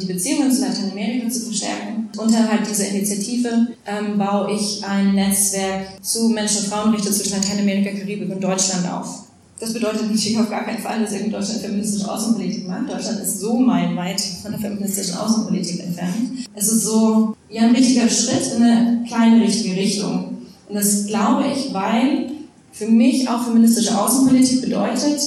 die 0.00 0.12
Beziehungen 0.12 0.52
zu 0.52 0.60
Lateinamerika 0.60 1.30
zu 1.30 1.40
verstärken. 1.46 2.10
Unterhalb 2.18 2.68
dieser 2.68 2.88
Initiative 2.88 3.68
ähm, 3.86 4.18
baue 4.18 4.52
ich 4.52 4.84
ein 4.84 5.14
Netzwerk 5.14 6.02
zu 6.02 6.28
Menschen- 6.28 6.64
und 6.64 6.66
Frauenrechten 6.66 7.12
zwischen 7.12 7.40
Lateinamerika, 7.40 7.90
Karibik 7.90 8.30
und 8.30 8.42
Deutschland 8.42 8.90
auf. 8.92 9.23
Das 9.64 9.72
bedeutet 9.72 10.02
natürlich 10.10 10.38
auf 10.38 10.50
gar 10.50 10.66
keinen 10.66 10.82
Fall, 10.82 11.00
dass 11.00 11.12
irgendwie 11.12 11.32
Deutschland 11.32 11.62
feministische 11.62 12.12
Außenpolitik 12.12 12.68
macht. 12.68 12.86
Deutschland 12.86 13.22
ist 13.22 13.40
so 13.40 13.56
meilenweit 13.56 14.20
von 14.20 14.50
der 14.50 14.60
feministischen 14.60 15.16
Außenpolitik 15.16 15.84
entfernt. 15.84 16.46
Es 16.54 16.70
ist 16.70 16.84
so 16.84 17.34
ja, 17.48 17.62
ein 17.62 17.74
richtiger 17.74 18.06
Schritt 18.06 18.52
in 18.54 18.62
eine 18.62 19.04
kleine 19.08 19.42
richtige 19.42 19.74
Richtung. 19.74 20.36
Und 20.68 20.74
das 20.74 21.06
glaube 21.06 21.44
ich, 21.56 21.72
weil 21.72 22.32
für 22.72 22.88
mich 22.88 23.26
auch 23.26 23.42
feministische 23.46 23.98
Außenpolitik 23.98 24.60
bedeutet, 24.60 25.18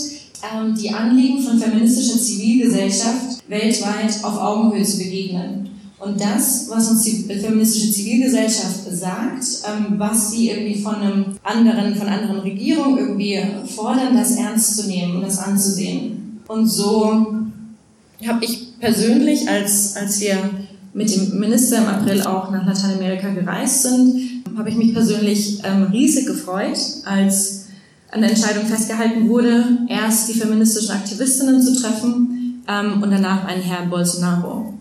ähm, 0.53 0.75
die 0.79 0.91
Anliegen 0.91 1.41
von 1.41 1.57
feministischer 1.57 2.19
Zivilgesellschaft 2.19 3.39
weltweit 3.47 4.23
auf 4.23 4.37
Augenhöhe 4.37 4.83
zu 4.83 4.99
begegnen. 4.99 5.67
Und 5.99 6.21
das, 6.21 6.67
was 6.69 6.91
uns 6.91 7.03
die 7.03 7.23
feministische 7.23 7.91
Zivilgesellschaft 7.91 8.81
sagt, 8.91 9.43
ähm, 9.67 9.95
was 9.97 10.31
sie 10.31 10.51
irgendwie 10.51 10.79
von 10.79 10.95
einem 10.95 11.25
anderen, 11.43 11.95
von 11.95 12.07
anderen 12.07 12.39
Regierungen 12.39 12.99
irgendwie 12.99 13.39
fordern, 13.65 14.15
das 14.15 14.35
ernst 14.35 14.77
zu 14.77 14.87
nehmen 14.87 15.15
und 15.15 15.21
das 15.23 15.39
anzusehen. 15.39 16.41
Und 16.47 16.67
so 16.67 17.27
habe 18.27 18.45
ich 18.45 18.79
persönlich, 18.79 19.49
als, 19.49 19.95
als 19.95 20.21
wir 20.21 20.37
mit 20.93 21.13
dem 21.13 21.39
Minister 21.39 21.77
im 21.77 21.87
April 21.87 22.21
auch 22.21 22.51
nach 22.51 22.65
Lateinamerika 22.65 23.29
gereist 23.29 23.83
sind, 23.83 24.43
habe 24.55 24.69
ich 24.69 24.75
mich 24.75 24.93
persönlich 24.93 25.61
ähm, 25.63 25.83
riesig 25.91 26.27
gefreut, 26.27 26.77
als 27.05 27.65
an 28.11 28.21
der 28.21 28.31
Entscheidung 28.31 28.65
festgehalten 28.65 29.27
wurde, 29.27 29.79
erst 29.89 30.29
die 30.29 30.39
feministischen 30.39 30.91
Aktivistinnen 30.91 31.61
zu 31.61 31.75
treffen 31.75 32.63
ähm, 32.67 33.01
und 33.03 33.11
danach 33.11 33.45
einen 33.45 33.61
Herrn 33.61 33.89
Bolsonaro. 33.89 34.73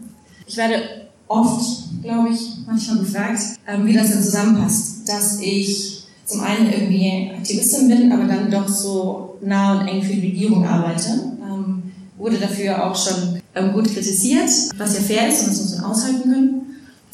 Ich 0.47 0.57
werde 0.57 0.83
oft, 1.29 2.03
glaube 2.03 2.31
ich, 2.31 2.41
manchmal 2.67 2.99
gefragt, 2.99 3.41
ähm, 3.67 3.87
wie 3.87 3.93
das 3.93 4.11
denn 4.11 4.23
zusammenpasst. 4.23 5.09
Dass 5.09 5.41
ich 5.41 6.05
zum 6.25 6.41
einen 6.41 6.71
irgendwie 6.73 7.31
Aktivistin 7.37 7.89
bin, 7.89 8.13
aber 8.13 8.25
dann 8.25 8.51
doch 8.51 8.69
so 8.69 9.39
nah 9.41 9.81
und 9.81 9.89
eng 9.89 10.03
für 10.03 10.15
die 10.15 10.27
Regierung 10.27 10.67
arbeite. 10.67 11.09
Ähm, 11.43 11.83
wurde 12.17 12.39
dafür 12.39 12.85
auch 12.85 12.97
schon 12.97 13.41
ähm, 13.55 13.73
gut 13.73 13.85
kritisiert, 13.93 14.51
was 14.77 14.95
ja 14.95 15.01
fair 15.01 15.29
ist 15.29 15.43
und 15.43 15.51
das 15.51 15.61
muss 15.61 15.77
man 15.77 15.85
aushalten 15.85 16.31
können. 16.31 16.61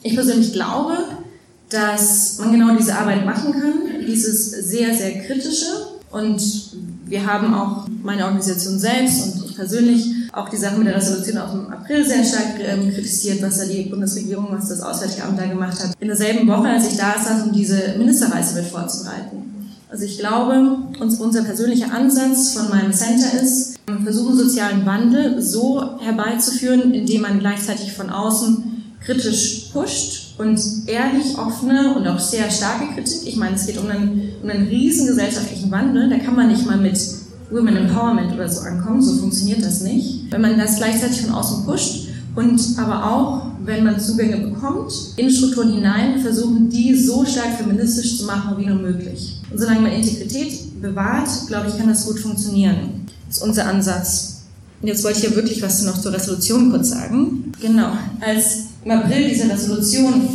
Ich 0.03 0.15
persönlich 0.15 0.53
glaube, 0.53 0.97
dass 1.69 2.39
man 2.39 2.53
genau 2.53 2.77
diese 2.77 2.95
Arbeit 2.95 3.25
machen 3.25 3.53
kann, 3.53 4.07
dieses 4.07 4.51
sehr, 4.51 4.95
sehr 4.95 5.21
kritische. 5.21 5.67
Und 6.11 6.43
wir 7.07 7.27
haben 7.27 7.55
auch 7.55 7.87
meine 8.03 8.25
Organisation 8.25 8.79
selbst 8.79 9.23
und 9.23 9.45
ich 9.47 9.57
persönlich 9.57 10.07
auch 10.33 10.49
die 10.49 10.57
Sache 10.57 10.77
mit 10.79 10.87
der 10.87 10.97
Resolution 10.97 11.39
aus 11.39 11.51
dem 11.53 11.71
April 11.71 12.07
sehr 12.07 12.25
stark 12.25 12.59
ähm, 12.61 12.93
kritisiert, 12.93 13.43
was 13.43 13.59
da 13.59 13.67
die 13.67 13.83
Bundesregierung, 13.83 14.49
was 14.51 14.69
das 14.69 14.81
Auswärtige 14.81 15.25
Amt 15.25 15.39
da 15.39 15.47
gemacht 15.47 15.79
hat. 15.83 15.93
In 16.01 16.09
derselben 16.09 16.49
Woche, 16.49 16.69
als 16.69 16.91
ich 16.91 16.97
da 16.97 17.15
saß, 17.23 17.45
um 17.45 17.53
diese 17.53 17.95
Ministerreise 17.99 18.55
mit 18.55 18.67
vorzubereiten. 18.67 19.53
Also 19.91 20.05
ich 20.07 20.19
glaube, 20.19 20.79
uns, 21.01 21.21
unser 21.21 21.43
persönlicher 21.43 21.93
Ansatz 21.93 22.55
von 22.55 22.71
meinem 22.71 22.95
Center 22.95 23.43
ist, 23.43 23.79
versuchen 24.03 24.35
sozialen 24.35 24.87
Wandel 24.87 25.43
so 25.43 25.99
herbeizuführen, 26.01 26.95
indem 26.95 27.23
man 27.23 27.39
gleichzeitig 27.41 27.93
von 27.93 28.09
außen 28.09 28.65
kritisch 29.05 29.69
pusht 29.71 30.39
und 30.39 30.59
ehrlich, 30.87 31.37
offene 31.37 31.95
und 31.95 32.07
auch 32.07 32.19
sehr 32.19 32.51
starke 32.51 32.95
Kritik. 32.95 33.27
Ich 33.27 33.37
meine, 33.37 33.57
es 33.57 33.67
geht 33.67 33.77
um 33.77 33.91
einen, 33.91 34.33
um 34.43 34.49
einen 34.49 34.69
riesen 34.69 35.09
gesellschaftlichen 35.09 35.71
Wandel, 35.71 36.09
da 36.09 36.17
kann 36.19 36.37
man 36.37 36.49
nicht 36.49 36.65
mal 36.65 36.79
mit 36.79 36.99
Women 37.53 37.77
Empowerment 37.77 38.33
oder 38.33 38.49
so 38.49 38.63
ankommen. 38.63 39.03
So 39.03 39.17
funktioniert 39.19 39.65
das 39.65 39.83
nicht. 39.83 40.31
Wenn 40.31 40.41
man 40.41 40.59
das 40.59 40.77
gleichzeitig 40.77 41.23
von 41.23 41.35
außen 41.35 41.65
pusht 41.65 42.09
und 42.35 42.61
aber 42.79 43.05
auch, 43.13 43.43
wenn 43.65 43.85
man 43.85 44.01
Zugänge 44.01 44.39
bekommt, 44.39 44.93
in 45.17 45.31
Strukturen 45.31 45.73
hinein 45.73 46.19
versuchen, 46.19 46.69
die 46.71 46.95
so 46.95 47.25
stark 47.25 47.59
feministisch 47.59 48.19
zu 48.19 48.25
machen 48.25 48.57
wie 48.59 48.67
nur 48.67 48.79
möglich. 48.79 49.41
Und 49.51 49.59
solange 49.59 49.81
man 49.81 49.93
Integrität 49.93 50.81
bewahrt, 50.81 51.29
glaube 51.47 51.69
ich, 51.69 51.77
kann 51.77 51.89
das 51.89 52.07
gut 52.07 52.19
funktionieren. 52.19 53.07
Das 53.29 53.37
ist 53.37 53.43
unser 53.43 53.67
Ansatz. 53.67 54.43
Und 54.81 54.89
jetzt 54.89 55.05
wollte 55.05 55.19
ich 55.19 55.25
ja 55.25 55.37
wirklich 55.37 55.63
was 55.63 55.83
noch 55.83 56.01
zur 56.01 56.13
Resolution 56.13 56.71
kurz 56.71 56.91
sagen. 56.91 57.53
Genau, 57.61 57.93
als 58.21 58.65
im 58.85 58.91
April 58.91 59.29
diese 59.29 59.49
Resolution 59.49 60.29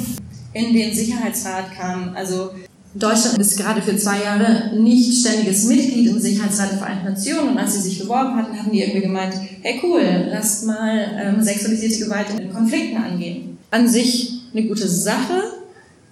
in 0.53 0.73
den 0.73 0.95
Sicherheitsrat 0.95 1.73
kam, 1.77 2.11
also 2.15 2.51
Deutschland 2.99 3.37
ist 3.37 3.57
gerade 3.57 3.81
für 3.81 3.95
zwei 3.95 4.23
Jahre 4.23 4.71
nicht 4.75 5.19
ständiges 5.19 5.65
Mitglied 5.65 6.07
im 6.07 6.19
Sicherheitsrat 6.19 6.71
der 6.71 6.77
Vereinten 6.79 7.05
Nationen 7.05 7.49
und 7.49 7.57
als 7.57 7.73
sie 7.73 7.81
sich 7.81 7.99
beworben 7.99 8.35
hatten, 8.35 8.57
haben 8.57 8.71
die 8.71 8.81
irgendwie 8.81 9.01
gemeint, 9.01 9.33
hey 9.61 9.79
cool, 9.83 10.29
lasst 10.31 10.65
mal 10.65 11.05
ähm, 11.19 11.43
sexualisierte 11.43 12.05
Gewalt 12.05 12.27
in 12.39 12.51
Konflikten 12.51 12.97
angehen. 12.97 13.57
An 13.69 13.87
sich 13.87 14.41
eine 14.53 14.67
gute 14.67 14.87
Sache. 14.87 15.43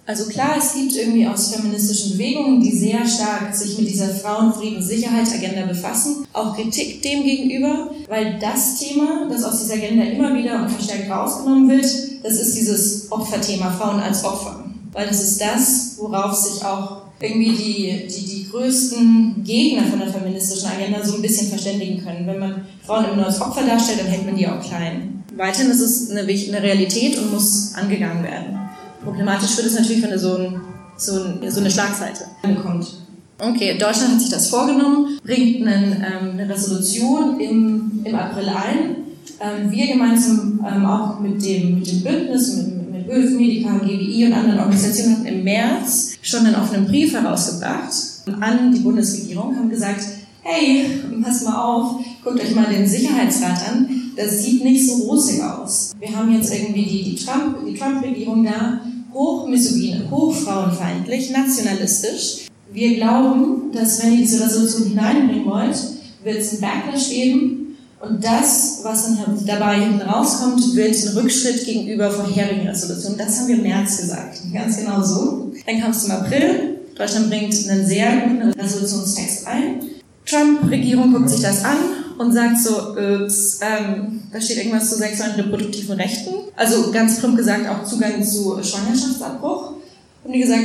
Also 0.06 0.28
klar, 0.28 0.54
es 0.56 0.74
gibt 0.74 0.94
irgendwie 0.94 1.26
aus 1.26 1.52
feministischen 1.52 2.12
Bewegungen, 2.12 2.60
die 2.60 2.70
sehr 2.70 3.04
stark 3.04 3.52
sich 3.52 3.76
mit 3.76 3.88
dieser 3.88 4.08
Frauenfrieden-Sicherheit-Agenda 4.08 5.66
befassen, 5.66 6.26
auch 6.32 6.54
Kritik 6.54 7.02
dem 7.02 7.24
gegenüber, 7.24 7.90
weil 8.06 8.38
das 8.40 8.78
Thema, 8.78 9.26
das 9.28 9.42
aus 9.42 9.60
dieser 9.62 9.74
Agenda 9.74 10.04
immer 10.04 10.32
wieder 10.32 10.62
und 10.62 10.70
verstärkt 10.70 11.10
rausgenommen 11.10 11.68
wird, 11.68 11.86
das 12.22 12.34
ist 12.34 12.56
dieses 12.56 13.10
Opferthema, 13.10 13.72
Frauen 13.72 13.98
als 13.98 14.24
Opfer 14.24 14.65
weil 14.96 15.06
das 15.06 15.22
ist 15.22 15.40
das, 15.42 15.96
worauf 15.98 16.34
sich 16.34 16.64
auch 16.64 17.02
irgendwie 17.20 17.50
die, 17.50 18.08
die, 18.08 18.24
die 18.24 18.48
größten 18.50 19.44
Gegner 19.44 19.86
von 19.88 19.98
der 19.98 20.08
feministischen 20.08 20.70
Agenda 20.70 21.04
so 21.04 21.16
ein 21.16 21.22
bisschen 21.22 21.48
verständigen 21.48 22.02
können. 22.02 22.26
Wenn 22.26 22.38
man 22.38 22.64
Frauen 22.84 23.04
immer 23.04 23.16
nur 23.16 23.26
als 23.26 23.40
Opfer 23.40 23.62
darstellt, 23.66 24.00
dann 24.00 24.06
hält 24.06 24.24
man 24.24 24.36
die 24.36 24.48
auch 24.48 24.60
klein. 24.60 25.22
Weiterhin 25.36 25.70
ist 25.70 25.80
es 25.80 26.10
eine, 26.10 26.20
eine 26.20 26.62
Realität 26.62 27.18
und 27.18 27.30
muss 27.30 27.74
angegangen 27.74 28.24
werden. 28.24 28.58
Problematisch 29.04 29.54
wird 29.58 29.66
es 29.66 29.78
natürlich, 29.78 30.02
wenn 30.02 30.18
so, 30.18 30.38
ein, 30.38 30.60
so, 30.96 31.24
ein, 31.24 31.50
so 31.50 31.60
eine 31.60 31.70
Schlagseite 31.70 32.24
bekommt. 32.42 32.86
Okay, 33.38 33.76
Deutschland 33.78 34.14
hat 34.14 34.20
sich 34.20 34.30
das 34.30 34.48
vorgenommen, 34.48 35.18
bringt 35.22 35.66
einen, 35.66 35.92
ähm, 35.92 36.30
eine 36.38 36.48
Resolution 36.48 37.38
im, 37.38 38.00
im 38.02 38.14
April 38.14 38.48
ein. 38.48 38.96
Ähm, 39.40 39.70
wir 39.70 39.86
gemeinsam 39.88 40.64
ähm, 40.66 40.86
auch 40.86 41.20
mit 41.20 41.44
dem, 41.44 41.80
mit 41.80 41.86
dem 41.86 42.02
Bündnis, 42.02 42.56
mit, 42.56 42.75
Medica, 43.06 43.78
GWI 43.78 44.26
und 44.26 44.32
anderen 44.32 44.58
Organisationen 44.58 45.16
hatten 45.16 45.26
im 45.26 45.44
März 45.44 46.16
schon 46.22 46.46
einen 46.46 46.56
offenen 46.56 46.86
Brief 46.86 47.12
herausgebracht 47.12 47.92
an 48.40 48.72
die 48.74 48.80
Bundesregierung, 48.80 49.56
haben 49.56 49.70
gesagt, 49.70 50.04
hey, 50.42 50.86
pass 51.22 51.44
mal 51.44 51.62
auf, 51.62 52.00
guckt 52.24 52.40
euch 52.40 52.54
mal 52.54 52.66
den 52.66 52.86
Sicherheitsrat 52.86 53.68
an, 53.70 53.88
das 54.16 54.42
sieht 54.42 54.64
nicht 54.64 54.88
so 54.88 55.04
rosig 55.04 55.42
aus. 55.42 55.92
Wir 55.98 56.16
haben 56.16 56.32
jetzt 56.32 56.52
irgendwie 56.52 56.84
die, 56.84 57.04
die 57.04 57.16
Trump, 57.16 57.58
die 57.66 57.74
Trump-Regierung 57.74 58.44
da, 58.44 58.80
hochmisogyn, 59.12 60.10
hochfrauenfeindlich, 60.10 61.30
nationalistisch. 61.30 62.46
Wir 62.72 62.96
glauben, 62.96 63.72
dass 63.72 64.02
wenn 64.02 64.12
ihr 64.12 64.18
diese 64.18 64.44
Resolution 64.44 64.88
hineinbringen 64.88 65.46
wollt, 65.46 65.76
wird 66.24 66.38
es 66.38 66.52
einen 66.52 66.60
Backlash 66.60 67.10
geben 67.10 67.65
und 68.08 68.24
das, 68.24 68.80
was 68.82 69.04
dann 69.04 69.46
dabei 69.46 69.80
hinten 69.80 70.02
rauskommt, 70.02 70.74
wird 70.74 70.94
ein 70.94 71.08
Rückschritt 71.16 71.64
gegenüber 71.64 72.10
vorherigen 72.10 72.68
Resolutionen. 72.68 73.18
Das 73.18 73.38
haben 73.38 73.48
wir 73.48 73.56
im 73.56 73.62
März 73.62 73.98
gesagt. 73.98 74.40
Ganz 74.52 74.78
genau 74.78 75.02
so. 75.02 75.52
Dann 75.66 75.80
kam 75.80 75.90
es 75.90 76.02
zum 76.02 76.12
April. 76.12 76.80
Deutschland 76.96 77.28
bringt 77.28 77.54
einen 77.68 77.86
sehr 77.86 78.16
guten 78.16 78.52
Resolutionstext 78.52 79.46
ein. 79.46 79.80
Trump-Regierung 80.24 81.12
guckt 81.12 81.30
sich 81.30 81.40
das 81.40 81.64
an 81.64 81.76
und 82.18 82.32
sagt 82.32 82.58
so, 82.58 82.92
ups, 82.92 83.60
ähm, 83.60 84.22
da 84.32 84.40
steht 84.40 84.58
irgendwas 84.58 84.90
zu 84.90 84.96
sexuellen 84.96 85.34
und 85.34 85.40
reproduktiven 85.44 85.96
Rechten. 85.96 86.30
Also 86.56 86.90
ganz 86.90 87.18
plump 87.18 87.36
gesagt 87.36 87.68
auch 87.68 87.84
Zugang 87.84 88.22
zu 88.24 88.58
Schwangerschaftsabbruch. 88.62 89.72
Und 90.24 90.32
die 90.32 90.40
gesagt, 90.40 90.64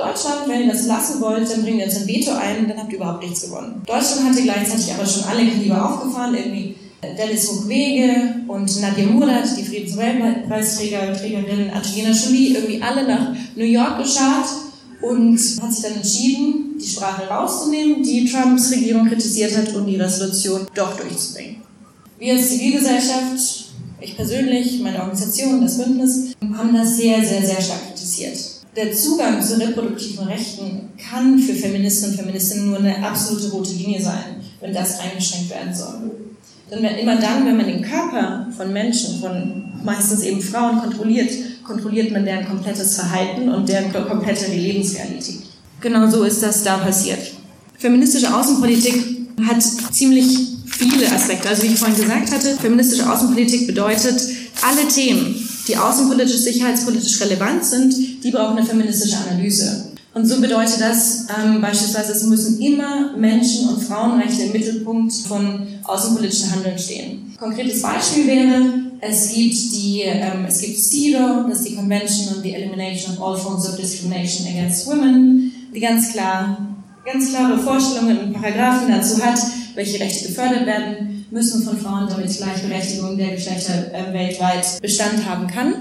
Deutschland, 0.00 0.48
wenn 0.48 0.62
ihr 0.62 0.72
das 0.72 0.86
lassen 0.86 1.20
wollt, 1.20 1.50
dann 1.50 1.62
bringen 1.62 1.78
wir 1.78 1.84
jetzt 1.84 1.98
ein 1.98 2.08
Veto 2.08 2.32
ein, 2.32 2.68
dann 2.68 2.78
habt 2.78 2.90
ihr 2.90 2.96
überhaupt 2.96 3.22
nichts 3.22 3.42
gewonnen. 3.42 3.82
Deutschland 3.86 4.30
hatte 4.30 4.42
gleichzeitig 4.42 4.94
aber 4.94 5.06
schon 5.06 5.24
alle 5.24 5.46
Kaliber 5.46 5.84
aufgefahren, 5.84 6.34
irgendwie 6.34 6.74
Dennis 7.02 7.52
Mukwege 7.52 8.36
und 8.48 8.80
Nadia 8.80 9.06
Murad, 9.06 9.44
die 9.58 9.64
Friedensnobelpreisträgerin, 9.64 11.70
Angelina 11.70 12.10
Jolie, 12.10 12.54
irgendwie 12.54 12.82
alle 12.82 13.06
nach 13.06 13.34
New 13.56 13.64
York 13.64 13.98
geschart 13.98 14.46
und 15.02 15.38
hat 15.62 15.72
sich 15.72 15.82
dann 15.82 15.96
entschieden, 15.96 16.78
die 16.80 16.88
Sprache 16.88 17.28
rauszunehmen, 17.28 18.02
die 18.02 18.24
Trumps 18.24 18.70
Regierung 18.70 19.06
kritisiert 19.06 19.54
hat, 19.56 19.74
und 19.74 19.86
die 19.86 19.96
Resolution 19.96 20.66
doch 20.74 20.96
durchzubringen. 20.96 21.56
Wir 22.18 22.34
als 22.34 22.50
Zivilgesellschaft, 22.50 23.66
ich 24.00 24.16
persönlich, 24.16 24.80
meine 24.80 24.98
Organisation, 24.98 25.60
das 25.60 25.78
Bündnis, 25.78 26.34
haben 26.54 26.74
das 26.74 26.96
sehr, 26.96 27.24
sehr, 27.24 27.42
sehr 27.42 27.60
stark 27.60 27.88
kritisiert 27.88 28.49
der 28.76 28.92
Zugang 28.92 29.42
zu 29.42 29.58
reproduktiven 29.58 30.26
Rechten 30.26 30.90
kann 31.10 31.38
für 31.38 31.54
Feministen 31.54 32.10
und 32.10 32.16
Feministinnen 32.16 32.70
nur 32.70 32.78
eine 32.78 33.04
absolute 33.04 33.50
rote 33.50 33.72
Linie 33.72 34.00
sein, 34.00 34.36
wenn 34.60 34.72
das 34.72 35.00
eingeschränkt 35.00 35.50
werden 35.50 35.74
soll. 35.74 36.10
Denn 36.70 36.84
immer 36.84 37.16
dann, 37.16 37.44
wenn 37.46 37.56
man 37.56 37.66
den 37.66 37.82
Körper 37.82 38.46
von 38.56 38.72
Menschen, 38.72 39.20
von 39.20 39.64
meistens 39.84 40.22
eben 40.22 40.40
Frauen 40.40 40.78
kontrolliert, 40.78 41.30
kontrolliert 41.64 42.12
man 42.12 42.24
deren 42.24 42.46
komplettes 42.46 42.94
Verhalten 42.94 43.48
und 43.48 43.68
deren 43.68 43.92
komplette 43.92 44.52
Lebensrealität. 44.52 45.40
Genau 45.80 46.08
so 46.08 46.22
ist 46.22 46.42
das 46.42 46.62
da 46.62 46.78
passiert. 46.78 47.18
Feministische 47.76 48.32
Außenpolitik 48.32 49.19
hat 49.46 49.62
ziemlich 49.92 50.26
viele 50.66 51.10
Aspekte. 51.10 51.48
Also 51.48 51.62
wie 51.62 51.68
ich 51.68 51.78
vorhin 51.78 51.96
gesagt 51.96 52.32
hatte, 52.32 52.56
feministische 52.56 53.10
Außenpolitik 53.10 53.66
bedeutet, 53.66 54.20
alle 54.62 54.88
Themen, 54.88 55.34
die 55.68 55.76
außenpolitisch, 55.76 56.38
sicherheitspolitisch 56.38 57.20
relevant 57.20 57.64
sind, 57.64 57.94
die 58.24 58.30
brauchen 58.30 58.58
eine 58.58 58.66
feministische 58.66 59.16
Analyse. 59.16 59.90
Und 60.12 60.26
so 60.26 60.40
bedeutet 60.40 60.80
das 60.80 61.26
ähm, 61.38 61.60
beispielsweise, 61.60 62.12
es 62.12 62.24
müssen 62.24 62.60
immer 62.60 63.16
Menschen- 63.16 63.68
und 63.68 63.80
Frauenrechte 63.80 64.42
im 64.42 64.52
Mittelpunkt 64.52 65.12
von 65.12 65.66
außenpolitischen 65.84 66.50
Handeln 66.50 66.78
stehen. 66.78 67.32
Konkretes 67.38 67.80
Beispiel 67.80 68.26
wäre, 68.26 68.62
es 69.00 69.32
gibt 69.32 69.54
die, 69.54 70.02
ähm, 70.04 70.44
es 70.48 70.60
gibt 70.60 70.78
CEDAW, 70.78 71.48
das 71.48 71.60
ist 71.60 71.68
die 71.68 71.76
Convention 71.76 72.36
on 72.36 72.42
the 72.42 72.52
Elimination 72.52 73.16
of 73.16 73.22
All 73.22 73.36
Forms 73.38 73.68
of 73.68 73.76
Discrimination 73.76 74.48
Against 74.48 74.86
Women, 74.88 75.52
die 75.72 75.80
ganz 75.80 76.12
klar, 76.12 76.69
ganz 77.04 77.30
klare 77.30 77.58
Vorstellungen 77.58 78.18
und 78.18 78.32
Paragraphen 78.32 78.88
dazu 78.88 79.22
hat, 79.22 79.38
welche 79.74 80.00
Rechte 80.00 80.28
gefördert 80.28 80.66
werden 80.66 81.26
müssen 81.30 81.62
von 81.62 81.78
Frauen, 81.78 82.08
damit 82.08 82.36
Gleichberechtigung 82.36 83.16
der 83.16 83.30
Geschlechter 83.30 83.92
äh, 83.92 84.12
weltweit 84.12 84.80
Bestand 84.80 85.28
haben 85.28 85.46
kann. 85.46 85.74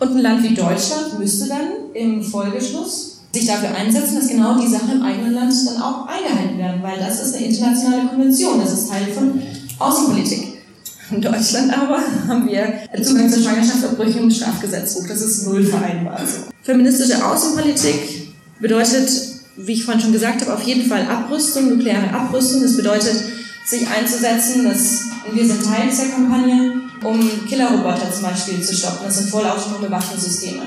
Und 0.00 0.16
ein 0.16 0.18
Land 0.18 0.42
wie 0.42 0.54
Deutschland 0.54 1.18
müsste 1.18 1.48
dann 1.48 1.94
im 1.94 2.22
Folgeschluss 2.22 3.20
sich 3.32 3.46
dafür 3.46 3.74
einsetzen, 3.74 4.16
dass 4.16 4.28
genau 4.28 4.58
die 4.58 4.68
Sachen 4.68 4.92
im 4.92 5.02
eigenen 5.02 5.34
Land 5.34 5.52
dann 5.66 5.82
auch 5.82 6.06
eingehalten 6.06 6.58
werden, 6.58 6.82
weil 6.82 6.98
das 6.98 7.20
ist 7.20 7.36
eine 7.36 7.46
internationale 7.46 8.08
Konvention, 8.08 8.60
das 8.60 8.72
ist 8.72 8.90
Teil 8.90 9.06
von 9.12 9.42
Außenpolitik. 9.78 10.58
In 11.10 11.20
Deutschland 11.22 11.72
aber 11.72 12.00
haben 12.28 12.46
wir 12.48 12.80
Zugang 13.02 13.30
zur 13.30 13.42
Schwangerschaftsabbrüche 13.42 14.18
im 14.18 14.30
Strafgesetzbuch. 14.30 15.06
Das 15.08 15.22
ist 15.22 15.46
null 15.46 15.64
vereinbar. 15.64 16.20
Feministische 16.62 17.24
Außenpolitik 17.24 18.34
bedeutet, 18.60 19.10
wie 19.58 19.72
ich 19.72 19.84
vorhin 19.84 20.00
schon 20.00 20.12
gesagt 20.12 20.40
habe, 20.40 20.54
auf 20.54 20.62
jeden 20.62 20.88
Fall 20.88 21.06
Abrüstung, 21.06 21.70
nukleare 21.70 22.12
Abrüstung. 22.12 22.62
Das 22.62 22.76
bedeutet, 22.76 23.24
sich 23.68 23.86
einzusetzen. 23.86 24.64
Das, 24.64 25.04
wir 25.32 25.46
sind 25.46 25.64
Teil 25.64 25.88
dieser 25.90 26.08
Kampagne, 26.08 26.80
um 27.04 27.46
Killerroboter 27.46 28.10
zum 28.12 28.22
Beispiel 28.22 28.62
zu 28.62 28.74
stoppen. 28.74 29.04
Das 29.04 29.18
sind 29.18 29.30
vollautonome 29.30 29.90
Waffensysteme. 29.90 30.62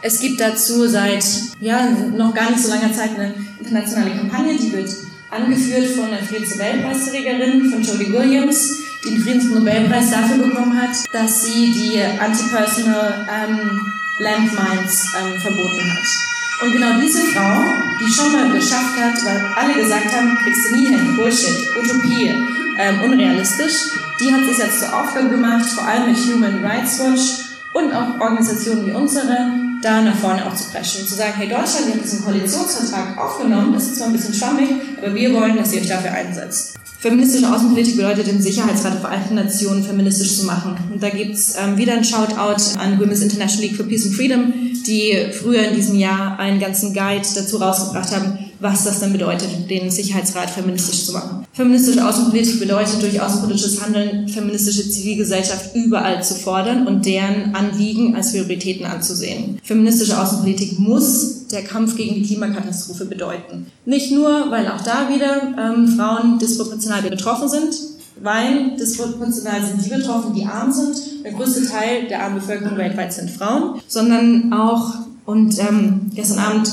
Es 0.00 0.18
gibt 0.18 0.40
dazu 0.40 0.88
seit 0.88 1.24
ja, 1.60 1.88
noch 2.16 2.34
gar 2.34 2.50
nicht 2.50 2.62
so 2.62 2.70
langer 2.70 2.92
Zeit 2.92 3.10
eine 3.16 3.34
internationale 3.60 4.10
Kampagne, 4.10 4.56
die 4.56 4.72
wird 4.72 4.90
angeführt 5.30 5.86
von 5.94 6.06
einer 6.06 6.22
Friedensnobelpreisträgerin, 6.22 7.70
von 7.70 7.82
Jodie 7.82 8.12
Williams, 8.12 8.78
die 9.04 9.10
den 9.10 9.22
Friedensnobelpreis 9.22 10.10
dafür 10.10 10.38
bekommen 10.38 10.80
hat, 10.80 10.96
dass 11.12 11.44
sie 11.44 11.72
die 11.72 12.00
Anti-Personal 12.20 13.26
ähm, 13.30 13.80
Landmines 14.18 15.06
ähm, 15.20 15.40
verboten 15.40 15.92
hat. 15.92 16.41
Und 16.62 16.72
genau 16.72 17.00
diese 17.00 17.22
Frau, 17.22 17.64
die 18.00 18.12
schon 18.12 18.32
mal 18.32 18.52
geschafft 18.52 18.96
hat, 18.96 19.24
weil 19.24 19.44
alle 19.56 19.74
gesagt 19.74 20.14
haben, 20.14 20.38
kriegst 20.44 20.70
du 20.70 20.76
nie 20.76 20.86
hin, 20.86 21.16
Bullshit, 21.16 21.56
Utopie, 21.76 22.30
ähm, 22.78 23.00
unrealistisch, 23.02 23.90
die 24.20 24.32
hat 24.32 24.44
sich 24.44 24.58
jetzt 24.58 24.78
zur 24.78 24.96
Aufgabe 24.96 25.30
gemacht, 25.30 25.66
vor 25.66 25.84
allem 25.88 26.06
mit 26.06 26.16
Human 26.18 26.64
Rights 26.64 27.00
Watch 27.00 27.52
und 27.72 27.92
auch 27.92 28.20
Organisationen 28.20 28.86
wie 28.86 28.92
unsere, 28.92 29.50
da 29.82 30.02
nach 30.02 30.14
vorne 30.14 30.46
auch 30.46 30.54
zu 30.54 30.70
preschen 30.70 31.02
und 31.02 31.08
zu 31.08 31.16
sagen, 31.16 31.32
hey 31.36 31.48
Deutschland, 31.48 31.88
ihr 31.88 31.94
habt 31.94 32.04
diesen 32.04 32.24
Koalitionsvertrag 32.24 33.18
aufgenommen, 33.18 33.72
das 33.72 33.84
ist 33.84 33.96
zwar 33.96 34.06
ein 34.06 34.12
bisschen 34.12 34.34
schwammig, 34.34 34.68
aber 34.98 35.12
wir 35.12 35.34
wollen, 35.34 35.56
dass 35.56 35.72
ihr 35.72 35.80
euch 35.80 35.88
dafür 35.88 36.12
einsetzt. 36.12 36.78
Feministische 37.02 37.52
Außenpolitik 37.52 37.96
bedeutet, 37.96 38.28
den 38.28 38.40
Sicherheitsrat 38.40 38.94
der 38.94 39.00
Vereinten 39.00 39.34
Nationen 39.34 39.82
feministisch 39.82 40.36
zu 40.36 40.46
machen. 40.46 40.76
Und 40.92 41.02
da 41.02 41.10
gibt's 41.10 41.56
ähm, 41.60 41.76
wieder 41.76 41.94
ein 41.94 42.04
Shoutout 42.04 42.78
an 42.78 43.00
Women's 43.00 43.22
International 43.22 43.66
League 43.66 43.76
for 43.76 43.84
Peace 43.84 44.06
and 44.06 44.14
Freedom, 44.14 44.52
die 44.86 45.32
früher 45.32 45.64
in 45.64 45.74
diesem 45.74 45.96
Jahr 45.96 46.38
einen 46.38 46.60
ganzen 46.60 46.94
Guide 46.94 47.26
dazu 47.34 47.56
rausgebracht 47.56 48.14
haben, 48.14 48.38
was 48.62 48.84
das 48.84 49.00
dann 49.00 49.12
bedeutet, 49.12 49.68
den 49.68 49.90
Sicherheitsrat 49.90 50.48
feministisch 50.48 51.04
zu 51.04 51.12
machen. 51.12 51.44
Feministische 51.52 52.06
Außenpolitik 52.06 52.60
bedeutet 52.60 53.02
durch 53.02 53.20
außenpolitisches 53.20 53.82
Handeln 53.82 54.28
feministische 54.28 54.88
Zivilgesellschaft 54.88 55.74
überall 55.74 56.22
zu 56.22 56.34
fordern 56.34 56.86
und 56.86 57.04
deren 57.04 57.54
Anliegen 57.54 58.14
als 58.14 58.30
Prioritäten 58.30 58.86
anzusehen. 58.86 59.58
Feministische 59.64 60.18
Außenpolitik 60.18 60.78
muss 60.78 61.48
der 61.48 61.64
Kampf 61.64 61.96
gegen 61.96 62.14
die 62.14 62.22
Klimakatastrophe 62.22 63.04
bedeuten. 63.04 63.66
Nicht 63.84 64.12
nur, 64.12 64.50
weil 64.50 64.68
auch 64.68 64.80
da 64.80 65.08
wieder 65.12 65.54
ähm, 65.58 65.88
Frauen 65.88 66.38
disproportional 66.38 67.02
betroffen 67.02 67.48
sind, 67.48 67.74
weil 68.22 68.76
disproportional 68.78 69.60
sind 69.60 69.84
die 69.84 69.90
betroffen, 69.90 70.34
die 70.34 70.46
arm 70.46 70.72
sind. 70.72 71.24
Der 71.24 71.32
größte 71.32 71.66
Teil 71.66 72.06
der 72.08 72.22
armen 72.22 72.36
Bevölkerung 72.36 72.78
weltweit 72.78 73.12
sind 73.12 73.30
Frauen, 73.30 73.80
sondern 73.88 74.52
auch, 74.52 74.94
und 75.26 75.58
ähm, 75.58 76.10
gestern 76.14 76.38
Abend 76.38 76.70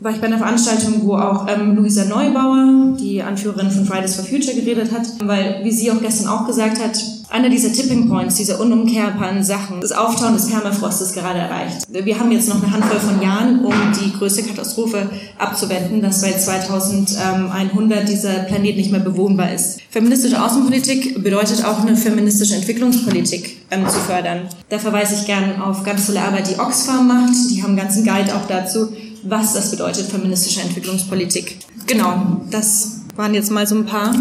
war 0.00 0.12
ich 0.12 0.20
bei 0.20 0.26
einer 0.26 0.38
Veranstaltung, 0.38 1.02
wo 1.02 1.16
auch 1.16 1.46
ähm, 1.48 1.74
Luisa 1.74 2.04
Neubauer, 2.04 2.96
die 3.00 3.22
Anführerin 3.22 3.70
von 3.70 3.84
Fridays 3.84 4.14
for 4.14 4.24
Future, 4.24 4.54
geredet 4.54 4.92
hat, 4.92 5.06
weil, 5.24 5.60
wie 5.64 5.72
sie 5.72 5.90
auch 5.90 6.00
gestern 6.00 6.28
auch 6.28 6.46
gesagt 6.46 6.78
hat, 6.82 6.98
einer 7.30 7.50
dieser 7.50 7.72
Tipping 7.72 8.08
Points, 8.08 8.36
dieser 8.36 8.58
unumkehrbaren 8.60 9.42
Sachen, 9.44 9.80
das 9.80 9.92
Auftauen 9.92 10.34
des 10.34 10.48
Permafrostes 10.48 11.12
gerade 11.12 11.40
erreicht. 11.40 11.86
Wir 11.90 12.18
haben 12.18 12.32
jetzt 12.32 12.48
noch 12.48 12.62
eine 12.62 12.72
Handvoll 12.72 13.00
von 13.00 13.20
Jahren, 13.20 13.64
um 13.64 13.74
die 14.00 14.16
größte 14.16 14.44
Katastrophe 14.44 15.10
abzuwenden, 15.36 16.00
dass 16.00 16.22
bei 16.22 16.32
2100 16.32 18.08
dieser 18.08 18.30
Planet 18.44 18.76
nicht 18.76 18.92
mehr 18.92 19.00
bewohnbar 19.00 19.52
ist. 19.52 19.80
Feministische 19.90 20.42
Außenpolitik 20.42 21.22
bedeutet 21.22 21.64
auch 21.64 21.80
eine 21.80 21.96
feministische 21.96 22.54
Entwicklungspolitik 22.54 23.58
ähm, 23.70 23.86
zu 23.86 23.98
fördern. 23.98 24.48
Da 24.70 24.78
verweise 24.78 25.16
ich 25.16 25.26
gerne 25.26 25.62
auf 25.62 25.82
ganz 25.82 26.06
tolle 26.06 26.22
Arbeit, 26.22 26.48
die 26.50 26.58
Oxfam 26.58 27.08
macht. 27.08 27.34
Die 27.50 27.62
haben 27.62 27.70
einen 27.70 27.78
ganzen 27.78 28.04
Guide 28.04 28.34
auch 28.34 28.46
dazu, 28.46 28.88
was 29.22 29.54
das 29.54 29.70
bedeutet, 29.70 30.06
feministische 30.06 30.60
Entwicklungspolitik. 30.60 31.58
Genau, 31.86 32.42
das 32.50 33.00
waren 33.16 33.34
jetzt 33.34 33.50
mal 33.50 33.66
so 33.66 33.74
ein 33.74 33.86
paar 33.86 34.14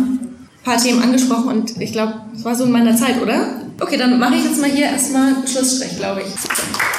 paar 0.67 0.77
Themen 0.77 1.01
angesprochen 1.01 1.47
und 1.47 1.81
ich 1.81 1.93
glaube, 1.93 2.15
es 2.35 2.43
war 2.43 2.53
so 2.53 2.65
in 2.65 2.71
meiner 2.71 2.93
Zeit, 2.95 3.21
oder? 3.21 3.61
Okay, 3.79 3.95
dann 3.95 4.19
mache 4.19 4.35
ich 4.35 4.43
jetzt 4.43 4.59
mal 4.59 4.69
hier 4.69 4.87
erstmal 4.87 5.35
Schlussstrich, 5.47 5.95
glaube 5.97 6.23
ich. 6.23 6.96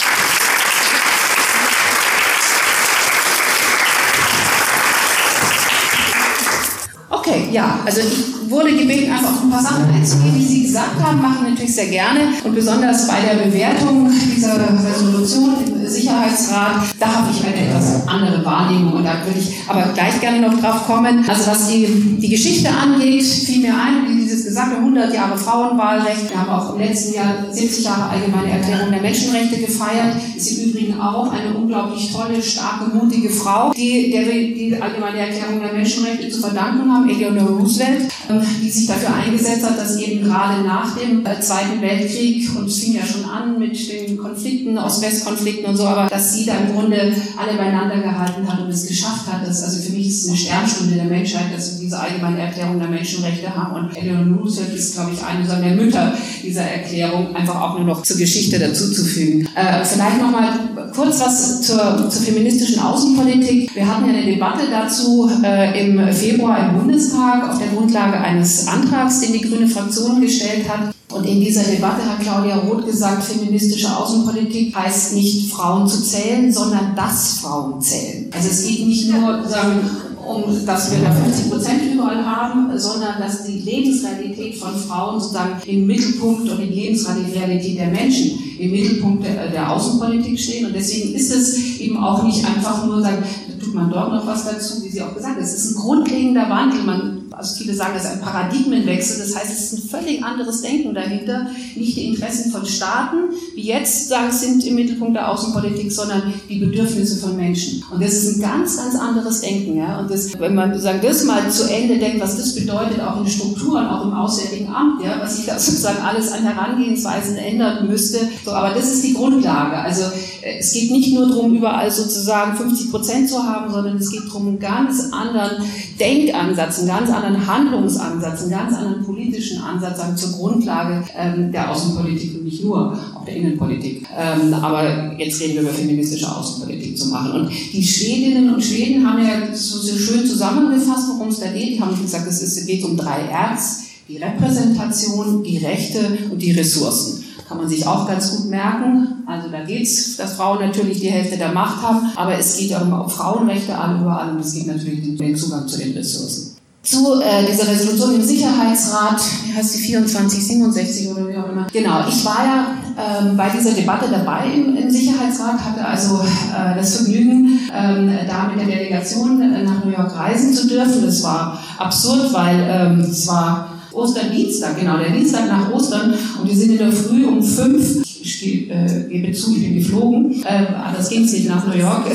Okay, 7.29 7.49
ja, 7.53 7.81
also 7.85 8.01
ich 8.01 8.51
wurde 8.51 8.75
gebeten, 8.75 9.13
einfach 9.13 9.35
auf 9.35 9.43
ein 9.43 9.51
paar 9.51 9.63
Sachen 9.63 9.85
einzugehen, 9.93 10.35
die 10.35 10.45
Sie 10.45 10.63
gesagt 10.63 10.99
haben, 11.03 11.21
machen 11.21 11.45
wir 11.45 11.51
natürlich 11.51 11.75
sehr 11.75 11.89
gerne. 11.89 12.21
Und 12.43 12.55
besonders 12.55 13.07
bei 13.07 13.21
der 13.21 13.45
Bewertung 13.45 14.11
dieser 14.35 14.57
Resolution 14.57 15.55
im 15.67 15.87
Sicherheitsrat, 15.87 16.85
da 16.99 17.07
habe 17.07 17.29
ich 17.31 17.45
eine 17.45 17.69
etwas 17.69 18.09
andere 18.09 18.43
Wahrnehmung 18.45 18.95
und 18.95 19.05
da 19.05 19.15
würde 19.27 19.39
ich 19.39 19.57
aber 19.69 19.93
gleich 19.93 20.19
gerne 20.21 20.41
noch 20.41 20.59
drauf 20.59 20.87
kommen. 20.87 21.25
Also 21.29 21.51
was 21.51 21.69
die, 21.69 22.17
die 22.19 22.29
Geschichte 22.29 22.71
angeht, 22.71 23.25
fiel 23.25 23.61
mir 23.61 23.75
ein, 23.75 24.09
wie 24.09 24.23
dieses 24.23 24.47
gesagte 24.47 24.77
100 24.77 25.13
Jahre 25.13 25.37
Frauenwahlrecht. 25.37 26.31
Wir 26.31 26.41
haben 26.41 26.51
auch 26.51 26.75
im 26.75 26.81
letzten 26.81 27.15
Jahr 27.15 27.35
70 27.51 27.85
Jahre 27.85 28.11
Allgemeine 28.11 28.53
Erklärung 28.53 28.91
der 28.91 29.03
Menschenrechte 29.03 29.59
gefeiert. 29.59 30.17
Ist 30.37 30.59
im 30.59 30.71
Übrigen 30.71 31.01
auch 31.01 31.31
eine 31.33 31.55
unglaublich 31.55 32.11
tolle, 32.13 32.43
starke, 32.43 32.95
mutige 32.95 33.29
Frau, 33.29 33.73
die 33.73 34.11
der 34.11 34.25
die 34.25 34.77
Allgemeine 34.81 35.19
Erklärung 35.19 35.61
der 35.61 35.73
Menschenrechte 35.73 36.31
zu 36.31 36.41
verdanken 36.41 36.91
haben, 36.93 37.09
Eleanor 37.19 37.49
Roosevelt, 37.49 38.09
ähm, 38.31 38.41
die 38.63 38.71
sich 38.71 38.87
dafür 38.87 39.15
eingesetzt 39.15 39.65
hat, 39.65 39.79
dass 39.79 39.97
eben 39.97 40.25
gerade 40.25 40.63
nach 40.63 40.97
dem 40.97 41.25
äh, 41.25 41.41
Zweiten 41.41 41.81
Weltkrieg, 41.81 42.49
und 42.57 42.67
es 42.67 42.79
fing 42.79 42.95
ja 42.95 43.05
schon 43.05 43.25
an 43.25 43.59
mit 43.59 43.77
den 43.91 44.17
Konflikten, 44.17 44.79
Ost-West-Konflikten 44.79 45.67
und 45.67 45.77
so, 45.77 45.87
aber 45.87 46.09
dass 46.09 46.35
sie 46.35 46.47
da 46.47 46.55
im 46.59 46.73
Grunde 46.73 47.13
alle 47.37 47.57
beieinander 47.57 47.99
gehalten 47.99 48.47
hat 48.51 48.61
und 48.61 48.69
es 48.69 48.87
geschafft 48.87 49.27
hat, 49.31 49.47
dass, 49.47 49.63
also 49.63 49.81
für 49.81 49.93
mich 49.93 50.09
ist 50.09 50.25
es 50.25 50.29
eine 50.29 50.39
Sternstunde 50.39 50.95
der 50.95 51.05
Menschheit, 51.05 51.55
dass 51.55 51.75
wir 51.75 51.81
diese 51.81 51.99
allgemeine 51.99 52.41
Erklärung 52.41 52.79
der 52.79 52.89
Menschenrechte 52.89 53.55
haben 53.55 53.75
und 53.75 53.97
Eleanor 53.97 54.39
Roosevelt 54.39 54.75
ist, 54.75 54.95
glaube 54.95 55.13
ich, 55.13 55.25
eine 55.25 55.47
der 55.47 55.75
Mütter 55.75 56.13
dieser 56.43 56.63
Erklärung, 56.63 57.35
einfach 57.35 57.61
auch 57.61 57.79
nur 57.79 57.87
noch 57.87 58.03
zur 58.03 58.17
Geschichte 58.17 58.59
dazuzufügen. 58.59 59.49
Äh, 59.55 59.85
vielleicht 59.85 60.21
nochmal 60.21 60.53
kurz 60.95 61.21
was 61.21 61.63
zur, 61.63 62.09
zur 62.11 62.23
feministischen 62.23 62.81
Außenpolitik. 62.81 63.75
Wir 63.75 63.87
hatten 63.87 64.07
ja 64.07 64.15
eine 64.15 64.27
Debatte 64.27 64.65
dazu 64.71 65.31
äh, 65.43 65.87
im 65.87 66.13
Februar 66.13 66.69
im 66.69 66.79
Bundestag 66.79 67.51
auf 67.51 67.59
der 67.59 67.69
Grundlage 67.69 68.19
eines 68.19 68.67
Antrags, 68.67 69.21
den 69.21 69.33
die 69.33 69.41
grüne 69.41 69.69
Fraktion 69.69 70.21
gestellt 70.21 70.69
hat. 70.69 70.95
Und 71.11 71.25
in 71.25 71.41
dieser 71.41 71.63
Debatte 71.63 72.05
hat 72.05 72.21
Claudia 72.21 72.57
Roth 72.57 72.85
gesagt, 72.85 73.25
feministische 73.25 73.97
Außenpolitik 73.97 74.77
heißt 74.77 75.15
nicht 75.15 75.51
Frauen 75.51 75.89
zu 75.89 76.03
zählen, 76.03 76.53
sondern 76.53 76.95
dass 76.95 77.39
Frauen 77.39 77.81
zählen. 77.81 78.31
Also 78.35 78.49
es 78.49 78.67
geht 78.67 78.87
nicht 78.87 79.11
nur 79.11 79.49
sagen, 79.49 79.81
um, 80.29 80.67
dass 80.67 80.91
wir 80.91 80.99
da 80.99 81.11
50 81.11 81.51
Prozent 81.51 81.81
überall 81.95 82.25
haben, 82.25 82.79
sondern 82.79 83.19
dass 83.19 83.45
die 83.45 83.61
Lebensrealität 83.61 84.57
von 84.57 84.77
Frauen 84.77 85.19
sozusagen 85.19 85.63
im 85.67 85.87
Mittelpunkt 85.87 86.51
und 86.51 86.59
die 86.59 86.65
Lebensrealität 86.65 87.79
der 87.79 87.89
Menschen 87.89 88.48
im 88.59 88.71
Mittelpunkt 88.71 89.25
der, 89.25 89.49
der 89.49 89.71
Außenpolitik 89.71 90.39
stehen. 90.39 90.67
Und 90.67 90.75
deswegen 90.75 91.15
ist 91.15 91.35
es 91.35 91.79
eben 91.81 91.97
auch 91.97 92.23
nicht 92.25 92.45
einfach 92.45 92.85
nur 92.87 93.01
sagen, 93.01 93.23
tut 93.63 93.75
man 93.75 93.91
dort 93.91 94.13
noch 94.13 94.27
was 94.27 94.45
dazu, 94.45 94.83
wie 94.83 94.89
Sie 94.89 95.03
auch 95.03 95.15
gesagt 95.15 95.37
haben. 95.37 95.43
Es 95.43 95.55
ist 95.55 95.71
ein 95.71 95.77
grundlegender 95.77 96.49
Wandel. 96.49 96.83
Man 96.83 97.18
also 97.33 97.57
viele 97.57 97.75
sagen, 97.75 97.95
es 97.97 98.05
ist 98.05 98.11
ein 98.11 98.21
Paradigmenwechsel, 98.21 99.19
das 99.19 99.37
heißt, 99.37 99.53
es 99.53 99.73
ist 99.73 99.85
ein 99.85 99.89
völlig 99.89 100.23
anderes 100.23 100.63
Denken 100.63 100.95
dahinter, 100.95 101.49
nicht 101.77 101.97
die 101.97 102.09
Interessen 102.09 102.51
von 102.51 102.65
Staaten, 102.67 103.17
wie 103.55 103.63
jetzt 103.63 104.09
sagen, 104.09 104.33
sind 104.33 104.65
im 104.65 104.75
Mittelpunkt 104.75 105.17
der 105.17 105.31
Außenpolitik, 105.31 105.91
sondern 105.91 106.33
die 106.49 106.59
Bedürfnisse 106.59 107.19
von 107.19 107.37
Menschen. 107.37 107.85
Und 107.93 108.03
das 108.03 108.13
ist 108.15 108.37
ein 108.37 108.43
ganz, 108.43 108.77
ganz 108.77 108.95
anderes 108.97 109.41
Denken. 109.41 109.77
Ja? 109.77 110.01
Und 110.01 110.11
das, 110.11 110.39
wenn 110.39 110.55
man 110.55 110.71
sozusagen 110.71 111.01
das 111.03 111.25
mal 111.25 111.51
zu 111.51 111.71
Ende 111.71 111.99
denkt, 111.99 112.21
was 112.21 112.37
das 112.37 112.55
bedeutet, 112.55 113.01
auch 113.01 113.21
in 113.21 113.29
Strukturen, 113.29 113.87
auch 113.87 114.05
im 114.05 114.13
Auswärtigen 114.13 114.69
Amt, 114.69 115.03
ja, 115.03 115.21
was 115.21 115.37
sich 115.37 115.47
da 115.47 115.59
sozusagen 115.59 116.01
alles 116.03 116.33
an 116.33 116.43
Herangehensweisen 116.43 117.37
ändern 117.37 117.87
müsste. 117.87 118.21
So, 118.45 118.53
aber 118.53 118.75
das 118.75 118.93
ist 118.93 119.05
die 119.05 119.15
Grundlage. 119.15 119.77
Also 119.77 120.05
äh, 120.43 120.59
es 120.59 120.73
geht 120.73 120.91
nicht 120.91 121.13
nur 121.15 121.29
darum, 121.29 121.55
überall 121.55 121.91
sozusagen 121.91 122.57
50 122.57 122.91
Prozent 122.91 123.29
zu 123.29 123.43
haben, 123.43 123.73
sondern 123.73 123.97
es 123.97 124.11
geht 124.11 124.27
darum, 124.27 124.49
einen 124.49 124.59
ganz 124.59 125.13
anderen 125.13 125.65
Denkansatz, 125.99 126.79
einen 126.79 126.89
ganz 126.89 127.11
anderen 127.25 127.47
Handlungsansatz, 127.47 128.43
einen 128.43 128.51
ganz 128.51 128.75
anderen 128.77 129.05
politischen 129.05 129.61
Ansatz 129.61 129.99
sagen, 129.99 130.17
zur 130.17 130.33
Grundlage 130.33 131.05
ähm, 131.17 131.53
der 131.53 131.71
Außenpolitik 131.71 132.37
und 132.37 132.45
nicht 132.45 132.65
nur 132.65 132.99
auch 133.15 133.25
der 133.25 133.37
Innenpolitik. 133.37 134.07
Ähm, 134.17 134.55
aber 134.55 135.17
jetzt 135.19 135.41
reden 135.41 135.55
wir 135.55 135.63
über 135.63 135.71
feministische 135.71 136.35
Außenpolitik 136.35 136.97
zu 136.97 137.09
machen. 137.09 137.33
Und 137.33 137.51
die 137.51 137.83
Schwedinnen 137.83 138.55
und 138.55 138.63
Schweden 138.63 139.07
haben 139.07 139.19
ja 139.19 139.55
so, 139.55 139.79
so 139.79 139.97
schön 139.97 140.27
zusammengefasst, 140.27 141.09
worum 141.11 141.29
es 141.29 141.41
da 141.41 141.51
geht. 141.51 141.77
Die 141.77 141.81
haben 141.81 142.01
gesagt, 142.01 142.27
es 142.27 142.67
geht 142.67 142.85
um 142.85 142.97
drei 142.97 143.29
Rs. 143.33 143.85
Die 144.09 144.17
Repräsentation, 144.17 145.43
die 145.43 145.59
Rechte 145.59 146.01
und 146.31 146.41
die 146.41 146.53
Ressourcen 146.53 147.25
kann 147.47 147.59
man 147.59 147.69
sich 147.69 147.87
auch 147.87 148.07
ganz 148.07 148.37
gut 148.37 148.51
merken. 148.51 149.23
Also 149.27 149.49
da 149.49 149.65
geht 149.65 149.83
es, 149.83 150.17
dass 150.17 150.35
Frauen 150.35 150.61
natürlich 150.61 151.01
die 151.01 151.09
Hälfte 151.09 151.39
der 151.39 151.53
Macht 151.53 151.83
haben, 151.83 152.11
aber 152.15 152.39
es 152.39 152.57
geht 152.57 152.75
auch 152.75 152.83
um 152.83 153.09
Frauenrechte 153.09 153.77
alle 153.77 154.01
überall 154.01 154.33
und 154.33 154.41
es 154.41 154.53
geht 154.53 154.67
natürlich 154.67 155.09
um 155.09 155.17
den 155.17 155.35
Zugang 155.35 155.67
zu 155.67 155.79
den 155.79 155.93
Ressourcen 155.93 156.48
zu 156.89 157.21
äh, 157.21 157.45
dieser 157.45 157.69
Resolution 157.69 158.15
im 158.15 158.23
Sicherheitsrat, 158.23 159.21
wie 159.45 159.55
heißt 159.55 159.75
die 159.75 159.83
2467 159.83 161.11
oder 161.11 161.29
wie 161.29 161.37
auch 161.37 161.51
immer. 161.51 161.67
Genau, 161.71 162.09
ich 162.09 162.25
war 162.25 162.45
ja 162.45 162.67
ähm, 162.97 163.37
bei 163.37 163.51
dieser 163.51 163.73
Debatte 163.73 164.07
dabei 164.11 164.47
im, 164.55 164.75
im 164.75 164.91
Sicherheitsrat, 164.91 165.63
hatte 165.63 165.85
also 165.85 166.21
äh, 166.21 166.75
das 166.77 166.97
Vergnügen, 166.97 167.61
ähm, 167.77 168.11
da 168.27 168.49
mit 168.49 168.61
der 168.61 168.75
Delegation 168.75 169.43
äh, 169.43 169.65
nach 169.65 169.85
New 169.85 169.91
York 169.91 170.17
reisen 170.17 170.55
zu 170.55 170.67
dürfen. 170.67 171.05
Das 171.05 171.23
war 171.23 171.63
absurd, 171.77 172.33
weil 172.33 172.67
ähm, 172.71 173.01
es 173.01 173.27
war 173.27 173.75
Osterdienstag, 173.93 174.79
genau, 174.79 174.97
der 174.97 175.11
Dienstag 175.11 175.47
nach 175.47 175.71
Ostern 175.71 176.15
und 176.41 176.49
wir 176.49 176.57
sind 176.57 176.73
in 176.73 176.79
der 176.79 176.93
Früh 176.93 177.27
um 177.27 177.43
fünf 177.43 178.08
ich 178.29 178.71
äh, 178.71 179.05
gebe 179.09 179.33
zu, 179.33 179.57
ich 179.57 179.63
bin 179.63 179.75
geflogen. 179.77 180.43
Äh, 180.45 180.67
das 180.97 181.09
ging 181.09 181.23
nicht 181.23 181.49
nach 181.49 181.67
New 181.67 181.79
York. 181.79 182.05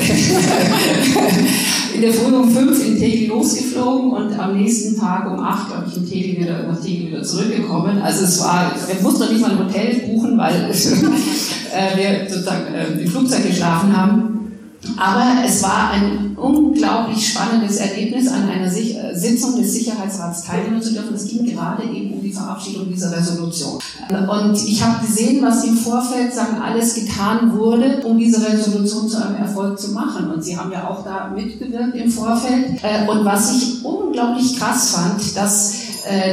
in 1.94 2.00
der 2.00 2.12
Früh 2.12 2.34
um 2.34 2.50
fünf 2.50 2.86
in 2.86 2.98
Tegel 2.98 3.28
losgeflogen 3.28 4.12
und 4.12 4.38
am 4.38 4.56
nächsten 4.56 4.98
Tag 4.98 5.30
um 5.30 5.38
acht, 5.38 5.68
glaube 5.68 5.84
ich, 5.90 5.96
in 5.96 6.08
Tegel 6.08 6.42
wieder, 6.42 6.62
nach 6.64 6.80
Tegel 6.80 7.08
wieder 7.08 7.22
zurückgekommen. 7.22 8.00
Also 8.02 8.24
es 8.24 8.40
war, 8.40 8.72
wir 8.86 9.02
mussten 9.02 9.32
nicht 9.32 9.40
mal 9.40 9.52
ein 9.52 9.58
Hotel 9.58 9.94
buchen, 10.06 10.38
weil 10.38 10.54
äh, 10.70 11.96
wir 11.96 12.28
sozusagen 12.28 12.74
äh, 12.74 12.86
im 13.00 13.08
Flugzeug 13.08 13.46
geschlafen 13.46 13.96
haben. 13.96 14.33
Aber 14.96 15.44
es 15.44 15.62
war 15.62 15.90
ein 15.90 16.36
unglaublich 16.36 17.32
spannendes 17.32 17.76
Erlebnis, 17.78 18.28
an 18.28 18.48
einer 18.48 18.66
äh, 18.66 19.14
Sitzung 19.14 19.56
des 19.56 19.72
Sicherheitsrats 19.72 20.44
teilnehmen 20.44 20.82
zu 20.82 20.92
dürfen. 20.92 21.14
Es 21.14 21.26
ging 21.26 21.44
gerade 21.46 21.84
eben 21.84 22.14
um 22.14 22.22
die 22.22 22.32
Verabschiedung 22.32 22.88
dieser 22.88 23.16
Resolution. 23.16 23.78
Und 24.10 24.68
ich 24.68 24.84
habe 24.84 25.04
gesehen, 25.04 25.42
was 25.42 25.64
im 25.64 25.76
Vorfeld 25.76 26.34
sagen, 26.34 26.60
alles 26.60 26.94
getan 26.94 27.56
wurde, 27.56 28.02
um 28.04 28.18
diese 28.18 28.46
Resolution 28.46 29.08
zu 29.08 29.24
einem 29.24 29.36
Erfolg 29.36 29.78
zu 29.78 29.92
machen. 29.92 30.30
Und 30.30 30.44
Sie 30.44 30.56
haben 30.56 30.70
ja 30.70 30.88
auch 30.88 31.04
da 31.04 31.32
mitgewirkt 31.34 31.94
im 31.94 32.10
Vorfeld. 32.10 32.82
Äh, 32.82 33.08
und 33.08 33.24
was 33.24 33.54
ich 33.54 33.84
unglaublich 33.84 34.58
krass 34.58 34.90
fand, 34.90 35.36
dass 35.36 35.83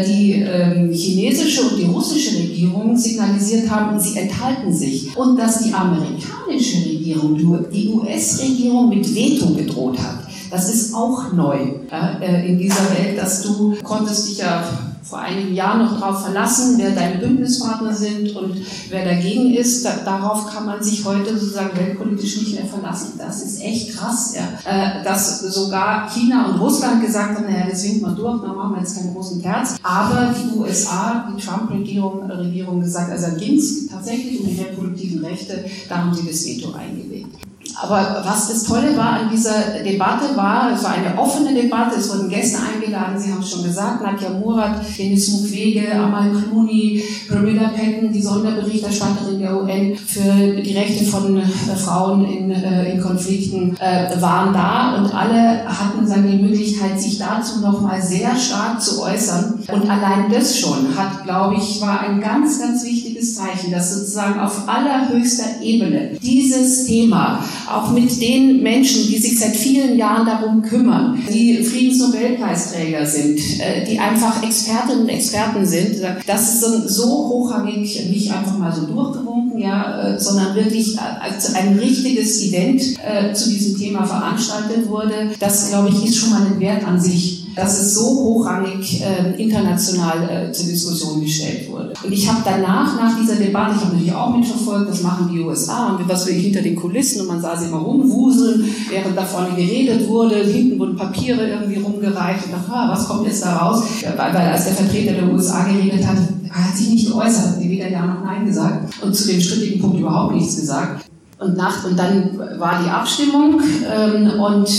die 0.06 0.34
ähm, 0.34 0.92
chinesische 0.92 1.62
und 1.64 1.78
die 1.78 1.86
russische 1.86 2.38
Regierung 2.38 2.98
signalisiert 2.98 3.70
haben, 3.70 4.00
sie 4.00 4.18
enthalten 4.18 4.74
sich. 4.74 5.16
Und 5.16 5.38
dass 5.38 5.64
die 5.64 5.74
amerikanische 5.74 6.86
Regierung, 6.86 7.38
die 7.72 7.90
US-Regierung 7.90 8.90
mit 8.90 9.14
Veto 9.16 9.54
gedroht 9.54 9.98
hat. 9.98 10.20
Das 10.50 10.74
ist 10.74 10.94
auch 10.94 11.32
neu 11.32 11.58
äh, 11.90 12.50
in 12.50 12.58
dieser 12.58 12.84
Welt, 12.92 13.18
dass 13.18 13.42
du 13.42 13.76
konntest 13.82 14.30
dich 14.30 14.40
ja 14.40 14.91
vor 15.04 15.20
einigen 15.20 15.54
Jahren 15.54 15.80
noch 15.80 16.00
darauf 16.00 16.24
verlassen, 16.24 16.76
wer 16.78 16.92
deine 16.92 17.20
Bündnispartner 17.20 17.94
sind 17.94 18.36
und 18.36 18.56
wer 18.90 19.06
dagegen 19.06 19.54
ist. 19.54 19.84
Da, 19.84 19.98
darauf 20.06 20.54
kann 20.54 20.66
man 20.66 20.82
sich 20.84 21.04
heute 21.06 21.38
sozusagen 21.38 21.78
weltpolitisch 21.78 22.38
nicht 22.38 22.56
mehr 22.56 22.66
verlassen. 22.66 23.14
Das 23.18 23.42
ist 23.42 23.62
echt 23.62 23.96
krass, 23.96 24.36
ja. 24.36 24.44
Äh, 24.70 25.04
dass 25.04 25.42
sogar 25.42 26.10
China 26.10 26.48
und 26.48 26.60
Russland 26.60 27.04
gesagt 27.04 27.38
haben, 27.38 27.46
naja, 27.46 27.66
das 27.70 27.84
winkt 27.84 28.02
mal 28.02 28.16
durch, 28.16 28.42
da 28.42 28.54
machen 28.54 28.76
wir 28.76 28.82
jetzt 28.82 28.96
keinen 28.96 29.14
großen 29.14 29.42
Terz. 29.42 29.76
Aber 29.84 30.34
die 30.34 30.58
USA, 30.58 31.32
die 31.36 31.42
Trump-Regierung 31.42 32.30
Regierung 32.30 32.82
gesagt, 32.82 33.12
also 33.12 33.36
ging 33.38 33.58
es 33.58 33.88
tatsächlich 33.88 34.40
um 34.40 34.48
die 34.48 34.62
reproduktiven 34.62 35.24
Rechte, 35.24 35.66
da 35.90 35.98
haben 35.98 36.14
sie 36.14 36.28
das 36.28 36.46
Veto 36.46 36.74
eingelegt. 36.74 37.51
Aber 37.82 38.22
was 38.24 38.48
das 38.48 38.64
Tolle 38.64 38.96
war 38.96 39.14
an 39.14 39.30
dieser 39.32 39.82
Debatte 39.84 40.36
war, 40.36 40.72
es 40.72 40.84
war 40.84 40.92
eine 40.92 41.18
offene 41.18 41.52
Debatte, 41.52 41.96
es 41.98 42.10
wurden 42.12 42.30
Gäste 42.30 42.60
eingeladen, 42.60 43.20
Sie 43.20 43.32
haben 43.32 43.42
es 43.42 43.50
schon 43.50 43.64
gesagt, 43.64 44.04
Nadja 44.04 44.30
Murat, 44.30 44.82
Denis 44.98 45.30
Mukwege, 45.30 45.92
Amal 45.92 46.30
Clooney, 46.32 47.04
Pramila 47.28 47.70
Patton, 47.70 48.12
die 48.14 48.22
Sonderberichterstatterin 48.22 49.40
der 49.40 49.56
UN 49.60 49.96
für 49.96 50.62
die 50.62 50.78
Rechte 50.78 51.06
von 51.06 51.38
äh, 51.38 51.44
Frauen 51.76 52.26
in, 52.26 52.52
äh, 52.52 52.94
in 52.94 53.02
Konflikten, 53.02 53.76
äh, 53.80 54.22
waren 54.22 54.54
da. 54.54 54.98
Und 54.98 55.14
alle 55.16 55.66
hatten 55.66 56.08
dann 56.08 56.30
die 56.30 56.38
Möglichkeit, 56.38 57.02
sich 57.02 57.18
dazu 57.18 57.62
nochmal 57.62 58.00
sehr 58.00 58.36
stark 58.36 58.80
zu 58.80 59.02
äußern. 59.02 59.60
Und 59.72 59.90
allein 59.90 60.32
das 60.32 60.60
schon 60.60 60.96
hat, 60.96 61.24
glaube 61.24 61.56
ich, 61.56 61.82
war 61.82 62.02
ein 62.02 62.22
ganz, 62.22 62.60
ganz 62.60 62.84
wichtiges 62.84 63.36
Zeichen, 63.36 63.72
dass 63.72 63.96
sozusagen 63.96 64.40
auf 64.40 64.68
allerhöchster 64.68 65.62
Ebene 65.64 66.12
dieses 66.22 66.86
Thema 66.86 67.44
auch 67.74 67.92
mit 67.92 68.22
den 68.22 68.62
Menschen, 68.62 69.08
die 69.08 69.18
sich 69.18 69.40
seit 69.40 69.56
vielen 69.56 69.98
Jahren 69.98 70.26
darum 70.26 70.62
kümmern, 70.62 71.22
die 71.32 71.64
Friedensnobelpreisträger 71.64 73.06
sind, 73.06 73.40
äh, 73.60 73.86
die 73.90 74.00
einfach 74.00 74.44
Expertinnen 74.44 75.04
und 75.04 75.10
Experten 75.10 75.66
sind. 75.66 75.98
Das 76.26 76.54
ist 76.54 76.62
so 76.90 77.08
hochrangig 77.08 78.10
nicht 78.10 78.32
einfach 78.32 78.58
mal 78.58 78.74
so 78.74 78.86
durchgewunken, 78.86 79.60
ja, 79.60 80.02
äh, 80.02 80.20
sondern 80.20 80.56
wirklich 80.56 80.98
als 81.00 81.54
ein 81.56 81.78
richtiges 81.78 82.42
Event 82.44 82.82
äh, 83.04 83.34
zu 83.34 83.50
diesem 83.50 83.78
Thema 83.78 84.06
veranstaltet 84.06 84.88
wurde. 84.88 85.32
Das, 85.40 85.70
glaube 85.70 85.90
ich, 85.90 86.06
ist 86.06 86.18
schon 86.18 86.32
mal 86.32 86.46
ein 86.46 86.60
Wert 86.60 86.86
an 86.86 87.00
sich 87.00 87.41
dass 87.56 87.80
es 87.80 87.96
so 87.96 88.06
hochrangig 88.06 89.02
äh, 89.02 89.42
international 89.42 90.30
äh, 90.30 90.52
zur 90.52 90.68
Diskussion 90.68 91.22
gestellt 91.22 91.70
wurde. 91.70 91.94
Und 92.04 92.12
ich 92.12 92.30
habe 92.30 92.42
danach, 92.44 92.96
nach 92.96 93.18
dieser 93.20 93.36
Debatte, 93.36 93.76
ich 93.76 93.82
habe 93.82 93.94
natürlich 93.94 94.14
auch 94.14 94.36
mitverfolgt, 94.36 94.90
was 94.90 95.02
machen 95.02 95.30
die 95.32 95.40
USA 95.40 95.96
und 95.96 96.08
was 96.08 96.28
wir 96.28 96.34
hinter 96.34 96.62
den 96.62 96.76
Kulissen 96.76 97.22
und 97.22 97.28
man 97.28 97.42
sah 97.42 97.58
sie 97.58 97.68
immer 97.68 97.80
rumwuseln, 97.80 98.64
während 98.90 99.18
da 99.18 99.24
vorne 99.24 99.56
geredet 99.56 100.08
wurde, 100.08 100.36
hinten 100.36 100.80
wurden 100.80 100.96
Papiere 100.96 101.48
irgendwie 101.48 101.80
rumgereicht 101.80 102.46
und 102.46 102.54
dachte, 102.54 102.72
ah, 102.72 102.90
was 102.92 103.08
kommt 103.08 103.28
jetzt 103.28 103.44
da 103.44 103.58
raus? 103.58 103.84
Weil, 104.02 104.34
weil 104.34 104.48
als 104.48 104.66
der 104.66 104.74
Vertreter 104.74 105.14
der 105.14 105.32
USA 105.32 105.64
geredet 105.66 106.06
hat, 106.06 106.18
hat 106.50 106.76
sich 106.76 106.90
nicht 106.90 107.08
geäußert, 107.08 107.60
weder 107.82 107.90
Ja 107.90 108.06
noch 108.06 108.24
Nein 108.24 108.46
gesagt 108.46 108.94
und 109.02 109.16
zu 109.16 109.28
dem 109.28 109.42
strittigen 109.42 109.82
Punkt 109.82 110.00
überhaupt 110.00 110.36
nichts 110.36 110.58
gesagt. 110.58 111.06
Und, 111.42 111.58
nach, 111.58 111.84
und 111.84 111.98
dann 111.98 112.38
war 112.60 112.84
die 112.84 112.90
Abstimmung 112.90 113.60
ähm, 113.92 114.40
und 114.40 114.70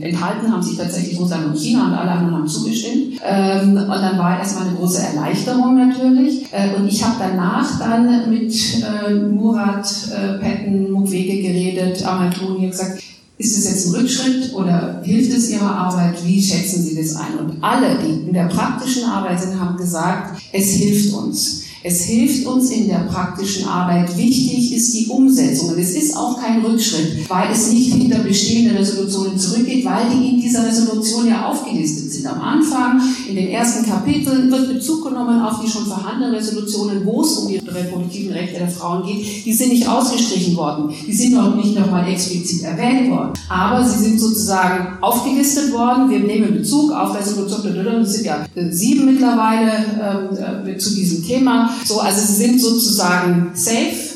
enthalten 0.00 0.52
haben 0.52 0.62
sich 0.62 0.76
tatsächlich 0.76 1.18
Russland 1.18 1.46
und 1.46 1.58
China 1.58 1.88
und 1.88 1.94
alle 1.94 2.12
anderen 2.12 2.36
haben 2.36 2.46
zugestimmt. 2.46 3.20
Ähm, 3.24 3.76
und 3.76 3.88
dann 3.88 4.16
war 4.16 4.38
erstmal 4.38 4.68
eine 4.68 4.76
große 4.76 5.02
Erleichterung 5.02 5.76
natürlich. 5.76 6.44
Äh, 6.52 6.76
und 6.76 6.86
ich 6.86 7.02
habe 7.04 7.16
danach 7.18 7.80
dann 7.80 8.30
mit 8.30 8.54
äh, 8.54 9.12
Murat, 9.12 9.88
äh, 10.12 10.38
Patton, 10.38 10.92
Mukwege 10.92 11.42
geredet, 11.42 12.06
Amatoni 12.06 12.68
gesagt, 12.68 13.02
ist 13.36 13.58
es 13.58 13.68
jetzt 13.68 13.88
ein 13.88 14.00
Rückschritt 14.00 14.54
oder 14.54 15.00
hilft 15.02 15.36
es 15.36 15.50
Ihrer 15.50 15.68
Arbeit? 15.68 16.24
Wie 16.24 16.40
schätzen 16.40 16.80
Sie 16.80 16.94
das 16.94 17.16
ein? 17.16 17.38
Und 17.40 17.56
alle, 17.60 17.98
die 17.98 18.28
in 18.28 18.32
der 18.32 18.44
praktischen 18.44 19.04
Arbeit 19.04 19.40
sind, 19.40 19.58
haben 19.58 19.76
gesagt, 19.76 20.40
es 20.52 20.70
hilft 20.70 21.12
uns. 21.12 21.64
Es 21.86 22.04
hilft 22.04 22.46
uns 22.46 22.70
in 22.70 22.88
der 22.88 23.00
praktischen 23.00 23.68
Arbeit. 23.68 24.16
Wichtig 24.16 24.74
ist 24.74 24.94
die 24.94 25.06
Umsetzung. 25.08 25.68
Und 25.68 25.78
es 25.78 25.90
ist 25.90 26.16
auch 26.16 26.40
kein 26.40 26.64
Rückschritt, 26.64 27.28
weil 27.28 27.52
es 27.52 27.70
nicht 27.70 27.92
hinter 27.92 28.20
bestehende 28.20 28.78
Resolutionen 28.78 29.38
zurückgeht, 29.38 29.84
weil 29.84 30.08
die 30.08 30.30
in 30.30 30.40
dieser 30.40 30.66
Resolution 30.66 31.28
ja 31.28 31.46
aufgelistet 31.46 32.10
sind. 32.10 32.26
Am 32.26 32.40
Anfang, 32.40 33.02
in 33.28 33.36
den 33.36 33.48
ersten 33.48 33.84
Kapiteln, 33.84 34.50
wird 34.50 34.72
Bezug 34.72 35.06
genommen 35.06 35.42
auf 35.42 35.60
die 35.62 35.70
schon 35.70 35.84
vorhandenen 35.84 36.34
Resolutionen, 36.34 37.04
wo 37.04 37.20
es 37.20 37.36
um 37.36 37.48
die 37.48 37.58
reproduktiven 37.58 38.32
Rechte 38.32 38.60
der 38.60 38.68
Frauen 38.68 39.06
geht. 39.06 39.44
Die 39.44 39.52
sind 39.52 39.68
nicht 39.68 39.86
ausgestrichen 39.86 40.56
worden. 40.56 40.90
Die 41.06 41.12
sind 41.12 41.36
auch 41.36 41.54
nicht 41.54 41.78
nochmal 41.78 42.08
explizit 42.10 42.62
erwähnt 42.62 43.10
worden. 43.10 43.32
Aber 43.50 43.86
sie 43.86 44.02
sind 44.04 44.18
sozusagen 44.18 44.96
aufgelistet 45.02 45.70
worden. 45.74 46.08
Wir 46.08 46.20
nehmen 46.20 46.54
Bezug 46.54 46.92
auf 46.92 47.14
Resolution, 47.14 47.74
das 47.74 48.14
sind 48.14 48.24
ja 48.24 48.46
sieben 48.70 49.04
mittlerweile 49.04 49.70
ähm, 50.32 50.66
äh, 50.66 50.78
zu 50.78 50.94
diesem 50.94 51.22
Thema. 51.22 51.73
So, 51.84 52.00
also 52.00 52.20
sie 52.20 52.34
sind 52.34 52.60
sozusagen 52.60 53.50
safe, 53.54 54.14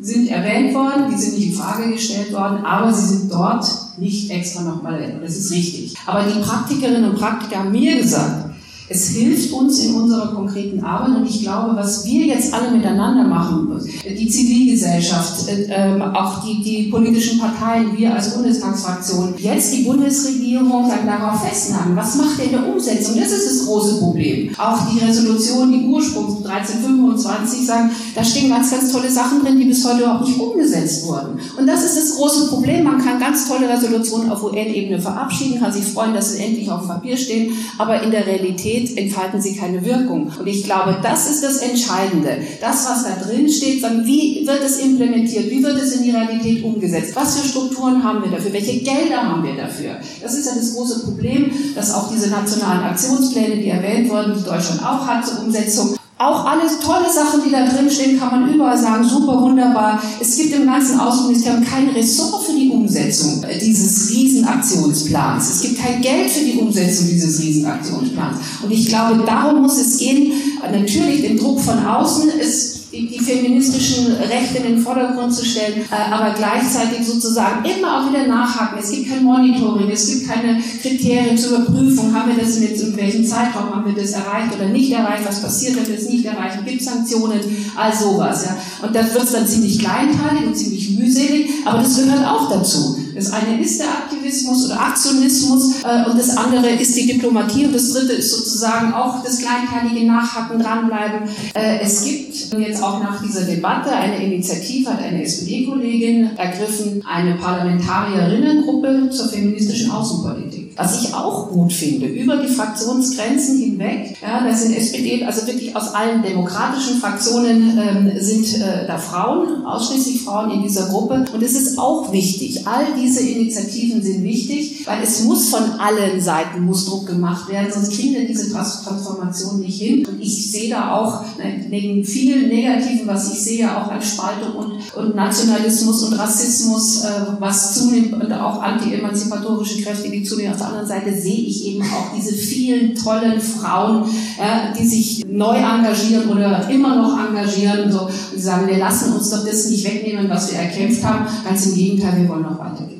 sind 0.00 0.28
erwähnt 0.28 0.74
worden, 0.74 1.04
die 1.10 1.16
sind 1.16 1.38
nicht 1.38 1.48
in 1.48 1.54
Frage 1.54 1.92
gestellt 1.92 2.32
worden, 2.32 2.64
aber 2.64 2.92
sie 2.92 3.06
sind 3.06 3.32
dort 3.32 3.64
nicht 3.98 4.30
extra 4.30 4.62
nochmal 4.62 5.00
erwähnt. 5.00 5.22
Das 5.22 5.36
ist 5.36 5.50
richtig. 5.52 5.94
Aber 6.06 6.24
die 6.24 6.40
Praktikerinnen 6.40 7.10
und 7.10 7.18
Praktiker 7.18 7.60
haben 7.60 7.72
mir 7.72 7.96
gesagt, 7.96 8.47
es 8.90 9.08
hilft 9.10 9.52
uns 9.52 9.78
in 9.80 9.94
unserer 9.94 10.34
konkreten 10.34 10.82
Arbeit 10.82 11.18
und 11.18 11.28
ich 11.28 11.42
glaube, 11.42 11.76
was 11.76 12.06
wir 12.06 12.26
jetzt 12.26 12.54
alle 12.54 12.70
miteinander 12.70 13.24
machen, 13.24 13.68
die 14.04 14.28
Zivilgesellschaft, 14.28 15.48
äh, 15.48 15.66
ähm, 15.70 16.02
auch 16.02 16.42
die, 16.44 16.62
die 16.62 16.90
politischen 16.90 17.38
Parteien, 17.38 17.96
wir 17.96 18.14
als 18.14 18.34
Bundestagsfraktion, 18.34 19.34
jetzt 19.38 19.74
die 19.74 19.82
Bundesregierung 19.82 20.88
dann 20.88 21.06
darauf 21.06 21.44
festnahmen, 21.46 21.96
was 21.96 22.16
macht 22.16 22.38
ihr 22.38 22.44
in 22.44 22.50
der 22.52 22.66
Umsetzung? 22.66 23.16
Das 23.18 23.30
ist 23.30 23.46
das 23.46 23.66
große 23.66 23.98
Problem. 23.98 24.50
Auch 24.56 24.78
die 24.90 25.04
Resolution, 25.04 25.70
die 25.70 25.86
Ursprungs 25.86 26.46
1325 26.46 27.66
sagen, 27.66 27.90
da 28.14 28.24
stehen 28.24 28.48
ganz, 28.50 28.70
ganz 28.70 28.90
tolle 28.90 29.10
Sachen 29.10 29.44
drin, 29.44 29.58
die 29.58 29.66
bis 29.66 29.84
heute 29.86 30.02
überhaupt 30.02 30.26
nicht 30.26 30.40
umgesetzt 30.40 31.06
wurden. 31.06 31.38
Und 31.58 31.66
das 31.66 31.84
ist 31.84 31.96
das 31.96 32.16
große 32.16 32.48
Problem. 32.48 32.84
Man 32.84 32.98
kann 33.04 33.20
ganz 33.20 33.46
tolle 33.48 33.68
Resolutionen 33.68 34.30
auf 34.30 34.42
UN-Ebene 34.42 35.00
verabschieden, 35.00 35.60
kann 35.60 35.72
sich 35.72 35.84
freuen, 35.84 36.14
dass 36.14 36.32
sie 36.32 36.42
endlich 36.42 36.70
auf 36.70 36.86
Papier 36.86 37.16
stehen, 37.16 37.52
aber 37.76 38.02
in 38.02 38.10
der 38.10 38.26
Realität 38.26 38.77
Realität 38.78 38.98
entfalten 38.98 39.40
sie 39.40 39.56
keine 39.56 39.84
Wirkung. 39.84 40.30
Und 40.38 40.46
ich 40.46 40.64
glaube, 40.64 40.98
das 41.02 41.30
ist 41.30 41.42
das 41.42 41.58
Entscheidende. 41.58 42.38
Das, 42.60 42.88
was 42.88 43.04
da 43.04 43.24
drin 43.24 43.48
steht, 43.48 43.82
wie 44.04 44.46
wird 44.46 44.62
es 44.64 44.78
implementiert? 44.78 45.50
Wie 45.50 45.62
wird 45.62 45.76
es 45.80 45.92
in 45.96 46.04
die 46.04 46.10
Realität 46.10 46.62
umgesetzt? 46.62 47.14
Was 47.14 47.38
für 47.38 47.48
Strukturen 47.48 48.02
haben 48.02 48.22
wir 48.22 48.30
dafür? 48.30 48.52
Welche 48.52 48.78
Gelder 48.78 49.22
haben 49.22 49.42
wir 49.42 49.56
dafür? 49.56 49.96
Das 50.22 50.34
ist 50.34 50.46
ja 50.46 50.54
das 50.54 50.74
große 50.74 51.04
Problem, 51.04 51.50
dass 51.74 51.94
auch 51.94 52.10
diese 52.12 52.30
nationalen 52.30 52.84
Aktionspläne, 52.84 53.56
die 53.56 53.68
erwähnt 53.68 54.10
wurden, 54.10 54.34
die 54.36 54.44
Deutschland 54.44 54.82
auch 54.82 55.06
hat 55.06 55.26
zur 55.26 55.44
Umsetzung, 55.44 55.97
auch 56.18 56.44
alles 56.44 56.80
tolle 56.80 57.10
Sachen, 57.10 57.42
die 57.44 57.50
da 57.50 57.64
drin 57.64 57.88
stehen, 57.88 58.18
kann 58.18 58.40
man 58.40 58.52
überall 58.52 58.76
sagen, 58.76 59.04
super, 59.04 59.40
wunderbar. 59.40 60.02
Es 60.20 60.36
gibt 60.36 60.52
im 60.52 60.66
ganzen 60.66 60.98
Außenministerium 60.98 61.64
kein 61.64 61.88
Ressort 61.90 62.44
für 62.44 62.52
die 62.52 62.70
Umsetzung 62.70 63.44
dieses 63.60 64.10
Riesenaktionsplans. 64.10 65.48
Es 65.48 65.60
gibt 65.62 65.78
kein 65.78 66.00
Geld 66.00 66.28
für 66.28 66.44
die 66.44 66.58
Umsetzung 66.58 67.06
dieses 67.08 67.40
Riesenaktionsplans. 67.40 68.36
Und 68.64 68.70
ich 68.72 68.88
glaube, 68.88 69.22
darum 69.24 69.62
muss 69.62 69.78
es 69.78 69.96
gehen, 69.98 70.32
natürlich 70.72 71.22
den 71.22 71.38
Druck 71.38 71.60
von 71.60 71.86
außen. 71.86 72.30
Es 72.40 72.77
die, 72.92 73.06
die 73.06 73.18
feministischen 73.18 74.14
Rechte 74.16 74.58
in 74.58 74.74
den 74.74 74.78
Vordergrund 74.78 75.34
zu 75.34 75.44
stellen, 75.44 75.82
äh, 75.90 76.12
aber 76.12 76.34
gleichzeitig 76.34 77.06
sozusagen 77.06 77.64
immer 77.64 78.00
auch 78.00 78.10
wieder 78.10 78.26
nachhaken. 78.26 78.78
Es 78.80 78.90
gibt 78.90 79.10
kein 79.10 79.24
Monitoring, 79.24 79.90
es 79.90 80.06
gibt 80.06 80.28
keine 80.28 80.60
Kriterien 80.80 81.36
zur 81.36 81.58
Überprüfung. 81.58 82.14
Haben 82.14 82.34
wir 82.34 82.42
das 82.42 82.58
jetzt, 82.60 82.82
in 82.82 82.96
welchem 82.96 83.26
Zeitraum, 83.26 83.74
haben 83.74 83.94
wir 83.94 84.00
das 84.00 84.12
erreicht 84.12 84.54
oder 84.54 84.68
nicht 84.68 84.90
erreicht? 84.90 85.26
Was 85.26 85.42
passiert, 85.42 85.76
wenn 85.76 85.88
wir 85.88 85.98
es 85.98 86.08
nicht 86.08 86.24
erreichen? 86.24 86.64
Gibt 86.64 86.80
es 86.80 86.86
Sanktionen? 86.86 87.40
All 87.76 87.94
sowas. 87.94 88.46
Ja. 88.46 88.56
Und 88.86 88.94
das 88.94 89.12
wird 89.14 89.34
dann 89.34 89.46
ziemlich 89.46 89.78
kleinteilig 89.78 90.46
und 90.46 90.56
ziemlich 90.56 90.98
mühselig, 90.98 91.50
aber 91.64 91.78
das 91.78 91.96
gehört 91.96 92.26
auch 92.26 92.50
dazu. 92.50 92.96
Das 93.18 93.32
eine 93.32 93.60
ist 93.60 93.80
der 93.80 93.88
Aktivismus 93.88 94.66
oder 94.66 94.80
Aktionismus 94.80 95.82
äh, 95.82 96.08
und 96.08 96.16
das 96.16 96.36
andere 96.36 96.70
ist 96.70 96.96
die 96.96 97.04
Diplomatie 97.04 97.66
und 97.66 97.74
das 97.74 97.92
dritte 97.92 98.12
ist 98.12 98.30
sozusagen 98.30 98.92
auch 98.92 99.24
das 99.24 99.40
kleinteilige 99.40 100.06
Nachhaken, 100.06 100.60
dranbleiben. 100.60 101.28
Äh, 101.52 101.80
es 101.80 102.04
gibt 102.04 102.56
jetzt 102.60 102.80
auch 102.80 103.02
nach 103.02 103.20
dieser 103.20 103.42
Debatte 103.42 103.90
eine 103.90 104.22
Initiative, 104.22 104.90
hat 104.90 105.02
eine 105.02 105.24
SPD-Kollegin 105.24 106.36
ergriffen, 106.36 107.04
eine 107.12 107.34
Parlamentarierinnengruppe 107.34 109.10
zur 109.10 109.28
feministischen 109.28 109.90
Außenpolitik. 109.90 110.67
Was 110.78 111.02
ich 111.02 111.12
auch 111.12 111.48
gut 111.48 111.72
finde, 111.72 112.06
über 112.06 112.36
die 112.36 112.46
Fraktionsgrenzen 112.46 113.58
hinweg, 113.58 114.16
ja, 114.22 114.44
da 114.44 114.54
sind 114.54 114.76
SPD, 114.76 115.24
also 115.24 115.44
wirklich 115.48 115.74
aus 115.74 115.92
allen 115.92 116.22
demokratischen 116.22 116.98
Fraktionen 116.98 117.76
ähm, 117.76 118.12
sind 118.20 118.60
äh, 118.60 118.86
da 118.86 118.96
Frauen, 118.96 119.66
ausschließlich 119.66 120.22
Frauen 120.22 120.52
in 120.52 120.62
dieser 120.62 120.86
Gruppe. 120.86 121.24
Und 121.32 121.42
es 121.42 121.60
ist 121.60 121.80
auch 121.80 122.12
wichtig, 122.12 122.64
all 122.64 122.86
diese 122.96 123.20
Initiativen 123.28 124.00
sind 124.04 124.22
wichtig, 124.22 124.86
weil 124.86 125.02
es 125.02 125.24
muss 125.24 125.48
von 125.48 125.64
allen 125.80 126.20
Seiten 126.20 126.60
muss 126.60 126.86
Druck 126.86 127.08
gemacht 127.08 127.48
werden, 127.48 127.72
sonst 127.72 127.92
kriegen 127.94 128.14
wir 128.14 128.28
diese 128.28 128.52
Transformation 128.52 129.58
nicht 129.58 129.80
hin. 129.80 130.06
Und 130.06 130.20
ich 130.20 130.52
sehe 130.52 130.70
da 130.70 130.94
auch 130.94 131.22
ne, 131.38 131.66
neben 131.68 132.04
vielen 132.04 132.48
Negativen, 132.48 133.08
was 133.08 133.32
ich 133.32 133.42
sehe, 133.42 133.68
auch 133.68 133.90
an 133.90 134.00
Spaltung 134.00 134.54
und, 134.54 134.94
und 134.94 135.16
Nationalismus 135.16 136.04
und 136.04 136.12
Rassismus, 136.12 137.02
äh, 137.02 137.08
was 137.40 137.74
zunimmt 137.74 138.12
und 138.12 138.32
auch 138.32 138.62
anti-emanzipatorische 138.62 139.82
Kräfte, 139.82 140.08
die 140.08 140.22
zunehmen. 140.22 140.67
Anderen 140.68 140.86
Seite 140.86 141.12
sehe 141.18 141.40
ich 141.40 141.66
eben 141.66 141.82
auch 141.82 142.14
diese 142.16 142.34
vielen 142.34 142.94
tollen 142.94 143.40
Frauen, 143.40 144.04
ja, 144.38 144.72
die 144.78 144.86
sich 144.86 145.24
neu 145.26 145.56
engagieren 145.56 146.28
oder 146.28 146.68
immer 146.70 146.96
noch 146.96 147.18
engagieren. 147.28 147.90
So, 147.90 148.02
und 148.02 148.40
sagen, 148.40 148.68
wir 148.68 148.78
lassen 148.78 149.14
uns 149.14 149.30
doch 149.30 149.44
das 149.44 149.68
nicht 149.68 149.84
wegnehmen, 149.84 150.28
was 150.28 150.52
wir 150.52 150.58
erkämpft 150.58 151.02
haben. 151.04 151.26
Ganz 151.44 151.66
im 151.66 151.74
Gegenteil, 151.74 152.20
wir 152.20 152.28
wollen 152.28 152.42
noch 152.42 152.58
weitergehen. 152.58 152.97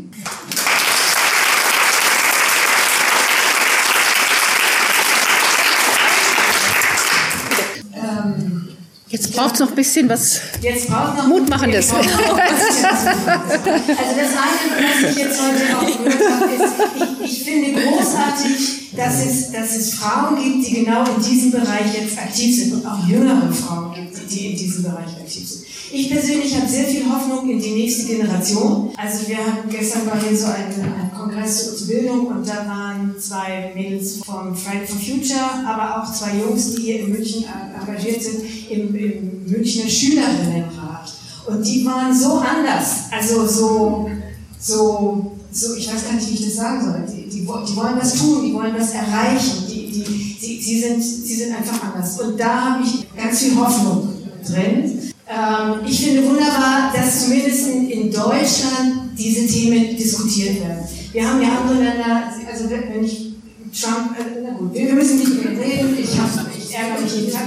Jetzt 9.19 9.33
braucht 9.35 9.55
es 9.55 9.61
noch 9.61 9.71
ein 9.71 9.75
bisschen 9.75 10.09
was 10.09 10.41
jetzt 10.62 10.87
braucht 10.89 11.16
noch 11.16 11.27
Mutmachendes. 11.27 11.93
Also 11.99 12.07
das 14.16 14.31
eine, 14.31 14.66
was 14.79 15.11
ich 15.11 15.19
jetzt 15.19 15.41
heute 15.41 15.77
auch 15.77 15.99
gehört 15.99 16.23
habe, 16.31 16.53
ist, 16.55 17.25
ich, 17.25 17.33
ich 17.33 17.45
finde 17.45 17.81
großartig, 17.81 18.93
dass 18.97 19.27
es, 19.27 19.51
dass 19.51 19.77
es 19.77 19.95
Frauen 19.95 20.37
gibt, 20.43 20.66
die 20.66 20.85
genau 20.85 21.05
in 21.05 21.23
diesem 21.23 21.51
Bereich 21.51 21.95
jetzt 22.01 22.16
aktiv 22.16 22.57
sind 22.57 22.75
und 22.75 22.87
auch 22.87 23.07
jüngere 23.07 23.53
Frauen 23.53 23.95
gibt, 23.95 24.31
die 24.31 24.53
in 24.53 24.57
diesem 24.57 24.85
Bereich 24.85 25.16
aktiv 25.21 25.49
sind. 25.49 25.64
Ich 25.91 26.11
persönlich 26.11 26.55
habe 26.55 26.69
sehr 26.69 26.85
viel 26.85 27.05
Hoffnung 27.11 27.49
in 27.51 27.61
die 27.61 27.71
nächste 27.71 28.07
Generation. 28.07 28.91
Also 28.97 29.27
wir 29.29 29.39
hatten 29.39 29.69
gestern 29.69 30.07
war 30.07 30.21
hier 30.21 30.37
so 30.37 30.47
ein, 30.47 30.66
ein 30.81 31.11
Bildung 31.86 32.26
und 32.26 32.49
da 32.49 32.66
waren 32.66 33.14
zwei 33.18 33.72
Mädels 33.74 34.18
vom 34.24 34.55
Friday 34.55 34.86
for 34.86 34.99
Future, 34.99 35.66
aber 35.66 36.03
auch 36.03 36.12
zwei 36.12 36.36
Jungs, 36.39 36.74
die 36.74 36.82
hier 36.82 37.01
in 37.01 37.12
München 37.12 37.45
engagiert 37.80 38.22
sind, 38.22 38.43
im, 38.70 38.95
im 38.95 39.45
Münchner 39.47 39.89
Schülerinnenrat. 39.89 41.12
Und 41.47 41.66
die 41.66 41.84
waren 41.84 42.14
so 42.14 42.34
anders, 42.34 43.05
also 43.11 43.47
so, 43.47 44.11
so, 44.61 45.32
so, 45.51 45.76
ich 45.76 45.93
weiß 45.93 46.05
gar 46.05 46.14
nicht, 46.14 46.28
wie 46.28 46.34
ich 46.34 46.45
das 46.45 46.57
sagen 46.57 46.84
soll. 46.84 47.05
Die, 47.09 47.28
die, 47.28 47.41
die 47.41 47.47
wollen 47.76 47.97
was 47.99 48.14
tun, 48.14 48.45
die 48.45 48.53
wollen 48.53 48.74
was 48.78 48.91
erreichen, 48.91 49.64
die, 49.66 49.91
die, 49.91 50.36
sie, 50.39 50.61
sie, 50.61 50.80
sind, 50.80 51.03
sie 51.03 51.34
sind 51.34 51.57
einfach 51.57 51.82
anders. 51.82 52.20
Und 52.20 52.39
da 52.39 52.74
habe 52.74 52.84
ich 52.84 53.07
ganz 53.16 53.39
viel 53.41 53.57
Hoffnung 53.57 54.09
drin. 54.47 54.99
Ähm, 55.26 55.80
ich 55.86 56.05
finde 56.05 56.26
wunderbar, 56.28 56.93
dass 56.95 57.24
zumindest 57.24 57.66
in 57.68 58.11
Deutschland 58.11 59.11
diese 59.16 59.47
Themen 59.47 59.97
diskutiert 59.97 60.61
werden. 60.61 60.86
Wir 61.19 61.29
haben 61.29 61.43
ja 61.43 61.49
andere 61.49 61.83
Länder, 61.83 62.33
also 62.49 62.71
wenn 62.71 63.03
ich 63.03 63.33
Trump, 63.75 64.16
äh, 64.16 64.41
na 64.41 64.51
gut, 64.51 64.73
wir 64.73 64.93
müssen 64.95 65.19
nicht 65.19 65.45
mehr 65.45 65.51
reden, 65.51 65.99
ich, 66.01 66.16
hab, 66.16 66.31
ich 66.57 66.73
ärgere 66.73 67.03
mich 67.03 67.12
jeden 67.12 67.33
Tag, 67.33 67.43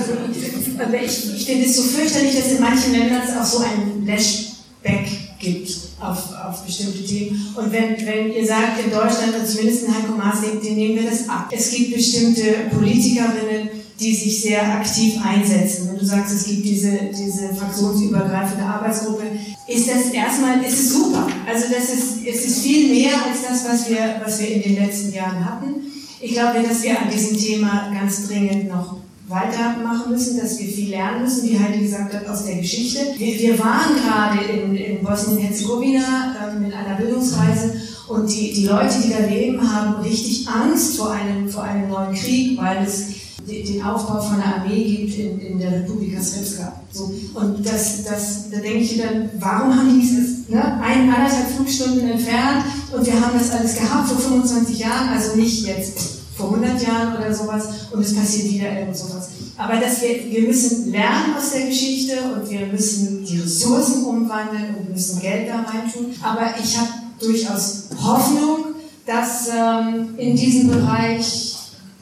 aber 0.77 1.01
ich, 1.01 1.33
ich 1.33 1.45
finde 1.45 1.65
es 1.65 1.77
so 1.77 1.83
fürchterlich, 1.83 2.35
dass 2.35 2.51
in 2.51 2.59
manchen 2.59 2.91
Ländern 2.91 3.21
es 3.25 3.33
auch 3.33 3.45
so 3.45 3.63
ein 3.63 4.05
Lashback 4.05 5.07
gibt 5.39 5.71
auf, 6.01 6.33
auf 6.33 6.65
bestimmte 6.65 7.01
Themen. 7.05 7.55
Und 7.55 7.71
wenn, 7.71 7.95
wenn 8.05 8.33
ihr 8.33 8.45
sagt, 8.45 8.83
in 8.83 8.91
Deutschland, 8.91 9.35
und 9.39 9.47
zumindest 9.47 9.85
in 9.85 9.95
Heiko 9.95 10.17
Maas, 10.17 10.41
den 10.41 10.75
nehmen 10.75 11.01
wir 11.01 11.09
das 11.09 11.29
ab. 11.29 11.47
Es 11.49 11.71
gibt 11.71 11.95
bestimmte 11.95 12.43
Politikerinnen, 12.77 13.69
die 14.01 14.15
sich 14.15 14.41
sehr 14.41 14.63
aktiv 14.63 15.15
einsetzen. 15.23 15.89
Wenn 15.89 15.99
du 15.99 16.05
sagst, 16.05 16.33
es 16.33 16.45
gibt 16.45 16.65
diese, 16.65 16.91
diese 17.15 17.53
fraktionsübergreifende 17.53 18.63
Arbeitsgruppe, 18.63 19.23
ist 19.67 19.87
das 19.89 20.11
erstmal, 20.11 20.63
ist 20.63 20.79
es 20.79 20.93
super. 20.93 21.27
Also 21.47 21.65
das 21.71 21.93
ist, 21.93 22.27
es 22.27 22.45
ist 22.45 22.63
viel 22.63 22.91
mehr 22.93 23.13
als 23.13 23.43
das, 23.47 23.69
was 23.69 23.89
wir, 23.89 24.21
was 24.23 24.39
wir 24.39 24.49
in 24.55 24.61
den 24.63 24.83
letzten 24.83 25.13
Jahren 25.13 25.45
hatten. 25.45 25.75
Ich 26.19 26.33
glaube, 26.33 26.63
dass 26.67 26.83
wir 26.83 26.99
an 26.99 27.09
diesem 27.09 27.37
Thema 27.37 27.91
ganz 27.93 28.27
dringend 28.27 28.69
noch 28.69 28.97
weitermachen 29.27 30.11
müssen, 30.11 30.39
dass 30.39 30.59
wir 30.59 30.67
viel 30.67 30.89
lernen 30.89 31.23
müssen, 31.23 31.47
wie 31.49 31.57
Heidi 31.57 31.83
gesagt 31.83 32.13
hat, 32.13 32.27
aus 32.27 32.45
der 32.45 32.57
Geschichte. 32.57 32.99
Wir, 33.17 33.39
wir 33.39 33.59
waren 33.59 33.95
gerade 33.95 34.43
in, 34.51 34.75
in 34.75 35.03
Bosnien-Herzegowina 35.03 36.35
äh, 36.53 36.59
mit 36.59 36.73
einer 36.73 36.95
Bildungsreise 36.95 37.81
und 38.09 38.29
die, 38.29 38.51
die 38.51 38.65
Leute, 38.65 38.95
die 39.01 39.09
da 39.09 39.19
leben, 39.19 39.61
haben 39.61 40.01
richtig 40.01 40.47
Angst 40.47 40.97
vor 40.97 41.11
einem, 41.11 41.47
vor 41.49 41.63
einem 41.63 41.87
neuen 41.87 42.13
Krieg, 42.13 42.57
weil 42.57 42.83
es 42.85 43.20
den 43.47 43.83
Aufbau 43.83 44.21
von 44.21 44.41
einer 44.41 44.57
Armee 44.57 44.83
gibt 44.83 45.17
in, 45.17 45.39
in 45.39 45.59
der 45.59 45.71
Republika 45.71 46.21
Srpska. 46.21 46.73
So. 46.91 47.11
Und 47.33 47.65
das, 47.65 48.03
das, 48.03 48.49
da 48.51 48.57
denke 48.57 48.79
ich 48.79 48.97
dann, 48.97 49.29
warum 49.39 49.75
haben 49.75 49.93
die 49.93 50.01
dieses, 50.01 50.49
ne, 50.49 50.79
ein, 50.81 51.11
Flugstunden 51.55 52.09
entfernt 52.09 52.65
und 52.91 53.05
wir 53.05 53.13
haben 53.13 53.37
das 53.37 53.51
alles 53.51 53.75
gehabt 53.75 54.09
vor 54.09 54.19
25 54.19 54.79
Jahren, 54.79 55.09
also 55.09 55.35
nicht 55.35 55.65
jetzt 55.65 55.99
vor 56.35 56.53
100 56.53 56.81
Jahren 56.81 57.17
oder 57.17 57.33
sowas 57.33 57.67
und 57.91 58.01
es 58.01 58.15
passiert 58.15 58.51
wieder 58.51 58.79
irgend 58.79 58.97
sowas. 58.97 59.29
Aber 59.57 59.75
dass 59.77 60.01
wir, 60.01 60.31
wir 60.31 60.41
müssen 60.47 60.91
lernen 60.91 61.35
aus 61.37 61.51
der 61.51 61.67
Geschichte 61.67 62.13
und 62.33 62.49
wir 62.49 62.65
müssen 62.67 63.23
die 63.23 63.39
Ressourcen 63.39 64.05
umwandeln 64.05 64.75
und 64.75 64.87
wir 64.87 64.93
müssen 64.93 65.21
Geld 65.21 65.49
da 65.49 65.61
reintun. 65.61 66.07
Aber 66.23 66.55
ich 66.61 66.77
habe 66.77 66.89
durchaus 67.19 67.89
Hoffnung, 68.01 68.75
dass 69.05 69.49
ähm, 69.49 70.15
in 70.17 70.35
diesem 70.35 70.69
Bereich 70.69 71.50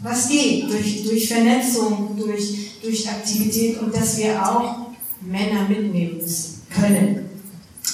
was 0.01 0.29
geht, 0.29 0.69
durch, 0.69 1.03
durch 1.03 1.27
Vernetzung, 1.27 2.15
durch, 2.17 2.79
durch 2.81 3.09
Aktivität 3.09 3.79
und 3.81 3.93
dass 3.93 4.17
wir 4.17 4.41
auch 4.41 4.87
Männer 5.21 5.67
mitnehmen 5.67 6.17
müssen, 6.17 6.61
können. 6.69 7.25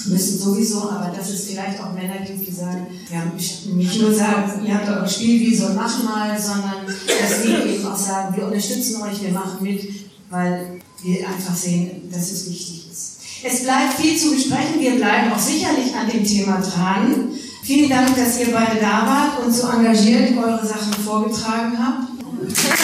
Müssen 0.06 0.38
sowieso, 0.38 0.90
aber 0.90 1.12
dass 1.16 1.30
es 1.30 1.46
vielleicht 1.46 1.80
auch 1.80 1.92
Männer 1.92 2.18
gibt, 2.24 2.46
die 2.46 2.52
sagen, 2.52 2.86
ja, 3.10 3.24
nicht 3.74 4.00
nur 4.00 4.14
sagen, 4.14 4.64
ihr 4.64 4.74
habt 4.74 4.88
eure 4.88 5.08
Spielwiese 5.08 5.66
und 5.66 5.76
macht 5.76 6.04
mal, 6.04 6.38
sondern 6.38 6.86
dass 6.86 7.42
die 7.42 7.74
eben 7.74 7.86
auch 7.86 7.96
sagen, 7.96 8.36
wir 8.36 8.46
unterstützen 8.46 9.02
euch, 9.02 9.22
wir 9.22 9.30
machen 9.30 9.62
mit, 9.62 9.88
weil 10.30 10.80
wir 11.02 11.26
einfach 11.26 11.56
sehen, 11.56 12.08
dass 12.12 12.30
es 12.30 12.48
wichtig 12.48 12.84
ist. 12.92 13.16
Es 13.42 13.62
bleibt 13.64 13.94
viel 13.94 14.16
zu 14.16 14.30
besprechen, 14.30 14.80
wir 14.80 14.96
bleiben 14.96 15.32
auch 15.32 15.38
sicherlich 15.38 15.94
an 15.94 16.08
dem 16.08 16.24
Thema 16.24 16.60
dran. 16.60 17.30
Vielen 17.66 17.90
Dank, 17.90 18.14
dass 18.14 18.38
ihr 18.38 18.52
beide 18.52 18.80
da 18.80 19.04
wart 19.04 19.44
und 19.44 19.50
so 19.52 19.66
engagiert 19.66 20.38
eure 20.38 20.64
Sachen 20.64 20.92
vorgetragen 21.04 21.76
habt. 21.76 22.75